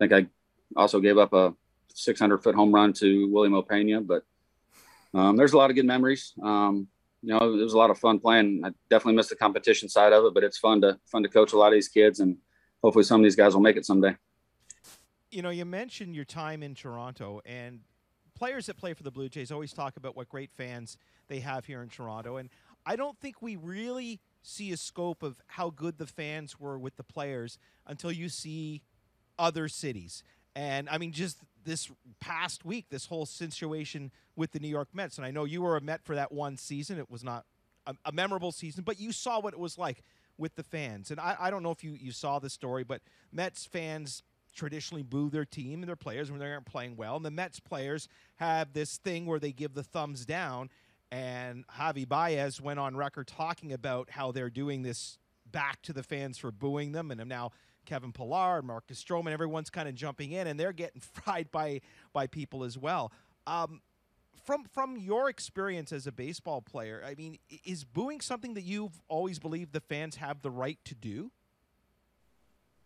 I 0.00 0.06
think 0.06 0.12
I 0.12 0.80
also 0.80 1.00
gave 1.00 1.18
up 1.18 1.32
a 1.32 1.54
600 1.94 2.42
foot 2.42 2.54
home 2.54 2.74
run 2.74 2.92
to 2.94 3.30
Wily 3.30 3.48
Mo 3.48 3.62
Peña, 3.62 4.04
but 4.06 4.24
um, 5.12 5.36
there's 5.36 5.52
a 5.52 5.56
lot 5.56 5.70
of 5.70 5.76
good 5.76 5.86
memories. 5.86 6.32
Um, 6.42 6.88
you 7.24 7.32
know, 7.32 7.38
it 7.38 7.62
was 7.62 7.72
a 7.72 7.78
lot 7.78 7.90
of 7.90 7.98
fun 7.98 8.20
playing. 8.20 8.60
I 8.64 8.70
definitely 8.90 9.16
missed 9.16 9.30
the 9.30 9.36
competition 9.36 9.88
side 9.88 10.12
of 10.12 10.24
it, 10.26 10.34
but 10.34 10.44
it's 10.44 10.58
fun 10.58 10.82
to 10.82 10.98
fun 11.06 11.22
to 11.22 11.28
coach 11.28 11.54
a 11.54 11.58
lot 11.58 11.68
of 11.68 11.72
these 11.72 11.88
kids, 11.88 12.20
and 12.20 12.36
hopefully 12.82 13.04
some 13.04 13.20
of 13.20 13.24
these 13.24 13.36
guys 13.36 13.54
will 13.54 13.62
make 13.62 13.76
it 13.76 13.86
someday. 13.86 14.14
You 15.30 15.40
know, 15.40 15.50
you 15.50 15.64
mentioned 15.64 16.14
your 16.14 16.26
time 16.26 16.62
in 16.62 16.74
Toronto, 16.74 17.40
and 17.46 17.80
players 18.34 18.66
that 18.66 18.76
play 18.76 18.92
for 18.92 19.02
the 19.02 19.10
Blue 19.10 19.30
Jays 19.30 19.50
always 19.50 19.72
talk 19.72 19.96
about 19.96 20.16
what 20.16 20.28
great 20.28 20.50
fans 20.50 20.98
they 21.28 21.40
have 21.40 21.64
here 21.64 21.82
in 21.82 21.88
Toronto, 21.88 22.36
and 22.36 22.50
I 22.84 22.96
don't 22.96 23.18
think 23.18 23.40
we 23.40 23.56
really 23.56 24.20
see 24.42 24.70
a 24.72 24.76
scope 24.76 25.22
of 25.22 25.40
how 25.46 25.70
good 25.70 25.96
the 25.96 26.06
fans 26.06 26.60
were 26.60 26.78
with 26.78 26.96
the 26.96 27.04
players 27.04 27.58
until 27.86 28.12
you 28.12 28.28
see 28.28 28.82
other 29.38 29.68
cities. 29.68 30.22
And 30.54 30.90
I 30.90 30.98
mean, 30.98 31.12
just 31.12 31.38
this 31.64 31.90
past 32.20 32.64
week, 32.64 32.86
this 32.90 33.06
whole 33.06 33.26
situation 33.26 34.10
with 34.36 34.52
the 34.52 34.60
New 34.60 34.68
York 34.68 34.88
Mets. 34.92 35.18
And 35.18 35.26
I 35.26 35.30
know 35.30 35.44
you 35.44 35.62
were 35.62 35.76
a 35.76 35.80
Met 35.80 36.04
for 36.04 36.14
that 36.14 36.32
one 36.32 36.56
season. 36.56 36.98
It 36.98 37.10
was 37.10 37.24
not 37.24 37.44
a, 37.86 37.94
a 38.04 38.12
memorable 38.12 38.52
season, 38.52 38.84
but 38.84 39.00
you 39.00 39.12
saw 39.12 39.40
what 39.40 39.52
it 39.52 39.60
was 39.60 39.78
like 39.78 40.02
with 40.38 40.54
the 40.56 40.62
fans. 40.62 41.10
And 41.10 41.20
I, 41.20 41.36
I 41.38 41.50
don't 41.50 41.62
know 41.62 41.70
if 41.70 41.84
you, 41.84 41.92
you 41.92 42.12
saw 42.12 42.38
the 42.38 42.50
story, 42.50 42.84
but 42.84 43.02
Mets 43.32 43.66
fans 43.66 44.22
traditionally 44.54 45.02
boo 45.02 45.30
their 45.30 45.44
team 45.44 45.80
and 45.80 45.88
their 45.88 45.96
players 45.96 46.30
when 46.30 46.40
they 46.40 46.46
aren't 46.46 46.66
playing 46.66 46.96
well. 46.96 47.16
And 47.16 47.24
the 47.24 47.30
Mets 47.30 47.60
players 47.60 48.08
have 48.36 48.72
this 48.72 48.96
thing 48.98 49.26
where 49.26 49.38
they 49.38 49.52
give 49.52 49.74
the 49.74 49.82
thumbs 49.82 50.24
down. 50.24 50.70
And 51.10 51.66
Javy 51.68 52.08
Baez 52.08 52.60
went 52.60 52.80
on 52.80 52.96
record 52.96 53.26
talking 53.26 53.72
about 53.72 54.10
how 54.10 54.32
they're 54.32 54.50
doing 54.50 54.82
this 54.82 55.18
back 55.50 55.82
to 55.82 55.92
the 55.92 56.02
fans 56.02 56.38
for 56.38 56.50
booing 56.50 56.92
them. 56.92 57.10
And 57.10 57.28
now 57.28 57.52
Kevin 57.84 58.12
Pillar, 58.12 58.62
Marcus 58.62 59.02
Stroman, 59.02 59.32
everyone's 59.32 59.70
kind 59.70 59.88
of 59.88 59.94
jumping 59.94 60.32
in, 60.32 60.46
and 60.46 60.58
they're 60.58 60.72
getting 60.72 61.00
fried 61.12 61.50
by 61.50 61.80
by 62.12 62.26
people 62.26 62.64
as 62.64 62.78
well. 62.78 63.12
Um, 63.46 63.80
from 64.44 64.64
from 64.64 64.96
your 64.96 65.28
experience 65.28 65.92
as 65.92 66.06
a 66.06 66.12
baseball 66.12 66.60
player, 66.60 67.02
I 67.06 67.14
mean, 67.14 67.38
is 67.64 67.84
booing 67.84 68.20
something 68.20 68.54
that 68.54 68.62
you've 68.62 69.00
always 69.08 69.38
believed 69.38 69.72
the 69.72 69.80
fans 69.80 70.16
have 70.16 70.42
the 70.42 70.50
right 70.50 70.78
to 70.84 70.94
do? 70.94 71.30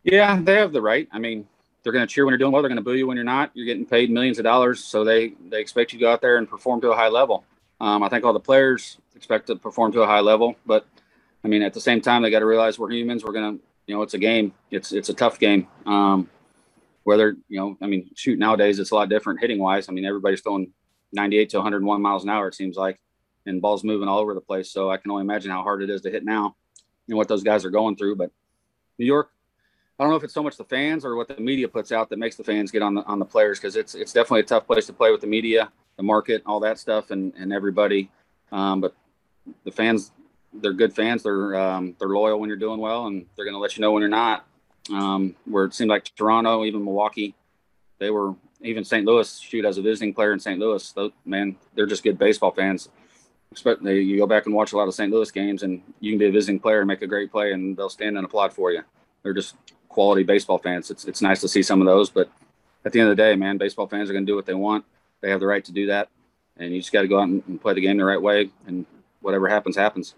Yeah, 0.03 0.39
they 0.41 0.55
have 0.55 0.71
the 0.71 0.81
right. 0.81 1.07
I 1.11 1.19
mean, 1.19 1.47
they're 1.83 1.91
going 1.91 2.07
to 2.07 2.13
cheer 2.13 2.25
when 2.25 2.31
you're 2.31 2.39
doing 2.39 2.51
well. 2.51 2.61
They're 2.61 2.69
going 2.69 2.77
to 2.77 2.83
boo 2.83 2.95
you 2.95 3.07
when 3.07 3.17
you're 3.17 3.25
not. 3.25 3.51
You're 3.53 3.65
getting 3.65 3.85
paid 3.85 4.09
millions 4.09 4.39
of 4.39 4.43
dollars, 4.43 4.83
so 4.83 5.03
they 5.03 5.33
they 5.49 5.59
expect 5.59 5.93
you 5.93 5.99
to 5.99 6.05
go 6.05 6.11
out 6.11 6.21
there 6.21 6.37
and 6.37 6.49
perform 6.49 6.81
to 6.81 6.91
a 6.91 6.95
high 6.95 7.09
level. 7.09 7.43
Um, 7.81 8.03
I 8.03 8.09
think 8.09 8.25
all 8.25 8.33
the 8.33 8.39
players 8.39 8.97
expect 9.15 9.47
to 9.47 9.55
perform 9.55 9.91
to 9.93 10.01
a 10.01 10.05
high 10.05 10.19
level, 10.19 10.55
but 10.65 10.85
I 11.43 11.47
mean, 11.47 11.61
at 11.61 11.73
the 11.73 11.81
same 11.81 12.01
time, 12.01 12.21
they 12.21 12.29
got 12.29 12.39
to 12.39 12.45
realize 12.45 12.77
we're 12.77 12.91
humans. 12.91 13.23
We're 13.23 13.33
going 13.33 13.57
to 13.57 13.63
you 13.89 13.95
know, 13.95 14.03
it's 14.03 14.13
a 14.13 14.19
game. 14.19 14.53
It's 14.69 14.91
it's 14.91 15.09
a 15.09 15.15
tough 15.15 15.39
game. 15.39 15.67
Um, 15.87 16.29
whether 17.05 17.35
you 17.47 17.59
know, 17.59 17.75
I 17.81 17.87
mean, 17.87 18.11
shoot, 18.15 18.37
nowadays 18.37 18.77
it's 18.77 18.91
a 18.91 18.95
lot 18.95 19.09
different 19.09 19.39
hitting 19.39 19.57
wise. 19.57 19.89
I 19.89 19.93
mean, 19.93 20.05
everybody's 20.05 20.41
throwing 20.41 20.71
98 21.11 21.49
to 21.49 21.57
101 21.57 21.99
miles 21.99 22.23
an 22.23 22.29
hour. 22.29 22.47
It 22.47 22.53
seems 22.53 22.77
like, 22.77 22.99
and 23.47 23.59
balls 23.59 23.83
moving 23.83 24.07
all 24.07 24.19
over 24.19 24.35
the 24.35 24.41
place. 24.41 24.71
So 24.71 24.91
I 24.91 24.97
can 24.97 25.09
only 25.09 25.21
imagine 25.21 25.49
how 25.49 25.63
hard 25.63 25.81
it 25.81 25.89
is 25.89 26.01
to 26.01 26.11
hit 26.11 26.23
now, 26.23 26.55
and 27.07 27.17
what 27.17 27.27
those 27.27 27.41
guys 27.41 27.65
are 27.65 27.71
going 27.71 27.95
through. 27.95 28.15
But 28.15 28.29
New 28.99 29.07
York, 29.07 29.31
I 29.97 30.03
don't 30.03 30.11
know 30.11 30.17
if 30.17 30.23
it's 30.23 30.35
so 30.35 30.43
much 30.43 30.55
the 30.55 30.65
fans 30.65 31.03
or 31.03 31.15
what 31.15 31.27
the 31.27 31.41
media 31.41 31.67
puts 31.67 31.91
out 31.91 32.11
that 32.11 32.19
makes 32.19 32.35
the 32.35 32.43
fans 32.43 32.69
get 32.69 32.83
on 32.83 32.93
the 32.93 33.01
on 33.05 33.17
the 33.17 33.25
players 33.25 33.57
because 33.57 33.75
it's 33.75 33.95
it's 33.95 34.13
definitely 34.13 34.41
a 34.41 34.43
tough 34.43 34.67
place 34.67 34.85
to 34.85 34.93
play 34.93 35.09
with 35.11 35.21
the 35.21 35.27
media, 35.27 35.71
the 35.97 36.03
market, 36.03 36.43
all 36.45 36.59
that 36.59 36.77
stuff, 36.77 37.09
and 37.09 37.33
and 37.39 37.51
everybody. 37.51 38.11
Um, 38.51 38.81
but 38.81 38.95
the 39.63 39.71
fans 39.71 40.11
they're 40.53 40.73
good 40.73 40.93
fans. 40.93 41.23
They're 41.23 41.55
um, 41.55 41.95
they're 41.99 42.09
loyal 42.09 42.39
when 42.39 42.49
you're 42.49 42.57
doing 42.57 42.79
well, 42.79 43.07
and 43.07 43.25
they're 43.35 43.45
going 43.45 43.55
to 43.55 43.59
let 43.59 43.77
you 43.77 43.81
know 43.81 43.91
when 43.91 44.01
you're 44.01 44.09
not. 44.09 44.45
Um, 44.93 45.35
where 45.45 45.65
it 45.65 45.73
seemed 45.73 45.89
like 45.89 46.05
Toronto, 46.15 46.65
even 46.65 46.83
Milwaukee, 46.83 47.35
they 47.99 48.09
were 48.09 48.33
even 48.61 48.83
St. 48.83 49.05
Louis. 49.05 49.39
Shoot, 49.39 49.65
as 49.65 49.77
a 49.77 49.81
visiting 49.81 50.13
player 50.13 50.33
in 50.33 50.39
St. 50.39 50.59
Louis, 50.59 50.91
those, 50.93 51.11
man, 51.25 51.55
they're 51.75 51.85
just 51.85 52.03
good 52.03 52.17
baseball 52.17 52.51
fans. 52.51 52.89
Expect 53.51 53.83
they, 53.83 53.99
you 53.99 54.17
go 54.17 54.27
back 54.27 54.45
and 54.45 54.55
watch 54.55 54.73
a 54.73 54.77
lot 54.77 54.87
of 54.87 54.93
St. 54.93 55.11
Louis 55.11 55.29
games, 55.31 55.63
and 55.63 55.81
you 55.99 56.11
can 56.11 56.19
be 56.19 56.27
a 56.27 56.31
visiting 56.31 56.59
player 56.59 56.79
and 56.79 56.87
make 56.87 57.01
a 57.01 57.07
great 57.07 57.31
play, 57.31 57.51
and 57.51 57.75
they'll 57.77 57.89
stand 57.89 58.17
and 58.17 58.25
applaud 58.25 58.53
for 58.53 58.71
you. 58.71 58.81
They're 59.23 59.33
just 59.33 59.55
quality 59.89 60.23
baseball 60.23 60.57
fans. 60.57 60.91
It's 60.91 61.05
it's 61.05 61.21
nice 61.21 61.41
to 61.41 61.47
see 61.47 61.63
some 61.63 61.81
of 61.81 61.87
those, 61.87 62.09
but 62.09 62.29
at 62.85 62.91
the 62.91 62.99
end 62.99 63.09
of 63.09 63.17
the 63.17 63.21
day, 63.21 63.35
man, 63.35 63.57
baseball 63.57 63.87
fans 63.87 64.09
are 64.09 64.13
going 64.13 64.25
to 64.25 64.31
do 64.31 64.35
what 64.35 64.45
they 64.45 64.53
want. 64.53 64.85
They 65.21 65.29
have 65.29 65.39
the 65.39 65.47
right 65.47 65.65
to 65.65 65.71
do 65.71 65.87
that, 65.87 66.09
and 66.57 66.73
you 66.73 66.79
just 66.79 66.93
got 66.93 67.01
to 67.01 67.07
go 67.07 67.19
out 67.19 67.27
and 67.27 67.61
play 67.61 67.73
the 67.73 67.81
game 67.81 67.97
the 67.97 68.05
right 68.05 68.21
way, 68.21 68.49
and 68.67 68.85
whatever 69.21 69.47
happens, 69.47 69.75
happens. 69.75 70.15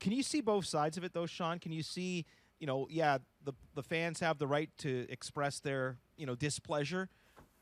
Can 0.00 0.12
you 0.12 0.22
see 0.22 0.40
both 0.40 0.66
sides 0.66 0.96
of 0.96 1.04
it 1.04 1.12
though, 1.12 1.26
Shaun? 1.26 1.58
Can 1.58 1.72
you 1.72 1.82
see, 1.82 2.24
you 2.58 2.66
know, 2.66 2.86
yeah, 2.90 3.18
the 3.44 3.52
the 3.74 3.82
fans 3.82 4.20
have 4.20 4.38
the 4.38 4.46
right 4.46 4.70
to 4.78 5.06
express 5.08 5.60
their, 5.60 5.96
you 6.16 6.26
know, 6.26 6.34
displeasure, 6.34 7.08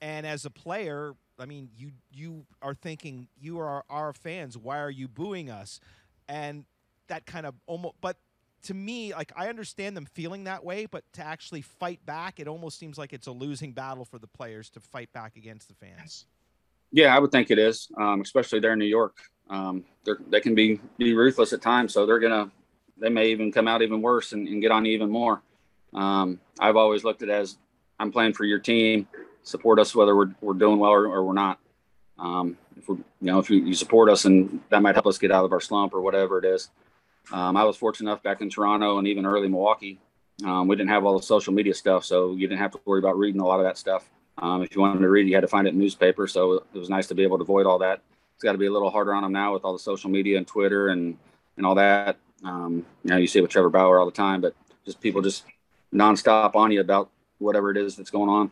and 0.01 0.27
as 0.27 0.45
a 0.45 0.51
player, 0.51 1.15
I 1.39 1.47
mean, 1.47 1.71
you 1.77 1.93
you 2.13 2.47
are 2.63 2.75
thinking 2.75 3.29
you 3.41 3.59
are 3.59 3.85
our 3.89 4.13
fans. 4.13 4.57
Why 4.57 4.79
are 4.81 4.91
you 4.91 5.09
booing 5.09 5.51
us? 5.51 5.81
And 6.29 6.65
that 7.09 7.27
kind 7.27 7.47
of 7.47 7.55
almost, 7.67 7.97
but 8.01 8.17
to 8.63 8.75
me, 8.75 9.13
like 9.13 9.33
I 9.37 9.49
understand 9.49 9.97
them 9.97 10.07
feeling 10.07 10.45
that 10.45 10.65
way, 10.65 10.87
but 10.87 11.05
to 11.15 11.25
actually 11.25 11.63
fight 11.63 12.05
back, 12.07 12.41
it 12.41 12.49
almost 12.49 12.79
seems 12.79 12.97
like 12.99 13.13
it's 13.13 13.27
a 13.27 13.33
losing 13.33 13.73
battle 13.73 14.05
for 14.05 14.19
the 14.19 14.27
players 14.27 14.71
to 14.71 14.81
fight 14.81 15.13
back 15.13 15.37
against 15.37 15.69
the 15.69 15.75
fans. 15.75 16.27
Yeah, 16.91 17.15
I 17.15 17.19
would 17.19 17.33
think 17.33 17.51
it 17.51 17.59
is, 17.59 17.89
um, 18.01 18.21
especially 18.21 18.61
there 18.61 18.73
in 18.73 18.79
New 18.79 18.85
York. 18.87 19.17
Um, 19.51 19.85
they 20.29 20.41
can 20.41 20.55
be 20.55 20.81
be 20.99 21.15
ruthless 21.15 21.53
at 21.53 21.63
times, 21.63 21.93
so 21.93 22.07
they're 22.07 22.19
gonna 22.19 22.51
they 22.99 23.09
may 23.09 23.29
even 23.29 23.53
come 23.53 23.69
out 23.69 23.83
even 23.83 24.03
worse 24.03 24.33
and, 24.33 24.47
and 24.49 24.61
get 24.63 24.71
on 24.71 24.87
even 24.87 25.11
more. 25.11 25.43
Um, 25.93 26.41
I've 26.59 26.77
always 26.77 27.05
looked 27.05 27.23
at 27.23 27.29
as 27.29 27.57
I'm 27.99 28.13
playing 28.13 28.35
for 28.35 28.45
your 28.45 28.59
team. 28.59 29.09
Support 29.43 29.79
us 29.79 29.95
whether 29.95 30.17
we're, 30.17 30.35
we're 30.41 30.55
doing 30.55 30.79
well 30.79 30.93
or, 30.93 31.07
or 31.07 31.25
we're 31.25 31.35
not. 31.35 31.59
Um, 32.19 32.57
if 32.77 32.89
we, 32.89 32.97
you 32.97 33.05
know, 33.21 33.39
if 33.39 33.51
you, 33.51 33.59
you, 33.59 33.75
support 33.75 34.09
us 34.09 34.25
and 34.25 34.61
that 34.71 34.83
might 34.83 34.95
help 34.95 35.07
us 35.07 35.19
get 35.19 35.33
out 35.33 35.45
of 35.45 35.53
our 35.53 35.61
slump 35.61 35.95
or 35.95 36.01
whatever 36.01 36.39
it 36.39 36.45
is. 36.45 36.71
Um, 37.33 37.57
I 37.57 37.65
was 37.65 37.77
fortunate 37.77 38.11
enough 38.11 38.23
back 38.23 38.41
in 38.41 38.51
Toronto 38.51 38.99
and 38.99 39.09
even 39.09 39.27
early 39.27 39.49
Milwaukee. 39.49 39.99
Um, 40.45 40.69
we 40.69 40.77
didn't 40.77 40.91
have 40.91 41.05
all 41.05 41.17
the 41.17 41.23
social 41.23 41.53
media 41.53 41.75
stuff, 41.75 42.05
so 42.05 42.33
you 42.33 42.47
didn't 42.47 42.61
have 42.61 42.73
to 42.73 42.81
worry 42.85 42.99
about 42.99 43.19
reading 43.19 43.41
a 43.41 43.47
lot 43.47 43.61
of 43.61 43.65
that 43.65 43.79
stuff. 43.79 44.09
Um, 44.39 44.63
if 44.63 44.75
you 44.75 44.81
wanted 44.81 45.01
to 45.01 45.09
read, 45.09 45.29
you 45.29 45.35
had 45.35 45.43
to 45.43 45.49
find 45.49 45.67
it 45.67 45.75
in 45.75 45.79
newspaper. 45.79 46.27
So 46.27 46.65
it 46.75 46.79
was 46.79 46.91
nice 46.91 47.07
to 47.09 47.15
be 47.15 47.23
able 47.23 47.39
to 47.39 47.43
avoid 47.43 47.67
all 47.67 47.79
that. 47.79 48.01
It's 48.35 48.43
got 48.43 48.53
to 48.53 48.59
be 48.59 48.67
a 48.67 48.73
little 48.73 48.91
harder 48.91 49.15
on 49.15 49.23
them 49.23 49.33
now 49.33 49.53
with 49.55 49.65
all 49.65 49.73
the 49.73 49.79
social 49.79 50.11
media 50.11 50.39
and 50.39 50.47
Twitter 50.47 50.89
and 50.89 51.17
and 51.57 51.65
all 51.65 51.77
that. 51.77 52.17
Um, 52.45 52.85
you 53.05 53.11
know, 53.11 53.17
you 53.17 53.27
see 53.27 53.39
it 53.39 53.43
with 53.43 53.51
Trevor 53.51 53.71
Bauer 53.71 53.99
all 53.99 54.07
the 54.07 54.13
time, 54.13 54.41
but 54.41 54.55
just 54.85 55.01
people 55.01 55.23
just 55.23 55.45
nonstop 55.93 56.55
on 56.57 56.73
you 56.73 56.81
about 56.81 57.11
whatever 57.39 57.71
it 57.71 57.77
is 57.77 57.97
that's 57.97 58.11
going 58.11 58.29
on. 58.29 58.51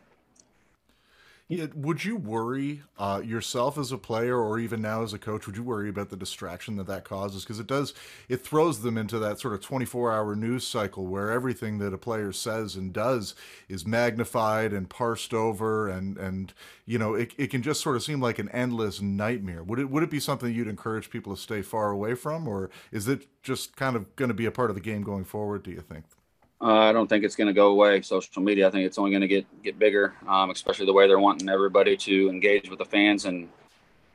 Yeah, 1.52 1.66
would 1.74 2.02
you 2.02 2.16
worry 2.16 2.80
uh, 2.98 3.20
yourself 3.22 3.76
as 3.76 3.92
a 3.92 3.98
player, 3.98 4.38
or 4.38 4.58
even 4.58 4.80
now 4.80 5.02
as 5.02 5.12
a 5.12 5.18
coach? 5.18 5.46
Would 5.46 5.58
you 5.58 5.62
worry 5.62 5.90
about 5.90 6.08
the 6.08 6.16
distraction 6.16 6.76
that 6.76 6.86
that 6.86 7.04
causes? 7.04 7.44
Because 7.44 7.60
it 7.60 7.66
does, 7.66 7.92
it 8.26 8.38
throws 8.38 8.80
them 8.80 8.96
into 8.96 9.18
that 9.18 9.38
sort 9.38 9.52
of 9.52 9.60
twenty-four-hour 9.60 10.34
news 10.34 10.66
cycle 10.66 11.06
where 11.06 11.30
everything 11.30 11.76
that 11.76 11.92
a 11.92 11.98
player 11.98 12.32
says 12.32 12.74
and 12.74 12.90
does 12.90 13.34
is 13.68 13.86
magnified 13.86 14.72
and 14.72 14.88
parsed 14.88 15.34
over, 15.34 15.88
and 15.88 16.16
and 16.16 16.54
you 16.86 16.98
know, 16.98 17.12
it, 17.12 17.34
it 17.36 17.48
can 17.48 17.60
just 17.60 17.82
sort 17.82 17.96
of 17.96 18.02
seem 18.02 18.20
like 18.20 18.38
an 18.38 18.48
endless 18.48 19.02
nightmare. 19.02 19.62
Would 19.62 19.78
it 19.78 19.90
would 19.90 20.02
it 20.02 20.10
be 20.10 20.20
something 20.20 20.54
you'd 20.54 20.68
encourage 20.68 21.10
people 21.10 21.36
to 21.36 21.42
stay 21.42 21.60
far 21.60 21.90
away 21.90 22.14
from, 22.14 22.48
or 22.48 22.70
is 22.90 23.08
it 23.08 23.26
just 23.42 23.76
kind 23.76 23.94
of 23.94 24.16
going 24.16 24.30
to 24.30 24.34
be 24.34 24.46
a 24.46 24.50
part 24.50 24.70
of 24.70 24.74
the 24.74 24.80
game 24.80 25.02
going 25.02 25.24
forward? 25.24 25.64
Do 25.64 25.70
you 25.70 25.82
think? 25.82 26.04
Uh, 26.62 26.78
I 26.78 26.92
don't 26.92 27.08
think 27.08 27.24
it's 27.24 27.34
going 27.34 27.48
to 27.48 27.52
go 27.52 27.68
away. 27.68 28.00
Social 28.02 28.40
media, 28.40 28.68
I 28.68 28.70
think 28.70 28.86
it's 28.86 28.96
only 28.96 29.10
going 29.10 29.22
to 29.22 29.28
get 29.28 29.62
get 29.64 29.78
bigger, 29.78 30.14
um, 30.28 30.50
especially 30.50 30.86
the 30.86 30.92
way 30.92 31.08
they're 31.08 31.18
wanting 31.18 31.48
everybody 31.48 31.96
to 31.96 32.30
engage 32.30 32.70
with 32.70 32.78
the 32.78 32.84
fans 32.84 33.24
and 33.24 33.48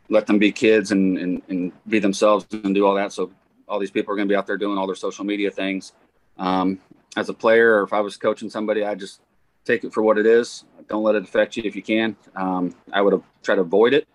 let 0.09 0.25
them 0.25 0.39
be 0.39 0.51
kids 0.51 0.91
and, 0.91 1.17
and, 1.17 1.41
and 1.49 1.71
be 1.89 1.99
themselves 1.99 2.45
and 2.51 2.73
do 2.73 2.85
all 2.85 2.95
that. 2.95 3.11
So 3.11 3.31
all 3.67 3.79
these 3.79 3.91
people 3.91 4.13
are 4.13 4.15
going 4.15 4.29
to 4.29 4.31
be 4.31 4.37
out 4.37 4.47
there 4.47 4.57
doing 4.57 4.77
all 4.77 4.87
their 4.87 4.95
social 4.95 5.25
media 5.25 5.51
things. 5.51 5.91
Um, 6.37 6.79
as 7.17 7.27
a 7.27 7.33
player, 7.33 7.79
or 7.79 7.83
if 7.83 7.91
I 7.91 7.99
was 7.99 8.15
coaching 8.15 8.49
somebody, 8.49 8.85
I 8.85 8.95
just 8.95 9.19
take 9.65 9.83
it 9.83 9.93
for 9.93 10.01
what 10.01 10.17
it 10.17 10.25
is. 10.25 10.63
Don't 10.87 11.03
let 11.03 11.15
it 11.15 11.23
affect 11.23 11.57
you 11.57 11.63
if 11.65 11.75
you 11.75 11.81
can. 11.83 12.15
Um, 12.35 12.73
I 12.93 13.01
would 13.01 13.11
have 13.11 13.23
tried 13.43 13.55
to 13.55 13.61
avoid 13.61 13.93
it, 13.93 14.07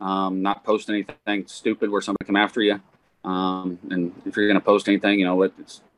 um, 0.00 0.42
not 0.42 0.62
post 0.62 0.88
anything 0.88 1.46
stupid 1.48 1.90
where 1.90 2.00
somebody 2.00 2.24
come 2.24 2.36
after 2.36 2.62
you. 2.62 2.80
Um, 3.24 3.78
and 3.90 4.12
if 4.24 4.36
you're 4.36 4.46
going 4.46 4.60
to 4.60 4.64
post 4.64 4.86
anything, 4.86 5.18
you 5.18 5.24
know, 5.24 5.42
it's 5.42 5.80
I, 5.80 5.89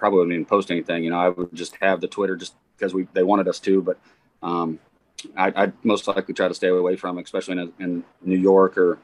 probably 0.00 0.18
wouldn't 0.18 0.34
even 0.34 0.46
post 0.46 0.70
anything. 0.70 1.04
You 1.04 1.10
know, 1.10 1.20
I 1.20 1.28
would 1.28 1.54
just 1.54 1.76
have 1.80 2.00
the 2.00 2.08
Twitter 2.08 2.34
just 2.34 2.54
because 2.76 2.92
we 2.92 3.06
they 3.12 3.22
wanted 3.22 3.46
us 3.46 3.60
to. 3.60 3.82
But 3.82 3.98
um, 4.42 4.80
I, 5.36 5.52
I'd 5.54 5.84
most 5.84 6.08
likely 6.08 6.34
try 6.34 6.48
to 6.48 6.54
stay 6.54 6.68
away 6.68 6.96
from, 6.96 7.18
especially 7.18 7.52
in, 7.52 7.58
a, 7.58 7.84
in 7.84 8.04
New 8.22 8.38
York 8.38 8.76
or 8.78 8.98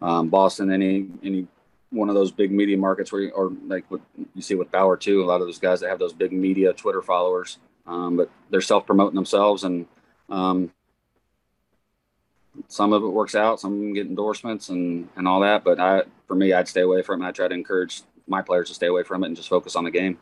um, 0.00 0.28
Boston, 0.28 0.72
any 0.72 1.08
any 1.22 1.46
one 1.90 2.08
of 2.08 2.14
those 2.14 2.30
big 2.30 2.50
media 2.50 2.76
markets 2.76 3.12
where, 3.12 3.22
you, 3.22 3.30
or 3.30 3.52
like 3.66 3.84
what 3.90 4.00
you 4.34 4.42
see 4.42 4.54
with 4.54 4.70
Bauer 4.70 4.96
too. 4.96 5.22
A 5.22 5.26
lot 5.26 5.40
of 5.40 5.48
those 5.48 5.58
guys 5.58 5.80
that 5.80 5.90
have 5.90 5.98
those 5.98 6.12
big 6.12 6.32
media 6.32 6.72
Twitter 6.72 7.02
followers, 7.02 7.58
um, 7.86 8.16
but 8.16 8.30
they're 8.50 8.60
self 8.60 8.86
promoting 8.86 9.16
themselves, 9.16 9.64
and 9.64 9.86
um, 10.30 10.72
some 12.68 12.92
of 12.92 13.02
it 13.02 13.08
works 13.08 13.34
out. 13.34 13.60
Some 13.60 13.92
get 13.92 14.06
endorsements 14.06 14.68
and 14.68 15.08
and 15.16 15.26
all 15.26 15.40
that. 15.40 15.64
But 15.64 15.80
I, 15.80 16.02
for 16.28 16.36
me, 16.36 16.52
I'd 16.52 16.68
stay 16.68 16.82
away 16.82 17.02
from 17.02 17.22
it. 17.22 17.26
I 17.26 17.32
try 17.32 17.48
to 17.48 17.54
encourage 17.54 18.02
my 18.28 18.42
players 18.42 18.68
to 18.68 18.74
stay 18.74 18.86
away 18.86 19.02
from 19.02 19.24
it 19.24 19.28
and 19.28 19.36
just 19.36 19.48
focus 19.48 19.74
on 19.74 19.84
the 19.84 19.90
game 19.90 20.18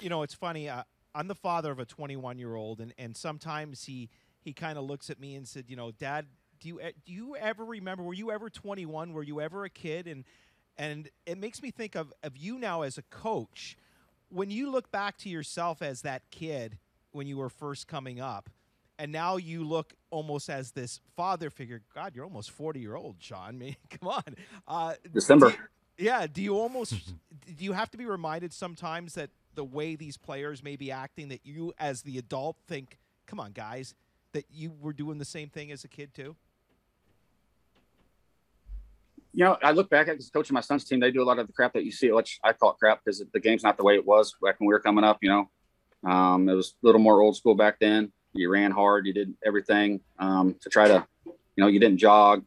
you 0.00 0.08
know, 0.08 0.22
it's 0.22 0.34
funny. 0.34 0.68
Uh, 0.68 0.82
I'm 1.14 1.28
the 1.28 1.34
father 1.34 1.70
of 1.72 1.78
a 1.78 1.84
21 1.84 2.38
year 2.38 2.54
old, 2.54 2.80
and 2.80 2.92
and 2.98 3.16
sometimes 3.16 3.84
he 3.84 4.10
he 4.40 4.52
kind 4.52 4.78
of 4.78 4.84
looks 4.84 5.10
at 5.10 5.18
me 5.18 5.34
and 5.34 5.46
said, 5.46 5.64
you 5.68 5.76
know, 5.76 5.90
Dad, 5.90 6.26
do 6.60 6.68
you 6.68 6.80
do 7.04 7.12
you 7.12 7.36
ever 7.36 7.64
remember? 7.64 8.02
Were 8.02 8.14
you 8.14 8.30
ever 8.30 8.50
21? 8.50 9.12
Were 9.12 9.22
you 9.22 9.40
ever 9.40 9.64
a 9.64 9.70
kid? 9.70 10.06
And 10.06 10.24
and 10.76 11.08
it 11.24 11.38
makes 11.38 11.62
me 11.62 11.70
think 11.70 11.94
of 11.94 12.12
of 12.22 12.36
you 12.36 12.58
now 12.58 12.82
as 12.82 12.98
a 12.98 13.02
coach. 13.02 13.76
When 14.28 14.50
you 14.50 14.70
look 14.70 14.90
back 14.90 15.16
to 15.18 15.28
yourself 15.28 15.82
as 15.82 16.02
that 16.02 16.22
kid 16.30 16.78
when 17.12 17.26
you 17.26 17.38
were 17.38 17.48
first 17.48 17.86
coming 17.88 18.20
up, 18.20 18.50
and 18.98 19.12
now 19.12 19.36
you 19.36 19.64
look 19.64 19.94
almost 20.10 20.48
as 20.50 20.72
this 20.72 21.00
father 21.16 21.50
figure. 21.50 21.82
God, 21.94 22.14
you're 22.14 22.24
almost 22.24 22.50
40 22.50 22.80
year 22.80 22.94
old, 22.94 23.16
Shaun. 23.20 23.48
I 23.48 23.52
mean, 23.52 23.76
come 23.90 24.08
on. 24.08 24.36
Uh, 24.66 24.94
December. 25.12 25.50
Do, 25.50 25.56
yeah. 26.04 26.26
Do 26.26 26.42
you 26.42 26.56
almost 26.56 26.92
do 27.56 27.64
you 27.64 27.72
have 27.72 27.90
to 27.90 27.98
be 27.98 28.06
reminded 28.06 28.52
sometimes 28.52 29.14
that 29.14 29.30
the 29.56 29.64
way 29.64 29.96
these 29.96 30.16
players 30.16 30.62
may 30.62 30.76
be 30.76 30.92
acting 30.92 31.28
that 31.28 31.40
you 31.44 31.72
as 31.78 32.02
the 32.02 32.18
adult 32.18 32.56
think 32.68 32.98
come 33.26 33.40
on 33.40 33.52
guys 33.52 33.94
that 34.32 34.44
you 34.52 34.72
were 34.80 34.92
doing 34.92 35.18
the 35.18 35.24
same 35.24 35.48
thing 35.48 35.72
as 35.72 35.82
a 35.82 35.88
kid 35.88 36.14
too? 36.14 36.36
You 39.32 39.44
know 39.44 39.58
i 39.62 39.72
look 39.72 39.90
back 39.90 40.08
at 40.08 40.18
coaching 40.32 40.54
my 40.54 40.60
son's 40.60 40.84
team 40.84 41.00
they 41.00 41.10
do 41.10 41.22
a 41.22 41.24
lot 41.24 41.38
of 41.38 41.46
the 41.46 41.52
crap 41.52 41.74
that 41.74 41.84
you 41.84 41.92
see 41.92 42.10
which 42.10 42.40
i 42.42 42.54
call 42.54 42.70
it 42.70 42.76
crap 42.78 43.04
because 43.04 43.22
the 43.32 43.40
game's 43.40 43.62
not 43.62 43.76
the 43.76 43.84
way 43.84 43.94
it 43.94 44.06
was 44.06 44.34
back 44.42 44.58
when 44.60 44.66
we 44.66 44.72
were 44.72 44.80
coming 44.80 45.04
up 45.04 45.18
you 45.20 45.28
know? 45.28 45.50
Um, 46.04 46.48
it 46.48 46.54
was 46.54 46.74
a 46.82 46.86
little 46.86 47.00
more 47.00 47.20
old 47.20 47.36
school 47.36 47.54
back 47.54 47.78
then. 47.80 48.12
You 48.32 48.50
ran 48.50 48.70
hard 48.70 49.06
you 49.06 49.12
did 49.12 49.34
everything 49.44 50.00
um, 50.18 50.54
to 50.60 50.70
try 50.70 50.88
to 50.88 51.06
you 51.24 51.34
know 51.56 51.66
you 51.66 51.80
didn't 51.80 51.98
jog. 51.98 52.44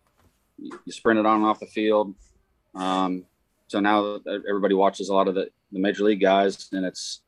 You 0.58 0.92
sprinted 0.92 1.26
on 1.26 1.38
and 1.38 1.46
off 1.46 1.60
the 1.60 1.66
field. 1.66 2.14
Um, 2.76 3.26
so 3.68 3.80
now 3.80 4.20
everybody 4.28 4.76
watches 4.76 5.10
a 5.10 5.14
lot 5.14 5.28
of 5.28 5.36
the 5.36 5.50
the 5.72 5.80
major 5.80 6.04
league 6.04 6.22
guys, 6.22 6.70
and 6.72 6.86
it's 6.86 7.22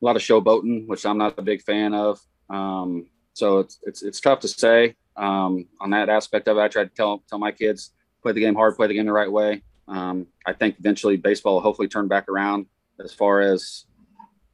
a 0.00 0.04
lot 0.04 0.16
of 0.16 0.22
showboating, 0.22 0.86
which 0.86 1.06
I'm 1.06 1.18
not 1.18 1.38
a 1.38 1.42
big 1.42 1.62
fan 1.62 1.94
of. 1.94 2.20
Um, 2.50 3.06
so 3.32 3.58
it's 3.58 3.78
it's 3.82 4.02
it's 4.02 4.20
tough 4.20 4.40
to 4.40 4.48
say 4.48 4.96
um, 5.16 5.66
on 5.80 5.90
that 5.90 6.08
aspect 6.08 6.48
of 6.48 6.56
it. 6.56 6.60
I 6.60 6.68
try 6.68 6.84
to 6.84 6.90
tell 6.90 7.22
tell 7.28 7.38
my 7.38 7.52
kids 7.52 7.90
play 8.22 8.32
the 8.32 8.40
game 8.40 8.54
hard, 8.54 8.76
play 8.76 8.86
the 8.86 8.94
game 8.94 9.06
the 9.06 9.12
right 9.12 9.30
way. 9.30 9.62
Um, 9.86 10.26
I 10.46 10.52
think 10.52 10.76
eventually 10.78 11.16
baseball 11.16 11.54
will 11.54 11.60
hopefully 11.60 11.88
turn 11.88 12.08
back 12.08 12.28
around 12.28 12.66
as 13.02 13.12
far 13.12 13.40
as 13.40 13.84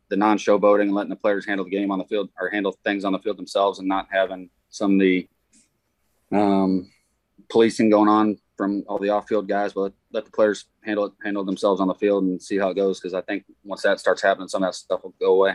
the 0.09 0.16
non-showboating 0.16 0.82
and 0.82 0.95
letting 0.95 1.11
the 1.11 1.16
players 1.16 1.47
handle 1.47 1.64
the 1.64 1.70
game 1.70 1.93
on 1.93 1.99
the 1.99 2.05
field 2.05 2.30
or 2.41 2.51
handle 2.51 2.76
things 2.84 3.05
on 3.05 3.12
the 3.12 3.18
field 3.20 3.38
themselves 3.38 3.78
and 3.78 3.86
not 3.86 4.09
having 4.11 4.51
some 4.70 4.95
of 4.95 5.01
the 5.01 5.28
um, 6.32 6.91
policing 7.49 7.91
going 7.91 8.09
on 8.09 8.36
from 8.61 8.84
all 8.86 8.98
the 8.98 9.08
off-field 9.08 9.48
guys, 9.48 9.72
but 9.72 9.94
let 10.12 10.26
the 10.26 10.30
players 10.30 10.66
handle 10.84 11.06
it, 11.06 11.12
handle 11.24 11.44
themselves 11.44 11.80
on 11.80 11.88
the 11.88 11.94
field 11.94 12.24
and 12.24 12.42
see 12.42 12.58
how 12.58 12.68
it 12.68 12.74
goes. 12.74 13.00
Because 13.00 13.14
I 13.14 13.22
think 13.22 13.44
once 13.64 13.80
that 13.82 13.98
starts 13.98 14.20
happening, 14.20 14.48
some 14.48 14.62
of 14.62 14.68
that 14.68 14.74
stuff 14.74 15.02
will 15.02 15.14
go 15.18 15.32
away. 15.34 15.54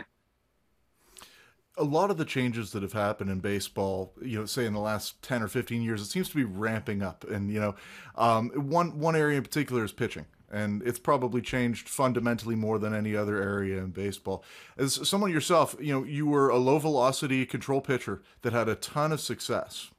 A 1.78 1.84
lot 1.84 2.10
of 2.10 2.16
the 2.16 2.24
changes 2.24 2.72
that 2.72 2.82
have 2.82 2.94
happened 2.94 3.30
in 3.30 3.38
baseball, 3.38 4.12
you 4.20 4.40
know, 4.40 4.46
say 4.46 4.66
in 4.66 4.72
the 4.72 4.80
last 4.80 5.22
ten 5.22 5.40
or 5.40 5.46
fifteen 5.46 5.82
years, 5.82 6.02
it 6.02 6.06
seems 6.06 6.28
to 6.30 6.34
be 6.34 6.42
ramping 6.42 7.00
up. 7.00 7.22
And 7.30 7.48
you 7.48 7.60
know, 7.60 7.76
um, 8.16 8.50
one 8.50 8.98
one 8.98 9.14
area 9.14 9.36
in 9.36 9.44
particular 9.44 9.84
is 9.84 9.92
pitching 9.92 10.26
and 10.50 10.82
it's 10.82 10.98
probably 10.98 11.42
changed 11.42 11.88
fundamentally 11.88 12.54
more 12.54 12.78
than 12.78 12.94
any 12.94 13.16
other 13.16 13.42
area 13.42 13.78
in 13.78 13.90
baseball. 13.90 14.44
As 14.76 15.08
someone 15.08 15.32
yourself, 15.32 15.76
you 15.80 15.92
know, 15.92 16.04
you 16.04 16.26
were 16.26 16.48
a 16.48 16.56
low 16.56 16.78
velocity 16.78 17.44
control 17.46 17.80
pitcher 17.80 18.22
that 18.42 18.52
had 18.52 18.68
a 18.68 18.74
ton 18.76 19.12
of 19.12 19.20
success. 19.20 19.90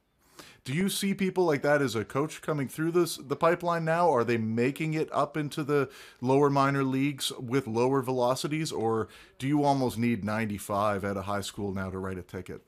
Do 0.68 0.74
you 0.74 0.90
see 0.90 1.14
people 1.14 1.46
like 1.46 1.62
that 1.62 1.80
as 1.80 1.94
a 1.94 2.04
coach 2.04 2.42
coming 2.42 2.68
through 2.68 2.90
this 2.90 3.16
the 3.16 3.36
pipeline 3.36 3.86
now? 3.86 4.10
Are 4.10 4.22
they 4.22 4.36
making 4.36 4.92
it 4.92 5.08
up 5.14 5.34
into 5.34 5.64
the 5.64 5.88
lower 6.20 6.50
minor 6.50 6.84
leagues 6.84 7.32
with 7.40 7.66
lower 7.66 8.02
velocities, 8.02 8.70
or 8.70 9.08
do 9.38 9.48
you 9.48 9.64
almost 9.64 9.96
need 9.96 10.26
95 10.26 11.06
at 11.06 11.16
a 11.16 11.22
high 11.22 11.40
school 11.40 11.72
now 11.72 11.88
to 11.88 11.98
write 11.98 12.18
a 12.18 12.22
ticket? 12.22 12.60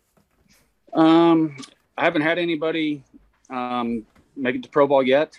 Um, 0.94 1.58
I 1.98 2.04
haven't 2.04 2.22
had 2.22 2.38
anybody 2.38 3.04
um, 3.50 4.06
make 4.34 4.54
it 4.54 4.62
to 4.62 4.70
pro 4.70 4.86
ball 4.86 5.02
yet. 5.02 5.38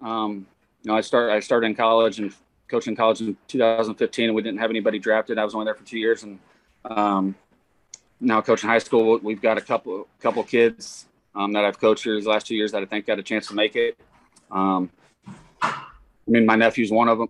Um, 0.00 0.46
you 0.82 0.90
know, 0.92 0.96
I 0.96 1.02
start 1.02 1.30
I 1.30 1.40
started 1.40 1.66
in 1.66 1.74
college 1.74 2.18
and 2.18 2.34
coaching 2.68 2.96
college 2.96 3.20
in 3.20 3.36
2015, 3.46 4.24
and 4.24 4.34
we 4.34 4.40
didn't 4.40 4.60
have 4.60 4.70
anybody 4.70 4.98
drafted. 4.98 5.36
I 5.36 5.44
was 5.44 5.54
only 5.54 5.66
there 5.66 5.74
for 5.74 5.84
two 5.84 5.98
years, 5.98 6.22
and 6.22 6.38
um, 6.86 7.34
now 8.22 8.40
coaching 8.40 8.70
high 8.70 8.78
school, 8.78 9.18
we've 9.22 9.42
got 9.42 9.58
a 9.58 9.60
couple 9.60 10.08
couple 10.18 10.42
kids 10.44 11.04
um, 11.34 11.52
that 11.52 11.64
I've 11.64 11.78
coached 11.78 12.04
here 12.04 12.16
these 12.16 12.26
last 12.26 12.46
two 12.46 12.54
years 12.54 12.72
that 12.72 12.82
I 12.82 12.86
think 12.86 13.06
got 13.06 13.18
a 13.18 13.22
chance 13.22 13.46
to 13.48 13.54
make 13.54 13.76
it. 13.76 13.98
Um, 14.50 14.90
I 15.62 15.82
mean, 16.26 16.46
my 16.46 16.56
nephew's 16.56 16.90
one 16.90 17.08
of 17.08 17.18
them. 17.18 17.28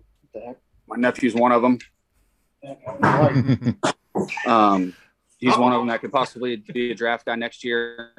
My 0.87 0.95
nephew's 0.97 1.35
one 1.35 1.51
of 1.51 1.61
them. 1.61 1.79
um, 4.47 4.93
he's 5.39 5.57
one 5.57 5.73
of 5.73 5.79
them 5.79 5.87
that 5.87 6.01
could 6.01 6.11
possibly 6.11 6.57
be 6.57 6.91
a 6.91 6.95
draft 6.95 7.25
guy 7.25 7.35
next 7.35 7.63
year. 7.63 8.11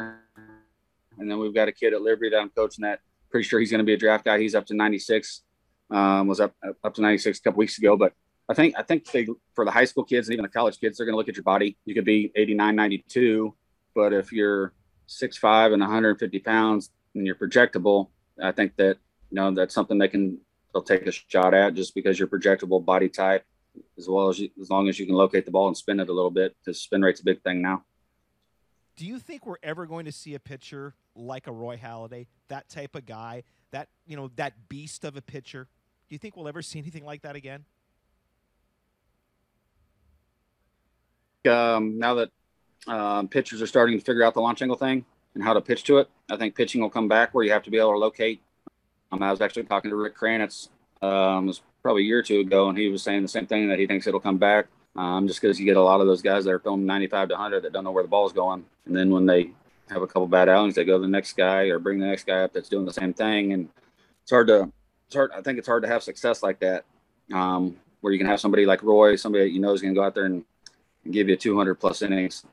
And 1.19 1.31
then 1.31 1.39
we've 1.39 1.55
got 1.55 1.69
a 1.69 1.73
kid 1.73 1.95
at 1.95 2.03
Liberty 2.03 2.31
that 2.31 2.41
I'm 2.41 2.51
coaching 2.51 2.83
that 2.83 3.01
pretty 3.31 3.49
sure 3.49 3.59
he's 3.61 3.71
going 3.71 3.79
to 3.79 3.85
be 3.85 3.95
a 3.95 3.97
draft 3.97 4.25
guy. 4.25 4.39
He's 4.39 4.55
up 4.55 4.67
to 4.67 4.75
96. 4.75 5.43
Um, 5.91 6.27
was 6.27 6.41
up 6.41 6.55
up 6.83 6.95
to 6.95 7.03
96 7.03 7.39
a 7.39 7.43
couple 7.43 7.59
weeks 7.59 7.77
ago, 7.77 7.99
but 7.99 8.15
I 8.49 8.55
think 8.55 8.75
I 8.79 8.83
think 8.83 9.11
they 9.11 9.27
for 9.55 9.67
the 9.67 9.71
high 9.71 9.85
school 9.85 10.05
kids 10.05 10.29
and 10.29 10.33
even 10.33 10.45
the 10.45 10.49
college 10.49 10.81
kids, 10.81 10.97
they're 10.97 11.05
going 11.05 11.13
to 11.13 11.19
look 11.19 11.29
at 11.29 11.37
your 11.37 11.43
body. 11.43 11.77
You 11.85 11.95
could 11.95 12.07
be 12.07 12.33
89, 12.35 12.75
92, 12.75 13.55
but 13.95 14.15
if 14.15 14.33
you're 14.33 14.73
6'5 15.09 15.73
and 15.73 15.81
150 15.81 16.39
pounds 16.41 16.91
and 17.15 17.27
you're 17.27 17.35
projectable, 17.35 18.09
I 18.43 18.53
think 18.53 18.77
that 18.77 18.99
you 19.31 19.37
know 19.37 19.51
that's 19.53 19.75
something 19.75 19.99
they 19.99 20.09
can 20.09 20.39
they'll 20.73 20.83
take 20.83 21.07
a 21.07 21.13
shot 21.13 21.55
at 21.55 21.75
just 21.75 21.95
because 21.95 22.19
you're 22.19 22.29
projectable 22.29 22.85
body 22.85 23.09
type, 23.09 23.45
as 23.99 24.09
well 24.09 24.29
as 24.29 24.39
you, 24.39 24.51
as 24.61 24.71
long 24.71 24.89
as 24.89 24.99
you 24.99 25.07
can 25.07 25.15
locate 25.15 25.45
the 25.45 25.51
ball 25.51 25.69
and 25.69 25.77
spin 25.77 26.01
it 26.01 26.09
a 26.09 26.13
little 26.13 26.31
bit. 26.31 26.57
Because 26.59 26.81
spin 26.81 27.03
rate's 27.03 27.21
a 27.21 27.25
big 27.25 27.43
thing 27.43 27.61
now. 27.61 27.85
Do 28.97 29.07
you 29.07 29.19
think 29.19 29.47
we're 29.47 29.57
ever 29.63 29.87
going 29.87 30.05
to 30.05 30.13
see 30.13 30.35
a 30.35 30.41
pitcher 30.41 30.95
like 31.15 31.47
a 31.47 31.53
Roy 31.53 31.77
Halladay, 31.77 32.27
that 32.49 32.69
type 32.69 32.95
of 32.95 33.07
guy, 33.07 33.45
that 33.71 33.89
you 34.07 34.17
know, 34.17 34.31
that 34.37 34.69
beast 34.69 35.05
of 35.05 35.17
a 35.17 35.23
pitcher? 35.23 35.69
Do 36.09 36.15
you 36.15 36.19
think 36.19 36.37
we'll 36.37 36.49
ever 36.49 36.63
see 36.63 36.79
anything 36.79 37.05
like 37.05 37.23
that 37.23 37.37
again? 37.37 37.65
Um, 41.49 41.99
now 41.99 42.15
that 42.15 42.31
um, 42.87 43.29
pitchers 43.29 43.63
are 43.63 43.67
starting 43.67 43.99
to 43.99 44.05
figure 44.05 44.25
out 44.25 44.35
the 44.35 44.41
launch 44.41 44.63
angle 44.63 44.77
thing 44.77 45.05
and 45.35 45.43
how 45.43 45.53
to 45.53 45.61
pitch 45.61 45.85
to 45.85 45.99
it, 45.99 46.09
I 46.31 46.37
think 46.37 46.55
pitching 46.55 46.81
will 46.81 46.91
come 46.91 47.09
back 47.09 47.35
where 47.35 47.45
you 47.45 47.53
have 47.53 47.63
to 47.65 47.71
be 47.71 47.79
able 47.79 47.93
to 47.93 47.99
locate. 47.99 48.43
Um, 49.11 49.23
I 49.23 49.31
was 49.31 49.41
actually 49.41 49.65
talking 49.65 49.91
to 49.91 49.97
Rick 49.97 50.17
Kranitz, 50.17 50.69
um, 51.01 51.47
was 51.47 51.63
probably 51.83 52.03
a 52.03 52.07
year 52.07 52.19
or 52.19 52.23
two 52.23 52.41
ago, 52.41 52.69
and 52.69 52.79
he 52.79 52.89
was 52.89 53.03
saying 53.03 53.23
the 53.23 53.29
same 53.29 53.47
thing 53.47 53.69
that 53.69 53.79
he 53.79 53.87
thinks 53.87 54.07
it'll 54.07 54.21
come 54.21 54.39
back. 54.39 54.67
Um, 54.95 55.27
just 55.27 55.41
because 55.41 55.59
you 55.59 55.65
get 55.65 55.79
a 55.79 55.83
lot 55.83 56.03
of 56.03 56.07
those 56.07 56.21
guys 56.21 56.45
that 56.45 56.51
are 56.51 56.59
throwing 56.59 56.85
95 56.85 57.29
to 57.29 57.35
100 57.35 57.63
that 57.63 57.73
don't 57.73 57.85
know 57.85 57.93
where 57.93 58.03
the 58.03 58.09
ball's 58.09 58.33
going, 58.33 58.65
and 58.85 58.95
then 58.95 59.11
when 59.11 59.25
they 59.25 59.53
have 59.89 60.03
a 60.03 60.07
couple 60.07 60.27
bad 60.27 60.51
outings, 60.51 60.75
they 60.75 60.85
go 60.85 60.99
to 60.99 61.03
the 61.03 61.09
next 61.09 61.35
guy 61.35 61.65
or 61.65 61.79
bring 61.79 61.99
the 61.99 62.07
next 62.07 62.27
guy 62.27 62.43
up 62.43 62.53
that's 62.53 62.69
doing 62.69 62.85
the 62.85 62.93
same 62.93 63.15
thing, 63.15 63.55
and 63.55 63.71
it's 64.23 64.31
hard 64.31 64.49
to, 64.49 64.71
it's 65.07 65.17
hard. 65.17 65.31
I 65.35 65.41
think 65.41 65.59
it's 65.59 65.67
hard 65.67 65.83
to 65.85 65.89
have 65.89 66.03
success 66.03 66.43
like 66.43 66.61
that, 66.61 66.85
um, 67.33 67.77
where 68.03 68.13
you 68.13 68.19
can 68.19 68.29
have 68.29 68.41
somebody 68.41 68.67
like 68.67 68.83
Roy, 68.83 69.17
somebody 69.17 69.45
that 69.45 69.51
you 69.51 69.61
know 69.61 69.73
is 69.73 69.81
going 69.81 69.95
to 69.95 69.99
go 69.99 70.05
out 70.05 70.15
there 70.15 70.27
and, 70.27 70.45
and 71.05 71.13
give 71.13 71.29
you 71.29 71.37
200 71.37 71.77
plus 71.77 72.03
innings, 72.03 72.45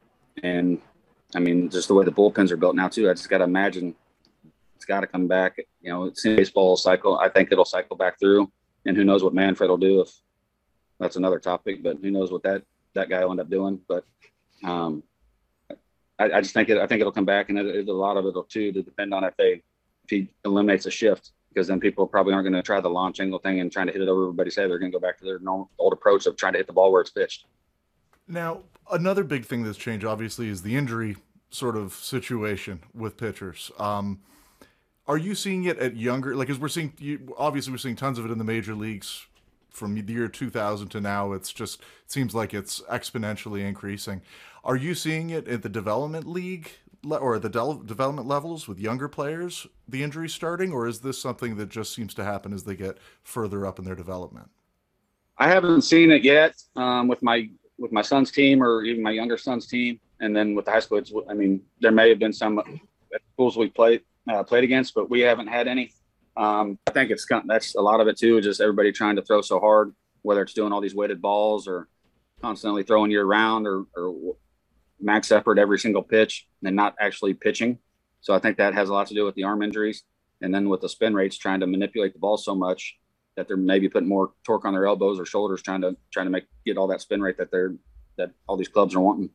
and 0.43 0.79
I 1.35 1.39
mean, 1.39 1.69
just 1.69 1.87
the 1.87 1.93
way 1.93 2.05
the 2.05 2.11
bullpens 2.11 2.51
are 2.51 2.57
built 2.57 2.75
now 2.75 2.87
too. 2.87 3.09
I 3.09 3.13
just 3.13 3.29
got 3.29 3.39
to 3.39 3.43
imagine 3.43 3.95
it's 4.75 4.85
got 4.85 5.01
to 5.01 5.07
come 5.07 5.27
back. 5.27 5.57
You 5.81 5.91
know, 5.91 6.05
it's 6.05 6.23
baseball 6.23 6.77
cycle. 6.77 7.19
I 7.19 7.29
think 7.29 7.51
it'll 7.51 7.65
cycle 7.65 7.95
back 7.95 8.19
through, 8.19 8.51
and 8.85 8.95
who 8.95 9.03
knows 9.03 9.23
what 9.23 9.33
Manfred 9.33 9.69
will 9.69 9.77
do 9.77 10.01
if 10.01 10.09
that's 10.99 11.17
another 11.17 11.39
topic. 11.39 11.83
But 11.83 11.97
who 12.01 12.11
knows 12.11 12.31
what 12.31 12.43
that 12.43 12.63
that 12.95 13.09
guy 13.09 13.23
will 13.23 13.31
end 13.31 13.41
up 13.41 13.49
doing. 13.49 13.79
But 13.87 14.05
um, 14.63 15.03
I, 16.17 16.31
I 16.31 16.41
just 16.41 16.53
think 16.53 16.69
it. 16.69 16.77
I 16.77 16.87
think 16.87 17.01
it'll 17.01 17.11
come 17.11 17.25
back, 17.25 17.49
and 17.49 17.59
it, 17.59 17.65
it, 17.67 17.87
a 17.87 17.93
lot 17.93 18.17
of 18.17 18.25
it'll 18.25 18.43
too 18.43 18.71
to 18.71 18.81
depend 18.81 19.13
on 19.13 19.23
if 19.23 19.35
they 19.37 19.61
if 20.03 20.09
he 20.09 20.29
eliminates 20.45 20.85
a 20.85 20.91
shift. 20.91 21.31
Because 21.49 21.67
then 21.67 21.79
people 21.79 22.05
probably 22.05 22.33
aren't 22.33 22.45
going 22.45 22.53
to 22.53 22.61
try 22.61 22.79
the 22.79 22.89
launch 22.89 23.19
angle 23.19 23.39
thing 23.39 23.59
and 23.59 23.71
trying 23.71 23.87
to 23.87 23.91
hit 23.91 24.03
it 24.03 24.07
over 24.07 24.25
everybody's 24.25 24.55
head. 24.55 24.69
They're 24.69 24.77
going 24.77 24.91
to 24.91 24.95
go 24.95 25.01
back 25.01 25.17
to 25.17 25.25
their 25.25 25.39
normal 25.39 25.71
old 25.79 25.93
approach 25.93 26.27
of 26.27 26.37
trying 26.37 26.53
to 26.53 26.59
hit 26.59 26.67
the 26.67 26.73
ball 26.73 26.91
where 26.91 27.01
it's 27.01 27.09
pitched. 27.09 27.45
Now, 28.29 28.61
another 28.91 29.23
big 29.23 29.45
thing 29.45 29.63
that's 29.63 29.77
changed, 29.77 30.05
obviously, 30.05 30.49
is 30.49 30.61
the 30.61 30.75
injury 30.75 31.17
sort 31.49 31.75
of 31.75 31.93
situation 31.93 32.81
with 32.93 33.17
pitchers. 33.17 33.71
Um, 33.79 34.19
are 35.07 35.17
you 35.17 35.33
seeing 35.33 35.63
it 35.63 35.79
at 35.79 35.97
younger? 35.97 36.35
Like, 36.35 36.51
as 36.51 36.59
we're 36.59 36.67
seeing, 36.67 36.93
you, 36.99 37.33
obviously, 37.37 37.71
we're 37.71 37.77
seeing 37.77 37.95
tons 37.95 38.19
of 38.19 38.25
it 38.25 38.31
in 38.31 38.37
the 38.37 38.43
major 38.43 38.75
leagues 38.75 39.25
from 39.71 39.95
the 39.95 40.13
year 40.13 40.27
2000 40.27 40.89
to 40.89 41.01
now. 41.01 41.33
It's 41.33 41.51
just 41.51 41.81
it 41.81 42.11
seems 42.11 42.35
like 42.35 42.53
it's 42.53 42.81
exponentially 42.81 43.67
increasing. 43.67 44.21
Are 44.63 44.75
you 44.75 44.93
seeing 44.93 45.31
it 45.31 45.47
at 45.47 45.63
the 45.63 45.69
development 45.69 46.27
league 46.27 46.69
or 47.09 47.39
the 47.39 47.49
de- 47.49 47.79
development 47.85 48.27
levels 48.27 48.67
with 48.67 48.77
younger 48.77 49.07
players, 49.07 49.65
the 49.87 50.03
injuries 50.03 50.33
starting, 50.33 50.71
or 50.71 50.85
is 50.85 50.99
this 50.99 51.19
something 51.19 51.55
that 51.55 51.69
just 51.69 51.93
seems 51.93 52.13
to 52.13 52.23
happen 52.23 52.53
as 52.53 52.65
they 52.65 52.75
get 52.75 52.97
further 53.23 53.65
up 53.65 53.79
in 53.79 53.85
their 53.85 53.95
development? 53.95 54.49
I 55.37 55.47
haven't 55.47 55.83
seen 55.83 56.11
it 56.11 56.23
yet 56.23 56.61
um, 56.75 57.07
with 57.07 57.23
my 57.23 57.49
with 57.79 57.91
my 57.91 58.01
son's 58.01 58.31
team 58.31 58.61
or 58.61 58.83
even 58.83 59.01
my 59.01 59.11
younger 59.11 59.37
son's 59.37 59.65
team, 59.65 59.99
and 60.19 60.35
then 60.35 60.53
with 60.53 60.65
the 60.65 60.71
high 60.71 60.79
school. 60.79 61.01
I 61.29 61.33
mean, 61.33 61.61
there 61.79 61.91
may 61.91 62.09
have 62.09 62.19
been 62.19 62.33
some 62.33 62.61
schools 63.33 63.57
we 63.57 63.69
played 63.69 64.01
uh, 64.29 64.43
played 64.43 64.63
against, 64.63 64.93
but 64.93 65.09
we 65.09 65.21
haven't 65.21 65.47
had 65.47 65.67
any. 65.67 65.93
Um, 66.37 66.77
I 66.87 66.91
think 66.91 67.11
it's 67.11 67.25
that's 67.45 67.75
a 67.75 67.81
lot 67.81 67.99
of 68.01 68.07
it 68.07 68.17
too. 68.17 68.41
Just 68.41 68.61
everybody 68.61 68.91
trying 68.91 69.15
to 69.15 69.21
throw 69.21 69.41
so 69.41 69.59
hard, 69.59 69.93
whether 70.21 70.41
it's 70.41 70.53
doing 70.53 70.71
all 70.71 70.81
these 70.81 70.95
weighted 70.95 71.21
balls 71.21 71.67
or 71.67 71.87
constantly 72.41 72.83
throwing 72.83 73.11
you 73.11 73.21
around 73.21 73.67
or, 73.67 73.85
or 73.97 74.35
max 75.01 75.31
effort 75.31 75.59
every 75.59 75.79
single 75.79 76.03
pitch 76.03 76.47
and 76.63 76.75
not 76.75 76.95
actually 76.99 77.33
pitching. 77.33 77.77
So 78.21 78.33
I 78.33 78.39
think 78.39 78.57
that 78.57 78.73
has 78.73 78.89
a 78.89 78.93
lot 78.93 79.07
to 79.07 79.13
do 79.13 79.25
with 79.25 79.35
the 79.35 79.43
arm 79.43 79.63
injuries, 79.63 80.03
and 80.41 80.53
then 80.53 80.69
with 80.69 80.81
the 80.81 80.89
spin 80.89 81.13
rates, 81.13 81.37
trying 81.37 81.61
to 81.61 81.67
manipulate 81.67 82.13
the 82.13 82.19
ball 82.19 82.37
so 82.37 82.53
much 82.53 82.97
that 83.39 83.47
they're 83.47 83.55
maybe 83.55 83.87
putting 83.87 84.09
more 84.09 84.33
torque 84.43 84.65
on 84.65 84.73
their 84.73 84.85
elbows 84.85 85.17
or 85.17 85.25
shoulders, 85.25 85.61
trying 85.61 85.79
to 85.79 85.95
trying 86.11 86.25
to 86.25 86.29
make 86.29 86.43
get 86.65 86.77
all 86.77 86.87
that 86.87 86.99
spin 86.99 87.21
rate 87.21 87.37
that 87.37 87.49
they're 87.51 87.73
that 88.17 88.31
all 88.47 88.57
these 88.57 88.67
clubs 88.67 88.93
are 88.93 88.99
wanting. 88.99 89.29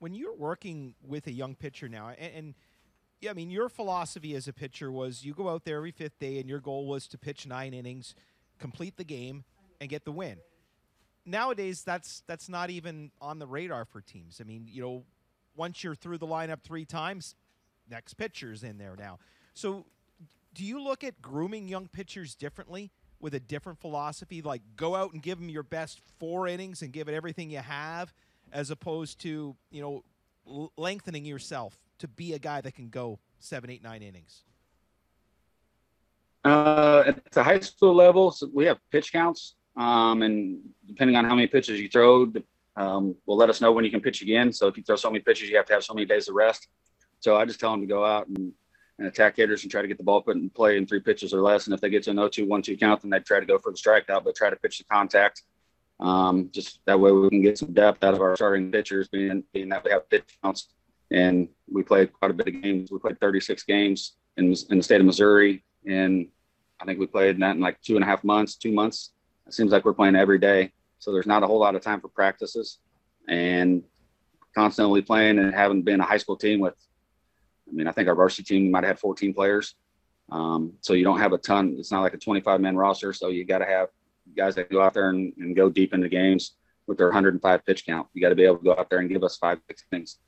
When 0.00 0.12
you're 0.12 0.36
working 0.36 0.94
with 1.02 1.26
a 1.26 1.32
young 1.32 1.54
pitcher 1.54 1.88
now, 1.88 2.10
and, 2.18 2.34
and 2.34 2.54
yeah, 3.22 3.30
I 3.30 3.32
mean, 3.32 3.50
your 3.50 3.70
philosophy 3.70 4.34
as 4.34 4.48
a 4.48 4.52
pitcher 4.52 4.92
was 4.92 5.24
you 5.24 5.32
go 5.32 5.48
out 5.48 5.64
there 5.64 5.78
every 5.78 5.92
fifth 5.92 6.18
day, 6.18 6.38
and 6.38 6.48
your 6.48 6.60
goal 6.60 6.86
was 6.86 7.08
to 7.08 7.18
pitch 7.18 7.46
nine 7.46 7.72
innings, 7.72 8.14
complete 8.58 8.98
the 8.98 9.04
game, 9.04 9.44
and 9.80 9.88
get 9.88 10.04
the 10.04 10.12
win. 10.12 10.36
Nowadays, 11.24 11.84
that's 11.84 12.22
that's 12.26 12.50
not 12.50 12.68
even 12.68 13.12
on 13.18 13.38
the 13.38 13.46
radar 13.46 13.86
for 13.86 14.02
teams. 14.02 14.42
I 14.42 14.44
mean, 14.44 14.68
you 14.70 14.82
know, 14.82 15.04
once 15.56 15.82
you're 15.82 15.94
through 15.94 16.18
the 16.18 16.26
lineup 16.26 16.60
three 16.62 16.84
times, 16.84 17.34
next 17.88 18.14
pitcher's 18.14 18.62
in 18.62 18.76
there 18.76 18.94
now. 18.98 19.20
So 19.54 19.86
do 20.54 20.64
you 20.64 20.82
look 20.82 21.04
at 21.04 21.20
grooming 21.20 21.68
young 21.68 21.88
pitchers 21.88 22.34
differently 22.34 22.90
with 23.20 23.34
a 23.34 23.40
different 23.40 23.78
philosophy? 23.78 24.40
Like 24.40 24.62
go 24.76 24.94
out 24.94 25.12
and 25.12 25.22
give 25.22 25.38
them 25.38 25.48
your 25.48 25.62
best 25.62 26.00
four 26.18 26.46
innings 26.46 26.82
and 26.82 26.92
give 26.92 27.08
it 27.08 27.14
everything 27.14 27.50
you 27.50 27.58
have, 27.58 28.14
as 28.52 28.70
opposed 28.70 29.20
to 29.20 29.56
you 29.70 29.82
know 29.82 30.04
l- 30.48 30.72
lengthening 30.76 31.24
yourself 31.24 31.78
to 31.98 32.08
be 32.08 32.32
a 32.32 32.38
guy 32.38 32.60
that 32.60 32.74
can 32.74 32.88
go 32.88 33.18
seven, 33.40 33.70
eight, 33.70 33.82
nine 33.82 34.02
innings. 34.02 34.42
Uh, 36.44 37.04
at 37.06 37.32
the 37.32 37.42
high 37.42 37.60
school 37.60 37.94
level, 37.94 38.30
so 38.30 38.48
we 38.52 38.66
have 38.66 38.78
pitch 38.92 39.12
counts, 39.12 39.54
um, 39.76 40.22
and 40.22 40.60
depending 40.86 41.16
on 41.16 41.24
how 41.24 41.34
many 41.34 41.46
pitches 41.46 41.80
you 41.80 41.88
throw, 41.88 42.30
um, 42.76 43.14
will 43.24 43.36
let 43.36 43.48
us 43.48 43.60
know 43.62 43.72
when 43.72 43.84
you 43.84 43.90
can 43.90 44.00
pitch 44.00 44.20
again. 44.20 44.52
So 44.52 44.66
if 44.66 44.76
you 44.76 44.82
throw 44.82 44.96
so 44.96 45.10
many 45.10 45.20
pitches, 45.20 45.48
you 45.48 45.56
have 45.56 45.64
to 45.66 45.72
have 45.72 45.84
so 45.84 45.94
many 45.94 46.04
days 46.04 46.28
of 46.28 46.34
rest. 46.34 46.68
So 47.20 47.36
I 47.36 47.46
just 47.46 47.60
tell 47.60 47.70
them 47.70 47.80
to 47.80 47.86
go 47.86 48.04
out 48.04 48.26
and 48.26 48.52
and 48.98 49.08
attack 49.08 49.36
hitters 49.36 49.62
and 49.62 49.70
try 49.70 49.82
to 49.82 49.88
get 49.88 49.98
the 49.98 50.04
ball 50.04 50.22
put 50.22 50.36
in 50.36 50.50
play 50.50 50.76
in 50.76 50.86
three 50.86 51.00
pitches 51.00 51.34
or 51.34 51.42
less. 51.42 51.66
And 51.66 51.74
if 51.74 51.80
they 51.80 51.90
get 51.90 52.04
to 52.04 52.10
an 52.10 52.16
0-2, 52.16 52.46
1-2 52.46 52.78
count, 52.78 53.02
then 53.02 53.10
they 53.10 53.20
try 53.20 53.40
to 53.40 53.46
go 53.46 53.58
for 53.58 53.72
the 53.72 53.78
strikeout, 53.78 54.24
but 54.24 54.36
try 54.36 54.50
to 54.50 54.56
pitch 54.56 54.78
the 54.78 54.84
contact. 54.84 55.42
Um, 56.00 56.50
just 56.52 56.80
that 56.86 56.98
way 56.98 57.12
we 57.12 57.28
can 57.28 57.42
get 57.42 57.58
some 57.58 57.72
depth 57.72 58.02
out 58.04 58.14
of 58.14 58.20
our 58.20 58.36
starting 58.36 58.70
pitchers, 58.70 59.08
being 59.08 59.44
being 59.52 59.68
that 59.70 59.84
we 59.84 59.90
have 59.90 60.08
pitch 60.08 60.24
counts. 60.42 60.68
And 61.10 61.48
we 61.70 61.82
played 61.82 62.12
quite 62.12 62.30
a 62.30 62.34
bit 62.34 62.48
of 62.48 62.62
games. 62.62 62.90
We 62.90 62.98
played 62.98 63.20
36 63.20 63.62
games 63.64 64.14
in 64.36 64.54
in 64.70 64.78
the 64.78 64.82
state 64.82 65.00
of 65.00 65.06
Missouri, 65.06 65.64
and 65.86 66.28
I 66.80 66.84
think 66.84 66.98
we 66.98 67.06
played 67.06 67.38
that 67.40 67.54
in 67.54 67.60
like 67.60 67.80
two 67.80 67.94
and 67.94 68.02
a 68.04 68.06
half 68.06 68.24
months, 68.24 68.56
two 68.56 68.72
months. 68.72 69.12
It 69.46 69.54
seems 69.54 69.70
like 69.70 69.84
we're 69.84 69.92
playing 69.92 70.16
every 70.16 70.38
day, 70.38 70.72
so 70.98 71.12
there's 71.12 71.26
not 71.26 71.42
a 71.42 71.46
whole 71.46 71.60
lot 71.60 71.76
of 71.76 71.82
time 71.82 72.00
for 72.00 72.08
practices, 72.08 72.78
and 73.28 73.84
constantly 74.54 75.02
playing 75.02 75.38
and 75.38 75.54
having 75.54 75.82
been 75.82 76.00
a 76.00 76.04
high 76.04 76.16
school 76.16 76.36
team 76.36 76.60
with 76.60 76.74
I 77.68 77.72
mean, 77.72 77.86
I 77.86 77.92
think 77.92 78.08
our 78.08 78.14
varsity 78.14 78.42
team 78.42 78.70
might 78.70 78.84
have 78.84 78.96
had 78.96 78.98
14 78.98 79.34
players. 79.34 79.74
Um, 80.30 80.72
so 80.80 80.94
you 80.94 81.04
don't 81.04 81.18
have 81.18 81.32
a 81.32 81.38
ton. 81.38 81.76
It's 81.78 81.90
not 81.90 82.02
like 82.02 82.14
a 82.14 82.18
25 82.18 82.60
man 82.60 82.76
roster. 82.76 83.12
So 83.12 83.28
you 83.28 83.44
got 83.44 83.58
to 83.58 83.66
have 83.66 83.88
guys 84.36 84.54
that 84.54 84.70
go 84.70 84.82
out 84.82 84.94
there 84.94 85.10
and, 85.10 85.32
and 85.38 85.54
go 85.54 85.68
deep 85.68 85.92
into 85.94 86.08
games 86.08 86.52
with 86.86 86.98
their 86.98 87.08
105 87.08 87.66
pitch 87.66 87.86
count. 87.86 88.08
You 88.14 88.22
got 88.22 88.30
to 88.30 88.34
be 88.34 88.44
able 88.44 88.58
to 88.58 88.64
go 88.64 88.76
out 88.76 88.90
there 88.90 89.00
and 89.00 89.08
give 89.08 89.22
us 89.22 89.36
five, 89.36 89.58
six 89.66 89.84
things. 89.90 90.18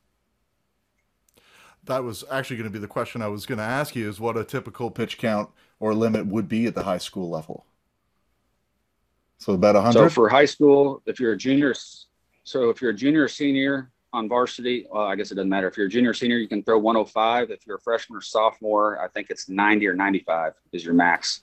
That 1.85 2.03
was 2.03 2.25
actually 2.31 2.57
going 2.57 2.69
to 2.69 2.73
be 2.73 2.81
the 2.81 2.89
question 2.89 3.23
I 3.23 3.29
was 3.29 3.47
going 3.47 3.59
to 3.59 3.65
ask 3.65 3.95
you 3.95 4.09
is 4.09 4.19
what 4.19 4.37
a 4.37 4.45
typical 4.45 4.91
pitch 4.91 5.19
count 5.19 5.51
or 5.79 5.95
limit 5.95 6.27
would 6.27 6.49
be 6.49 6.67
at 6.67 6.75
the 6.75 6.83
high 6.83 6.99
school 6.99 7.31
level. 7.31 7.65
So 9.39 9.53
about 9.53 9.77
100? 9.77 9.93
So 9.93 10.09
for 10.09 10.29
high 10.29 10.47
school, 10.47 11.03
if 11.07 11.21
you're 11.21 11.33
a 11.33 11.37
junior, 11.37 11.75
so 12.43 12.71
if 12.71 12.81
you're 12.81 12.91
a 12.91 12.95
junior 12.95 13.25
or 13.25 13.29
senior, 13.29 13.91
on 14.17 14.29
varsity, 14.31 14.87
well, 14.91 15.05
I 15.05 15.15
guess 15.15 15.31
it 15.31 15.35
doesn't 15.35 15.51
matter. 15.51 15.69
If 15.69 15.77
you're 15.77 15.87
a 15.87 15.91
junior 15.91 16.11
or 16.11 16.15
senior, 16.15 16.39
you 16.39 16.49
can 16.49 16.63
throw 16.63 16.79
105. 16.79 17.51
If 17.51 17.67
you're 17.67 17.77
a 17.77 17.81
freshman 17.81 18.17
or 18.17 18.23
sophomore, 18.23 18.99
I 18.99 19.09
think 19.09 19.29
it's 19.29 19.49
90 19.49 19.87
or 19.87 19.95
95 19.95 20.55
is 20.73 20.85
your 20.85 20.95
max. 20.95 21.43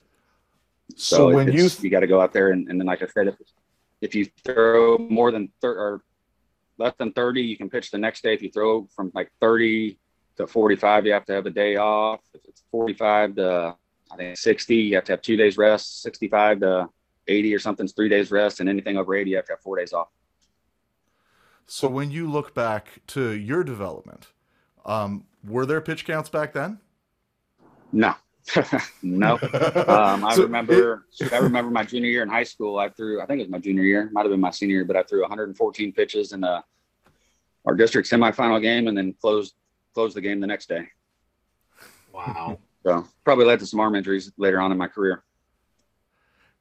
So, 0.96 1.18
so 1.18 1.36
when 1.36 1.52
you 1.52 1.70
you 1.82 1.90
got 1.92 2.00
to 2.00 2.08
go 2.08 2.20
out 2.20 2.34
there 2.34 2.50
and, 2.50 2.68
and 2.70 2.80
then, 2.80 2.88
like 2.88 3.04
I 3.04 3.06
said, 3.06 3.28
if, 3.28 3.36
if 4.02 4.16
you 4.16 4.28
throw 4.44 4.98
more 4.98 5.32
than 5.32 5.50
thir- 5.62 5.78
or 5.78 6.04
less 6.80 6.94
than 6.98 7.14
30, 7.14 7.44
you 7.44 7.58
can 7.58 7.70
pitch 7.70 7.92
the 7.92 7.98
next 8.00 8.24
day. 8.24 8.34
If 8.34 8.42
you 8.42 8.50
throw 8.50 8.88
from 8.96 9.12
like 9.14 9.32
30 9.40 9.98
to 10.38 10.48
45, 10.48 11.06
you 11.06 11.14
have 11.14 11.26
to 11.26 11.34
have 11.34 11.46
a 11.46 11.52
day 11.52 11.76
off. 11.76 12.22
If 12.34 12.42
it's 12.46 12.64
45 12.72 13.36
to 13.36 13.76
I 14.12 14.16
think 14.16 14.38
60, 14.38 14.76
you 14.76 14.96
have 14.96 15.04
to 15.06 15.14
have 15.14 15.22
two 15.22 15.38
days 15.38 15.58
rest. 15.58 16.02
65 16.02 16.62
to 16.62 16.90
80 17.28 17.54
or 17.54 17.60
something's 17.60 17.94
three 17.94 18.10
days 18.10 18.32
rest, 18.32 18.60
and 18.60 18.68
anything 18.68 18.98
over 18.98 19.16
80, 19.16 19.30
you 19.30 19.36
have 19.36 19.46
to 19.46 19.54
have 19.54 19.62
four 19.62 19.78
days 19.78 19.94
off. 19.94 20.10
So 21.66 21.88
when 21.88 22.12
you 22.12 22.30
look 22.30 22.54
back 22.54 23.00
to 23.08 23.32
your 23.32 23.64
development, 23.64 24.28
um, 24.86 25.26
were 25.48 25.66
there 25.66 25.82
pitch 25.82 26.06
counts 26.06 26.30
back 26.30 26.54
then? 26.54 26.80
No, 27.92 28.16
no. 29.04 29.34
Um, 29.88 30.26
I 30.26 30.34
So- 30.36 30.44
remember. 30.44 31.06
I 31.32 31.38
remember 31.38 31.72
my 31.72 31.84
junior 31.84 32.10
year 32.10 32.24
in 32.24 32.30
high 32.30 32.44
school. 32.44 32.78
I 32.80 32.90
threw. 32.90 33.22
I 33.22 33.26
think 33.26 33.40
it 33.40 33.44
was 33.44 33.52
my 33.52 33.60
junior 33.60 33.84
year. 33.84 34.10
Might 34.12 34.24
have 34.24 34.32
been 34.32 34.40
my 34.40 34.52
senior 34.52 34.76
year, 34.78 34.86
but 34.86 34.96
I 34.96 35.04
threw 35.04 35.22
114 35.22 35.94
pitches 35.94 36.34
in 36.34 36.44
uh, 36.44 36.62
our 37.66 37.76
district 37.76 38.10
semifinal 38.10 38.62
game, 38.62 38.88
and 38.88 38.98
then 38.98 39.14
closed 39.22 39.54
closed 39.94 40.16
the 40.16 40.22
game 40.22 40.40
the 40.40 40.48
next 40.48 40.68
day. 40.70 40.88
Wow. 42.12 42.60
So 42.84 43.08
probably 43.24 43.46
led 43.46 43.60
to 43.60 43.66
some 43.66 43.80
arm 43.80 43.96
injuries 43.96 44.32
later 44.38 44.60
on 44.60 44.72
in 44.72 44.78
my 44.78 44.88
career. 44.88 45.24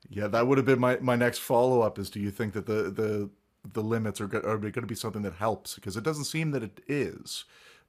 Yeah, 0.08 0.28
that 0.28 0.46
would 0.46 0.58
have 0.58 0.66
been 0.66 0.78
my, 0.78 0.98
my 1.00 1.16
next 1.16 1.38
follow 1.38 1.80
up. 1.80 1.98
Is 1.98 2.10
do 2.10 2.20
you 2.20 2.30
think 2.30 2.52
that 2.52 2.66
the 2.66 2.90
the 2.90 3.30
the 3.64 3.82
limits 3.82 4.20
are, 4.20 4.24
are 4.24 4.58
going 4.58 4.72
to 4.72 4.82
be 4.82 4.94
something 4.94 5.22
that 5.22 5.34
helps? 5.34 5.74
Because 5.74 5.96
it 5.96 6.04
doesn't 6.04 6.24
seem 6.24 6.50
that 6.52 6.62
it 6.62 6.80
is 6.88 7.44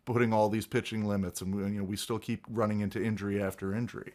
putting 0.06 0.34
all 0.34 0.50
these 0.50 0.66
pitching 0.66 1.06
limits, 1.06 1.42
and 1.42 1.56
we, 1.56 1.64
you 1.64 1.80
know 1.80 1.84
we 1.84 1.96
still 1.96 2.20
keep 2.20 2.46
running 2.50 2.82
into 2.82 3.04
injury 3.04 3.42
after 3.42 3.74
injury. 3.74 4.14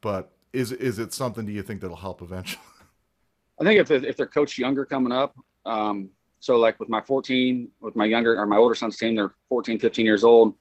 But 0.00 0.32
is 0.52 0.72
is 0.72 0.98
it 0.98 1.12
something? 1.12 1.46
Do 1.46 1.52
you 1.52 1.62
think 1.62 1.80
that'll 1.80 1.96
help 1.96 2.22
eventually? 2.22 2.62
I 3.60 3.64
think 3.64 3.80
if 3.80 3.90
if 3.90 4.16
they're 4.16 4.26
coached 4.26 4.58
younger 4.58 4.84
coming 4.84 5.12
up, 5.12 5.36
um, 5.66 6.10
so 6.40 6.56
like 6.56 6.78
with 6.78 6.88
my 6.88 7.00
14, 7.00 7.68
with 7.80 7.96
my 7.96 8.04
younger 8.04 8.38
or 8.38 8.46
my 8.46 8.56
older 8.56 8.74
son's 8.74 8.96
team, 8.96 9.16
they're 9.16 9.34
14, 9.48 9.78
15 9.78 10.06
years 10.06 10.24
old. 10.24 10.54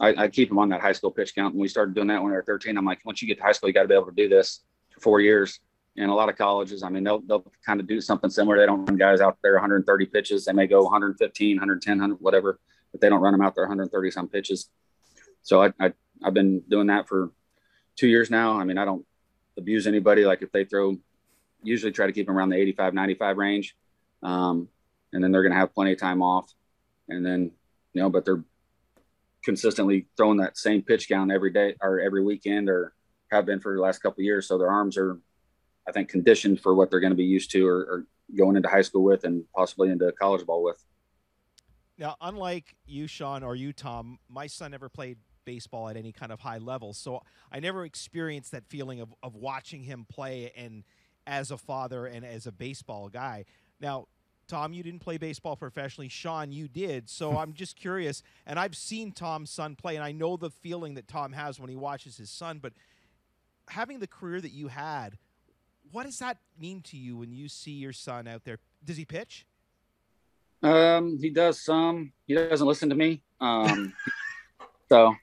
I, 0.00 0.14
I 0.16 0.28
keep 0.28 0.48
them 0.48 0.58
on 0.58 0.70
that 0.70 0.80
high 0.80 0.92
school 0.92 1.10
pitch 1.10 1.34
count. 1.34 1.52
And 1.52 1.60
we 1.60 1.68
started 1.68 1.94
doing 1.94 2.06
that 2.08 2.22
when 2.22 2.30
they 2.30 2.36
were 2.36 2.44
13. 2.44 2.76
I'm 2.78 2.86
like, 2.86 3.00
once 3.04 3.20
you 3.20 3.28
get 3.28 3.36
to 3.36 3.44
high 3.44 3.52
school, 3.52 3.68
you 3.68 3.74
got 3.74 3.82
to 3.82 3.88
be 3.88 3.94
able 3.94 4.06
to 4.06 4.12
do 4.12 4.28
this 4.28 4.60
for 4.88 5.00
four 5.00 5.20
years. 5.20 5.60
And 6.00 6.10
a 6.10 6.14
lot 6.14 6.30
of 6.30 6.36
colleges, 6.36 6.82
I 6.82 6.88
mean, 6.88 7.04
they'll 7.04 7.20
they'll 7.20 7.44
kind 7.64 7.78
of 7.78 7.86
do 7.86 8.00
something 8.00 8.30
similar. 8.30 8.58
They 8.58 8.64
don't 8.64 8.86
run 8.86 8.96
guys 8.96 9.20
out 9.20 9.36
there 9.42 9.52
130 9.52 10.06
pitches. 10.06 10.46
They 10.46 10.52
may 10.52 10.66
go 10.66 10.82
115, 10.82 11.56
110, 11.56 11.98
100, 11.98 12.16
whatever, 12.20 12.58
but 12.90 13.02
they 13.02 13.10
don't 13.10 13.20
run 13.20 13.32
them 13.32 13.42
out 13.42 13.54
there 13.54 13.64
130 13.64 14.10
some 14.10 14.28
pitches. 14.28 14.70
So 15.42 15.62
I, 15.62 15.72
I 15.78 15.92
I've 16.24 16.34
been 16.34 16.62
doing 16.68 16.86
that 16.86 17.06
for 17.06 17.32
two 17.96 18.08
years 18.08 18.30
now. 18.30 18.58
I 18.58 18.64
mean, 18.64 18.78
I 18.78 18.86
don't 18.86 19.04
abuse 19.58 19.86
anybody. 19.86 20.24
Like 20.24 20.40
if 20.40 20.50
they 20.52 20.64
throw 20.64 20.96
usually 21.62 21.92
try 21.92 22.06
to 22.06 22.12
keep 22.12 22.26
them 22.26 22.36
around 22.36 22.50
the 22.50 22.56
85 22.56 22.94
95 22.94 23.36
range 23.36 23.76
um, 24.22 24.68
and 25.12 25.22
then 25.22 25.32
they're 25.32 25.42
going 25.42 25.52
to 25.52 25.58
have 25.58 25.74
plenty 25.74 25.92
of 25.92 25.98
time 25.98 26.22
off 26.22 26.52
and 27.08 27.24
then 27.24 27.50
you 27.92 28.02
know 28.02 28.10
but 28.10 28.24
they're 28.24 28.44
consistently 29.44 30.06
throwing 30.16 30.38
that 30.38 30.56
same 30.56 30.82
pitch 30.82 31.08
count 31.08 31.30
every 31.30 31.52
day 31.52 31.74
or 31.82 32.00
every 32.00 32.22
weekend 32.22 32.68
or 32.68 32.94
have 33.30 33.46
been 33.46 33.60
for 33.60 33.74
the 33.74 33.80
last 33.80 33.98
couple 33.98 34.22
years 34.22 34.46
so 34.46 34.58
their 34.58 34.70
arms 34.70 34.96
are 34.96 35.18
i 35.88 35.92
think 35.92 36.08
conditioned 36.08 36.60
for 36.60 36.74
what 36.74 36.90
they're 36.90 37.00
going 37.00 37.12
to 37.12 37.16
be 37.16 37.24
used 37.24 37.50
to 37.50 37.66
or, 37.66 37.78
or 37.78 38.06
going 38.36 38.56
into 38.56 38.68
high 38.68 38.82
school 38.82 39.02
with 39.02 39.24
and 39.24 39.44
possibly 39.54 39.90
into 39.90 40.10
college 40.12 40.44
ball 40.46 40.62
with 40.62 40.84
Now, 41.98 42.16
unlike 42.20 42.76
you, 42.86 43.06
Shaun, 43.06 43.42
or 43.42 43.54
you, 43.54 43.72
Tom, 43.72 44.18
my 44.28 44.46
son 44.46 44.70
never 44.70 44.88
played 44.88 45.18
baseball 45.44 45.88
at 45.88 45.96
any 45.96 46.12
kind 46.12 46.32
of 46.32 46.40
high 46.40 46.58
level, 46.58 46.94
so 46.94 47.22
I 47.52 47.60
never 47.60 47.84
experienced 47.84 48.52
that 48.52 48.64
feeling 48.66 49.00
of, 49.00 49.12
of 49.22 49.34
watching 49.34 49.82
him 49.82 50.06
play 50.08 50.52
and 50.56 50.84
as 51.26 51.50
a 51.50 51.58
father 51.58 52.06
and 52.06 52.24
as 52.24 52.46
a 52.46 52.52
baseball 52.52 53.08
guy. 53.08 53.44
Now, 53.80 54.06
Tom, 54.48 54.72
you 54.72 54.82
didn't 54.82 55.00
play 55.00 55.16
baseball 55.16 55.56
professionally. 55.56 56.08
Shaun, 56.08 56.50
you 56.50 56.66
did. 56.68 57.08
So 57.08 57.36
I'm 57.38 57.52
just 57.52 57.76
curious, 57.76 58.22
and 58.46 58.58
I've 58.58 58.76
seen 58.76 59.12
Tom's 59.12 59.50
son 59.50 59.76
play, 59.76 59.96
and 59.96 60.04
I 60.04 60.12
know 60.12 60.36
the 60.36 60.50
feeling 60.50 60.94
that 60.94 61.06
Tom 61.06 61.32
has 61.32 61.60
when 61.60 61.70
he 61.70 61.76
watches 61.76 62.16
his 62.16 62.30
son. 62.30 62.58
But 62.58 62.72
having 63.68 64.00
the 64.00 64.06
career 64.06 64.40
that 64.40 64.52
you 64.52 64.68
had, 64.68 65.18
what 65.92 66.04
does 66.04 66.18
that 66.18 66.38
mean 66.58 66.80
to 66.82 66.96
you 66.96 67.16
when 67.16 67.32
you 67.32 67.48
see 67.48 67.72
your 67.72 67.92
son 67.92 68.28
out 68.28 68.44
there? 68.44 68.58
Does 68.84 68.96
he 68.96 69.04
pitch? 69.04 69.46
Um, 70.62 71.18
he 71.20 71.30
does 71.30 71.60
some. 71.60 72.12
He 72.26 72.34
doesn't 72.34 72.66
listen 72.66 72.88
to 72.90 72.94
me. 72.94 73.22
Um, 73.40 73.92
so 74.88 75.14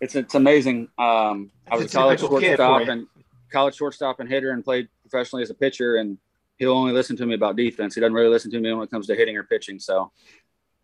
it's 0.00 0.14
it's 0.14 0.34
amazing. 0.34 0.88
Um, 0.98 1.50
I 1.70 1.76
was 1.76 1.86
a 1.86 1.88
college 1.88 2.20
typical 2.20 2.40
kid 2.40 2.56
for 2.56 2.64
shortstop 2.64 2.88
and 2.88 3.06
college 3.52 3.76
shortstop 3.76 4.20
and 4.20 4.28
hitter, 4.28 4.50
and 4.50 4.64
played 4.64 4.88
professionally 5.02 5.42
as 5.42 5.50
a 5.50 5.54
pitcher. 5.54 5.96
And 5.96 6.18
he'll 6.56 6.72
only 6.72 6.92
listen 6.92 7.16
to 7.16 7.26
me 7.26 7.34
about 7.34 7.56
defense. 7.56 7.94
He 7.94 8.00
doesn't 8.00 8.14
really 8.14 8.28
listen 8.28 8.50
to 8.50 8.60
me 8.60 8.72
when 8.72 8.84
it 8.84 8.90
comes 8.90 9.06
to 9.06 9.14
hitting 9.14 9.36
or 9.36 9.44
pitching. 9.44 9.78
So, 9.78 10.10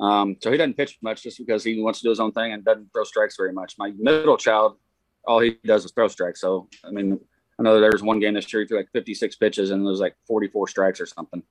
um, 0.01 0.37
so 0.41 0.51
he 0.51 0.57
doesn't 0.57 0.77
pitch 0.77 0.99
much 1.03 1.23
just 1.23 1.39
because 1.39 1.65
he 1.65 1.81
wants 1.83 2.01
to 2.01 2.05
do 2.05 2.11
his 2.11 2.21
own 2.21 2.33
thing 2.33 2.53
and 2.53 2.65
doesn't 2.65 2.93
throw 2.93 3.05
strikes 3.05 3.37
very 3.37 3.53
much. 3.53 3.75
My 3.79 3.93
middle 3.99 4.37
child, 4.37 4.77
all 5.27 5.41
he 5.41 5.59
does 5.65 5.85
is 5.85 5.93
throw 5.93 6.09
strikes. 6.09 6.41
So 6.41 6.69
I 6.85 6.91
mean, 6.91 7.19
I 7.59 7.63
know 7.63 7.81
there 7.81 7.91
was 7.93 8.03
one 8.03 8.21
game 8.21 8.35
this 8.35 8.53
year 8.53 8.63
he 8.63 8.69
threw 8.69 8.77
like 8.77 8.91
56 8.93 9.37
pitches 9.37 9.71
and 9.71 9.83
there 9.83 9.91
was 9.91 10.01
like 10.01 10.15
44 10.27 10.69
strikes 10.69 11.01
or 11.01 11.07
something. 11.07 11.43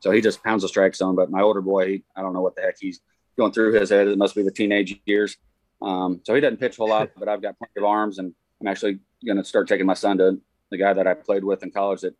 So 0.00 0.10
he 0.10 0.20
just 0.20 0.42
pounds 0.42 0.62
the 0.62 0.68
strike 0.68 0.94
zone. 0.94 1.14
But 1.14 1.30
my 1.30 1.40
older 1.40 1.60
boy, 1.60 1.86
he, 1.86 2.04
I 2.16 2.22
don't 2.22 2.32
know 2.32 2.42
what 2.42 2.56
the 2.56 2.62
heck 2.62 2.76
he's 2.80 3.00
going 3.36 3.52
through 3.52 3.72
his 3.72 3.90
head. 3.90 4.08
It 4.08 4.18
must 4.18 4.34
be 4.34 4.42
the 4.42 4.50
teenage 4.50 5.00
years. 5.06 5.36
Um, 5.80 6.20
so 6.24 6.34
he 6.34 6.40
doesn't 6.40 6.58
pitch 6.58 6.78
a 6.78 6.84
lot, 6.84 7.10
but 7.16 7.28
I've 7.28 7.42
got 7.42 7.58
plenty 7.58 7.72
of 7.76 7.84
arms, 7.84 8.18
and 8.18 8.34
I'm 8.60 8.66
actually 8.66 8.98
going 9.24 9.36
to 9.36 9.44
start 9.44 9.68
taking 9.68 9.86
my 9.86 9.94
son 9.94 10.18
to 10.18 10.40
the 10.70 10.78
guy 10.78 10.92
that 10.92 11.06
I 11.06 11.14
played 11.14 11.44
with 11.44 11.62
in 11.62 11.70
college 11.70 12.00
that 12.00 12.14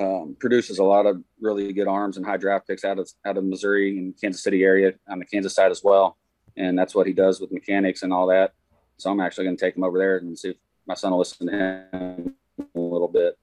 um, 0.00 0.36
produces 0.38 0.78
a 0.78 0.84
lot 0.84 1.06
of 1.06 1.22
really 1.40 1.72
good 1.72 1.88
arms 1.88 2.16
and 2.16 2.24
high 2.24 2.36
draft 2.36 2.68
picks 2.68 2.84
out 2.84 2.98
of 2.98 3.10
out 3.26 3.36
of 3.36 3.44
Missouri 3.44 3.98
and 3.98 4.14
Kansas 4.20 4.42
City 4.42 4.62
area 4.62 4.92
on 5.08 5.18
the 5.18 5.24
Kansas 5.24 5.54
side 5.54 5.72
as 5.72 5.82
well. 5.82 6.16
And 6.56 6.78
that's 6.78 6.94
what 6.94 7.06
he 7.06 7.12
does 7.12 7.40
with 7.40 7.52
mechanics 7.52 8.02
and 8.02 8.12
all 8.12 8.28
that. 8.28 8.52
So 8.96 9.10
I'm 9.10 9.20
actually 9.20 9.44
going 9.44 9.56
to 9.56 9.64
take 9.64 9.76
him 9.76 9.84
over 9.84 9.98
there 9.98 10.18
and 10.18 10.38
see 10.38 10.50
if 10.50 10.56
my 10.88 10.94
son 10.94 11.12
will 11.12 11.18
listen 11.18 11.46
to 11.46 11.52
him 11.52 12.34
a 12.74 12.80
little 12.80 13.08
bit. 13.08 13.38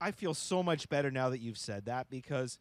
I 0.00 0.12
feel 0.12 0.34
so 0.34 0.62
much 0.62 0.88
better 0.88 1.10
now 1.10 1.30
that 1.30 1.38
you've 1.38 1.58
said 1.58 1.86
that 1.86 2.08
because 2.08 2.58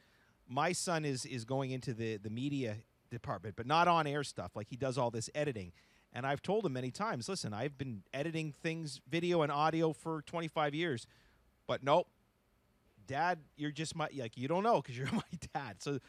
my 0.47 0.71
son 0.71 1.05
is 1.05 1.25
is 1.25 1.45
going 1.45 1.71
into 1.71 1.93
the 1.93 2.17
the 2.17 2.29
media 2.29 2.77
department, 3.11 3.55
but 3.55 3.67
not 3.67 3.87
on 3.87 4.07
air 4.07 4.23
stuff. 4.23 4.55
Like 4.55 4.67
he 4.69 4.77
does 4.77 4.97
all 4.97 5.11
this 5.11 5.29
editing. 5.35 5.73
And 6.13 6.25
I've 6.25 6.41
told 6.41 6.65
him 6.65 6.73
many 6.73 6.89
times, 6.89 7.29
listen, 7.29 7.53
I've 7.53 7.77
been 7.77 8.01
editing 8.13 8.53
things, 8.63 9.01
video 9.07 9.43
and 9.43 9.51
audio 9.51 9.93
for 9.93 10.23
25 10.23 10.73
years, 10.73 11.05
but 11.67 11.83
nope, 11.83 12.07
dad, 13.05 13.39
you're 13.57 13.71
just 13.71 13.95
my 13.95 14.07
like 14.17 14.37
you 14.37 14.47
don't 14.47 14.63
know 14.63 14.81
because 14.81 14.97
you're 14.97 15.07
my 15.11 15.21
dad. 15.53 15.75
So 15.79 15.99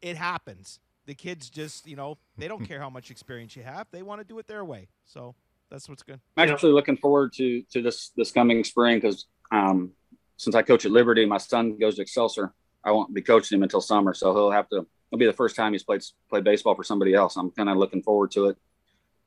it 0.00 0.16
happens. 0.16 0.80
The 1.06 1.14
kids 1.14 1.50
just, 1.50 1.86
you 1.86 1.96
know, 1.96 2.16
they 2.38 2.48
don't 2.48 2.64
care 2.68 2.80
how 2.80 2.90
much 2.90 3.10
experience 3.10 3.54
you 3.54 3.62
have. 3.62 3.86
They 3.92 4.02
want 4.02 4.22
to 4.22 4.26
do 4.26 4.38
it 4.38 4.46
their 4.46 4.64
way. 4.64 4.88
So 5.04 5.34
that's 5.70 5.88
what's 5.88 6.02
good. 6.02 6.20
I'm 6.36 6.48
actually 6.48 6.72
looking 6.72 6.96
forward 6.96 7.32
to 7.34 7.62
to 7.72 7.82
this 7.82 8.10
this 8.16 8.30
coming 8.30 8.64
spring 8.64 8.98
because 8.98 9.26
um, 9.50 9.92
since 10.36 10.54
I 10.54 10.62
coach 10.62 10.84
at 10.84 10.92
Liberty, 10.92 11.26
my 11.26 11.38
son 11.38 11.78
goes 11.78 11.96
to 11.96 12.02
Excelsior. 12.02 12.52
I 12.84 12.90
won't 12.92 13.14
be 13.14 13.22
coaching 13.22 13.56
him 13.56 13.62
until 13.62 13.80
summer, 13.80 14.14
so 14.14 14.32
he'll 14.34 14.50
have 14.50 14.68
to. 14.70 14.86
It'll 15.10 15.18
be 15.18 15.26
the 15.26 15.32
first 15.32 15.56
time 15.56 15.72
he's 15.72 15.82
played 15.82 16.02
played 16.28 16.44
baseball 16.44 16.74
for 16.74 16.84
somebody 16.84 17.14
else. 17.14 17.36
I'm 17.36 17.50
kind 17.50 17.68
of 17.68 17.76
looking 17.76 18.02
forward 18.02 18.30
to 18.32 18.46
it. 18.46 18.56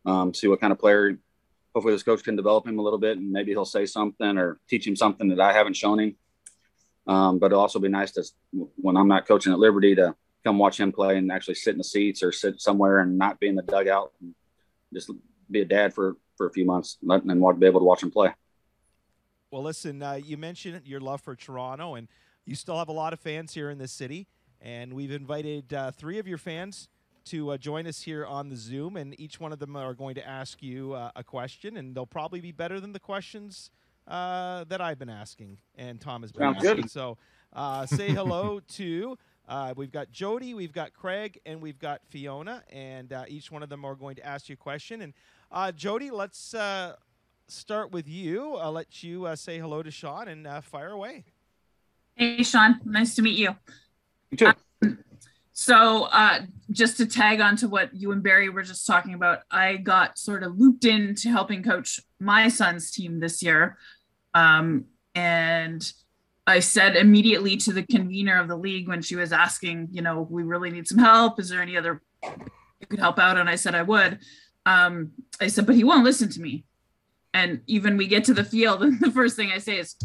Um, 0.05 0.33
see 0.33 0.47
what 0.47 0.61
kind 0.61 0.71
of 0.71 0.79
player. 0.79 1.17
Hopefully, 1.73 1.93
this 1.93 2.03
coach 2.03 2.23
can 2.23 2.35
develop 2.35 2.67
him 2.67 2.79
a 2.79 2.81
little 2.81 2.99
bit, 2.99 3.17
and 3.17 3.31
maybe 3.31 3.51
he'll 3.51 3.65
say 3.65 3.85
something 3.85 4.37
or 4.37 4.59
teach 4.69 4.85
him 4.85 4.95
something 4.95 5.29
that 5.29 5.39
I 5.39 5.53
haven't 5.53 5.75
shown 5.75 5.99
him. 5.99 6.15
Um, 7.07 7.39
but 7.39 7.47
it'll 7.47 7.61
also 7.61 7.79
be 7.79 7.87
nice 7.87 8.11
to 8.13 8.23
when 8.75 8.97
I'm 8.97 9.07
not 9.07 9.27
coaching 9.27 9.53
at 9.53 9.59
Liberty 9.59 9.95
to 9.95 10.15
come 10.43 10.57
watch 10.57 10.79
him 10.79 10.91
play 10.91 11.17
and 11.17 11.31
actually 11.31 11.55
sit 11.55 11.71
in 11.71 11.77
the 11.77 11.83
seats 11.83 12.21
or 12.21 12.31
sit 12.31 12.61
somewhere 12.61 12.99
and 12.99 13.17
not 13.17 13.39
be 13.39 13.47
in 13.47 13.55
the 13.55 13.61
dugout 13.61 14.11
and 14.21 14.35
just 14.93 15.09
be 15.49 15.61
a 15.61 15.65
dad 15.65 15.93
for 15.93 16.17
for 16.37 16.47
a 16.47 16.51
few 16.51 16.65
months 16.65 16.97
and 17.01 17.09
then 17.25 17.39
be 17.59 17.65
able 17.65 17.79
to 17.79 17.85
watch 17.85 18.03
him 18.03 18.11
play. 18.11 18.33
Well, 19.51 19.63
listen, 19.63 20.03
uh, 20.03 20.13
you 20.13 20.37
mentioned 20.37 20.81
your 20.85 20.99
love 20.99 21.21
for 21.21 21.35
Toronto, 21.35 21.95
and 21.95 22.07
you 22.45 22.55
still 22.55 22.77
have 22.77 22.89
a 22.89 22.93
lot 22.93 23.13
of 23.13 23.19
fans 23.19 23.53
here 23.53 23.69
in 23.69 23.77
this 23.77 23.91
city. 23.91 24.27
And 24.61 24.93
we've 24.93 25.11
invited 25.11 25.73
uh, 25.73 25.91
three 25.91 26.19
of 26.19 26.27
your 26.27 26.37
fans 26.37 26.89
to 27.25 27.51
uh, 27.51 27.57
join 27.57 27.87
us 27.87 28.01
here 28.01 28.25
on 28.25 28.49
the 28.49 28.55
Zoom, 28.55 28.97
and 28.97 29.19
each 29.19 29.39
one 29.39 29.51
of 29.51 29.59
them 29.59 29.75
are 29.75 29.93
going 29.93 30.15
to 30.15 30.27
ask 30.27 30.61
you 30.61 30.93
uh, 30.93 31.11
a 31.15 31.23
question, 31.23 31.77
and 31.77 31.95
they'll 31.95 32.05
probably 32.05 32.41
be 32.41 32.51
better 32.51 32.79
than 32.79 32.93
the 32.93 32.99
questions 32.99 33.69
uh, 34.07 34.63
that 34.65 34.81
I've 34.81 34.99
been 34.99 35.09
asking 35.09 35.57
and 35.75 35.99
Tom 35.99 36.21
has 36.21 36.31
been 36.31 36.41
Sounds 36.53 36.57
asking. 36.57 36.81
good. 36.83 36.91
So 36.91 37.17
uh, 37.53 37.85
say 37.85 38.09
hello 38.09 38.59
to. 38.75 39.17
Uh, 39.47 39.73
we've 39.77 39.91
got 39.91 40.11
Jody, 40.11 40.53
we've 40.53 40.73
got 40.73 40.93
Craig, 40.93 41.39
and 41.45 41.61
we've 41.61 41.79
got 41.79 42.01
Fiona, 42.09 42.63
and 42.69 43.13
uh, 43.13 43.23
each 43.27 43.51
one 43.51 43.63
of 43.63 43.69
them 43.69 43.85
are 43.85 43.95
going 43.95 44.15
to 44.15 44.25
ask 44.25 44.49
you 44.49 44.53
a 44.53 44.57
question. 44.57 45.01
And 45.01 45.13
uh, 45.51 45.71
Jody, 45.71 46.11
let's 46.11 46.53
uh, 46.53 46.95
start 47.47 47.91
with 47.91 48.07
you. 48.07 48.55
I'll 48.55 48.73
let 48.73 49.03
you 49.03 49.25
uh, 49.25 49.35
say 49.35 49.57
hello 49.57 49.83
to 49.83 49.91
Shaun 49.91 50.27
and 50.27 50.45
uh, 50.45 50.61
fire 50.61 50.91
away. 50.91 51.23
Hey, 52.15 52.43
Shaun. 52.43 52.81
Nice 52.83 53.15
to 53.15 53.21
meet 53.21 53.37
you. 53.37 53.55
You 54.31 54.37
too. 54.37 54.53
Um, 54.81 54.99
so, 55.53 56.03
uh, 56.11 56.41
just 56.69 56.97
to 56.97 57.05
tag 57.05 57.41
on 57.41 57.55
to 57.57 57.67
what 57.67 57.95
you 57.95 58.11
and 58.11 58.21
Barry 58.21 58.49
were 58.49 58.63
just 58.63 58.85
talking 58.85 59.13
about, 59.13 59.39
I 59.49 59.77
got 59.77 60.17
sort 60.17 60.43
of 60.43 60.59
looped 60.59 60.85
into 60.85 61.29
helping 61.29 61.63
coach 61.63 61.99
my 62.19 62.49
son's 62.49 62.91
team 62.91 63.19
this 63.19 63.41
year. 63.41 63.77
Um, 64.33 64.85
and 65.15 65.91
I 66.47 66.61
said 66.61 66.95
immediately 66.95 67.57
to 67.57 67.73
the 67.73 67.83
convener 67.83 68.39
of 68.39 68.47
the 68.47 68.55
league 68.55 68.87
when 68.87 69.01
she 69.01 69.17
was 69.17 69.33
asking, 69.33 69.89
you 69.91 70.01
know, 70.01 70.25
we 70.29 70.43
really 70.43 70.71
need 70.71 70.87
some 70.87 70.97
help. 70.97 71.39
Is 71.41 71.49
there 71.49 71.61
any 71.61 71.75
other 71.75 72.01
you 72.23 72.87
could 72.87 72.99
help 72.99 73.19
out? 73.19 73.37
And 73.37 73.49
I 73.49 73.55
said 73.55 73.75
I 73.75 73.81
would. 73.81 74.19
Um, 74.65 75.11
I 75.41 75.47
said, 75.47 75.65
but 75.65 75.75
he 75.75 75.83
won't 75.83 76.05
listen 76.05 76.29
to 76.29 76.41
me. 76.41 76.63
And 77.33 77.61
even 77.67 77.97
we 77.97 78.07
get 78.07 78.23
to 78.25 78.33
the 78.33 78.45
field, 78.45 78.81
and 78.83 78.99
the 79.01 79.11
first 79.11 79.35
thing 79.35 79.51
I 79.51 79.57
say 79.57 79.77
is, 79.77 79.95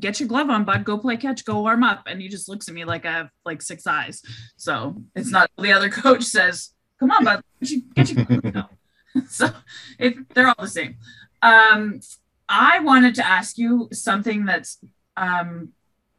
get 0.00 0.18
your 0.18 0.28
glove 0.28 0.50
on, 0.50 0.64
bud. 0.64 0.84
Go 0.84 0.98
play 0.98 1.16
catch. 1.16 1.44
Go 1.44 1.62
warm 1.62 1.84
up. 1.84 2.02
And 2.06 2.20
he 2.20 2.28
just 2.28 2.48
looks 2.48 2.68
at 2.68 2.74
me 2.74 2.84
like 2.84 3.06
I 3.06 3.12
have 3.12 3.30
like 3.44 3.62
six 3.62 3.86
eyes. 3.86 4.20
So 4.56 5.00
it's 5.14 5.30
not 5.30 5.48
the 5.58 5.72
other 5.72 5.88
coach 6.04 6.24
says, 6.24 6.70
"Come 6.98 7.12
on, 7.12 7.24
bud. 7.24 7.42
Get 7.94 8.10
your, 8.10 8.24
glove 8.24 8.56
on." 8.56 8.68
So 9.28 9.48
it, 9.98 10.32
they're 10.34 10.48
all 10.48 10.54
the 10.60 10.68
same. 10.68 10.96
Um, 11.42 12.00
I 12.48 12.80
wanted 12.80 13.14
to 13.16 13.26
ask 13.26 13.58
you 13.58 13.88
something 13.92 14.44
that's 14.44 14.78
um, 15.18 15.72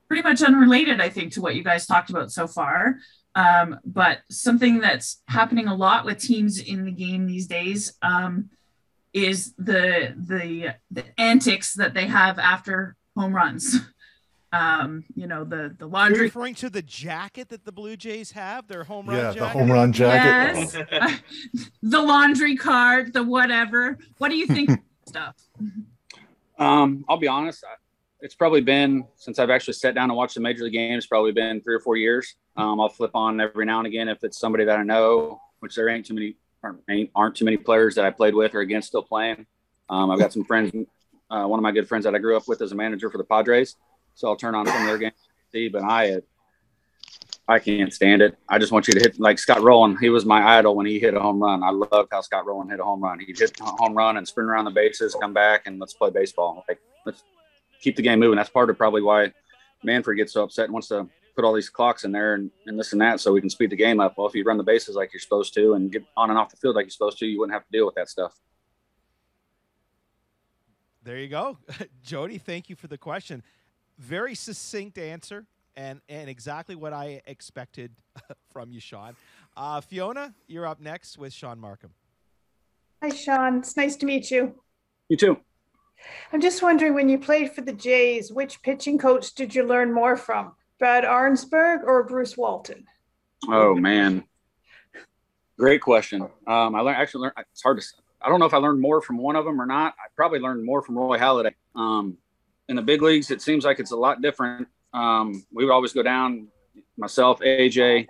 pretty 0.08 0.24
much 0.24 0.41
unrelated, 0.41 1.00
I 1.02 1.10
think, 1.10 1.34
to 1.34 1.41
what 1.41 1.56
you 1.56 1.64
guys 1.64 1.86
talked 1.86 2.10
about 2.10 2.32
so 2.32 2.47
far. 2.47 2.95
Um, 3.36 3.80
but 3.86 4.20
something 4.30 4.80
that's 4.80 5.22
happening 5.28 5.68
a 5.68 5.76
lot 5.76 6.04
with 6.06 6.18
teams 6.20 6.60
in 6.60 6.84
the 6.86 6.91
game 6.91 7.28
these 7.28 7.47
days 7.47 7.93
um, 8.02 8.50
is 9.14 9.54
the 9.58 10.14
the 10.18 10.76
the 10.91 11.06
antics 11.20 11.74
that 11.76 11.93
they 11.93 12.08
have 12.08 12.39
after 12.39 12.95
home 13.16 13.34
runs. 13.34 13.78
Um, 14.52 15.04
you 15.14 15.28
know, 15.28 15.43
the 15.43 15.76
the 15.78 15.86
You're 15.86 15.89
laundry 15.89 16.22
referring 16.22 16.56
to 16.56 16.72
the 16.72 16.82
jacket 16.82 17.50
that 17.50 17.66
the 17.66 17.72
Blue 17.72 17.95
Jays 17.95 18.32
have, 18.32 18.66
their 18.68 18.84
home 18.84 19.06
run 19.06 19.18
Yeah, 19.18 19.32
jacket. 19.34 19.39
the 19.41 19.47
home 19.50 19.72
run 19.72 19.93
jacket. 19.93 20.88
Yes. 20.91 21.22
the 21.84 22.02
laundry 22.02 22.56
cart, 22.56 23.14
the 23.14 23.22
whatever. 23.22 24.00
What 24.18 24.30
do 24.30 24.36
you 24.38 24.47
think 24.47 24.72
stuff? 25.08 25.36
Um, 26.58 27.06
I'll 27.08 27.18
be 27.18 27.28
honest. 27.28 27.64
I- 27.64 27.76
It's 28.22 28.36
probably 28.36 28.61
been 28.61 29.05
since 29.15 29.39
I've 29.39 29.49
actually 29.49 29.76
sat 29.76 29.95
down 29.95 30.09
and 30.09 30.17
watched 30.17 30.36
the 30.36 30.41
major 30.41 30.65
league 30.65 30.74
games. 30.74 31.07
Probably 31.07 31.32
been 31.32 31.61
three 31.61 31.76
or 31.76 31.80
four 31.80 31.95
years. 31.95 32.36
Um, 32.57 32.80
I'll 32.80 32.89
flip 32.89 33.11
on 33.13 33.39
every 33.39 33.65
now 33.65 33.78
and 33.78 33.88
again 33.88 34.09
if 34.09 34.24
it's 34.24 34.39
somebody 34.39 34.65
that 34.65 34.78
I 34.78 34.84
know, 34.84 35.39
which 35.59 35.76
there 35.76 35.88
ain't 35.88 36.05
too 36.05 36.13
many 36.13 36.36
aren't, 36.61 36.82
aren't 37.15 37.36
too 37.36 37.45
many 37.45 37.57
players 37.57 37.95
that 37.95 38.05
I 38.05 38.11
played 38.11 38.36
with 38.36 38.55
or 38.55 38.59
against 38.59 38.89
still 38.89 39.03
playing. 39.03 39.45
Um, 39.89 40.11
I've 40.11 40.20
got 40.20 40.34
some 40.34 40.43
friends. 40.43 40.74
Uh, 41.32 41.45
one 41.45 41.59
of 41.59 41.63
my 41.63 41.72
good 41.72 41.88
friends 41.88 42.03
that 42.05 42.15
I 42.15 42.17
grew 42.17 42.36
up 42.36 42.47
with 42.47 42.61
as 42.61 42.72
a 42.72 42.76
manager 42.76 43.09
for 43.09 43.17
the 43.17 43.24
Padres, 43.24 43.76
so 44.15 44.28
I'll 44.28 44.36
turn 44.36 44.55
on 44.55 44.65
some 44.65 44.82
of 44.82 44.88
their 44.88 44.97
games 44.97 45.13
see. 45.51 45.70
But 45.70 45.84
I, 45.84 46.22
I 47.47 47.59
can't 47.59 47.93
stand 47.93 48.22
it. 48.22 48.38
I 48.47 48.57
just 48.59 48.72
want 48.72 48.88
you 48.88 48.93
to 48.95 48.99
hit 48.99 49.20
like 49.20 49.39
Scott 49.39 49.61
Rolen. 49.61 49.97
He 49.97 50.09
was 50.09 50.26
my 50.26 50.57
idol 50.57 50.76
when 50.76 50.86
he 50.86 50.99
hit 50.99 51.13
a 51.13 51.20
home 51.20 51.41
run. 51.41 51.63
I 51.63 51.72
loved 51.72 52.09
how 52.11 52.22
Scott 52.22 52.45
Rolen 52.45 52.70
hit 52.70 52.80
a 52.80 52.84
home 52.84 53.03
run. 53.03 53.20
He'd 53.20 53.38
hit 53.38 53.59
a 53.59 53.63
home 53.63 53.95
run 53.95 54.17
and 54.17 54.28
sprint 54.28 54.49
around 54.49 54.65
the 54.65 54.72
bases, 54.72 55.15
come 55.20 55.34
back, 55.34 55.63
and 55.65 55.80
let's 55.80 55.93
play 55.93 56.09
baseball. 56.09 56.63
Like 56.67 56.80
let's 57.05 57.24
keep 57.80 57.95
the 57.95 58.01
game 58.01 58.19
moving. 58.19 58.38
That's 58.38 58.49
part 58.49 58.69
of 58.69 58.77
probably 58.77 59.01
why 59.01 59.32
Manfred 59.84 60.17
gets 60.17 60.34
so 60.34 60.43
upset 60.43 60.65
and 60.65 60.73
wants 60.73 60.89
to 60.89 61.07
put 61.36 61.45
all 61.45 61.53
these 61.53 61.69
clocks 61.69 62.03
in 62.03 62.11
there 62.11 62.34
and, 62.34 62.51
and 62.67 62.77
this 62.77 62.91
and 62.91 63.01
that 63.01 63.19
so 63.19 63.32
we 63.32 63.39
can 63.39 63.49
speed 63.49 63.69
the 63.69 63.75
game 63.75 63.99
up. 63.99 64.17
Well, 64.17 64.27
if 64.27 64.36
you 64.36 64.43
run 64.43 64.57
the 64.57 64.63
bases 64.63 64.95
like 64.95 65.13
you're 65.13 65.21
supposed 65.21 65.53
to 65.53 65.73
and 65.73 65.91
get 65.91 66.03
on 66.17 66.30
and 66.30 66.38
off 66.38 66.49
the 66.49 66.57
field 66.57 66.75
like 66.75 66.86
you're 66.86 66.91
supposed 66.91 67.17
to, 67.19 67.25
you 67.25 67.39
wouldn't 67.39 67.53
have 67.53 67.65
to 67.65 67.71
deal 67.71 67.86
with 67.86 67.95
that 67.95 68.09
stuff. 68.09 68.34
There 71.03 71.17
you 71.17 71.30
go. 71.30 71.57
Jody, 72.03 72.38
thank 72.38 72.69
you 72.69 72.75
for 72.75 72.88
the 72.88 72.97
question. 72.97 73.41
Very 73.97 74.36
succinct 74.36 74.97
answer 74.97 75.45
and, 75.75 76.01
and 76.09 76.30
exactly 76.30 76.75
what 76.75 76.91
I 76.91 77.21
expected 77.25 77.91
from 78.51 78.71
you, 78.71 78.82
Shaun. 78.82 79.15
Uh, 79.55 79.82
Fiona, 79.82 80.34
you're 80.47 80.67
up 80.67 80.82
next 80.82 81.17
with 81.17 81.32
Shaun 81.32 81.59
Marcum. 81.59 81.91
Hi, 83.01 83.09
Shaun. 83.09 83.59
It's 83.59 83.77
nice 83.77 83.95
to 83.97 84.05
meet 84.05 84.30
you. 84.30 84.55
You 85.07 85.15
too. 85.15 85.38
I'm 86.32 86.41
just 86.41 86.62
wondering 86.62 86.93
when 86.93 87.10
you 87.10 87.20
played 87.20 87.52
for 87.52 87.62
the 87.62 87.74
Jays, 87.74 88.32
which 88.32 88.62
pitching 88.62 88.97
coach 88.97 89.34
did 89.34 89.54
you 89.54 89.64
learn 89.64 89.93
more 89.93 90.16
from, 90.16 90.54
Brad 90.78 91.04
Arnsberg 91.04 91.84
or 91.84 92.04
Bruce 92.04 92.38
Walton? 92.38 92.86
Oh 93.47 93.76
man, 93.76 94.24
great 95.58 95.82
question. 95.82 96.22
Um, 96.47 96.76
I 96.76 96.82
learned 96.82 96.97
actually 96.97 97.22
learned. 97.24 97.36
It's 97.52 97.62
hard 97.62 97.80
to. 97.80 97.86
I 98.22 98.28
don't 98.28 98.39
know 98.39 98.45
if 98.45 98.54
I 98.54 98.58
learned 98.58 98.82
more 98.82 99.02
from 99.02 99.18
one 99.18 99.36
of 99.36 99.45
them 99.45 99.62
or 99.62 99.66
not. 99.66 99.93
I 99.97 100.08
probably 100.16 100.39
learned 100.39 100.66
more 100.66 100.82
from 100.82 100.97
Roy 100.97 101.18
Halladay. 101.18 101.54
Um, 101.76 102.18
in 102.68 102.76
the 102.76 102.82
big 102.82 103.02
leagues, 103.02 103.32
it 103.32 103.41
seems 103.41 103.64
like 103.64 103.80
it's 103.80 103.91
a 103.91 103.95
lot 103.95 104.22
different. 104.22 104.68
Um, 104.93 105.45
we 105.54 105.64
would 105.64 105.72
always 105.72 105.93
go 105.93 106.04
down, 106.04 106.47
myself, 106.97 107.39
AJ, 107.39 108.08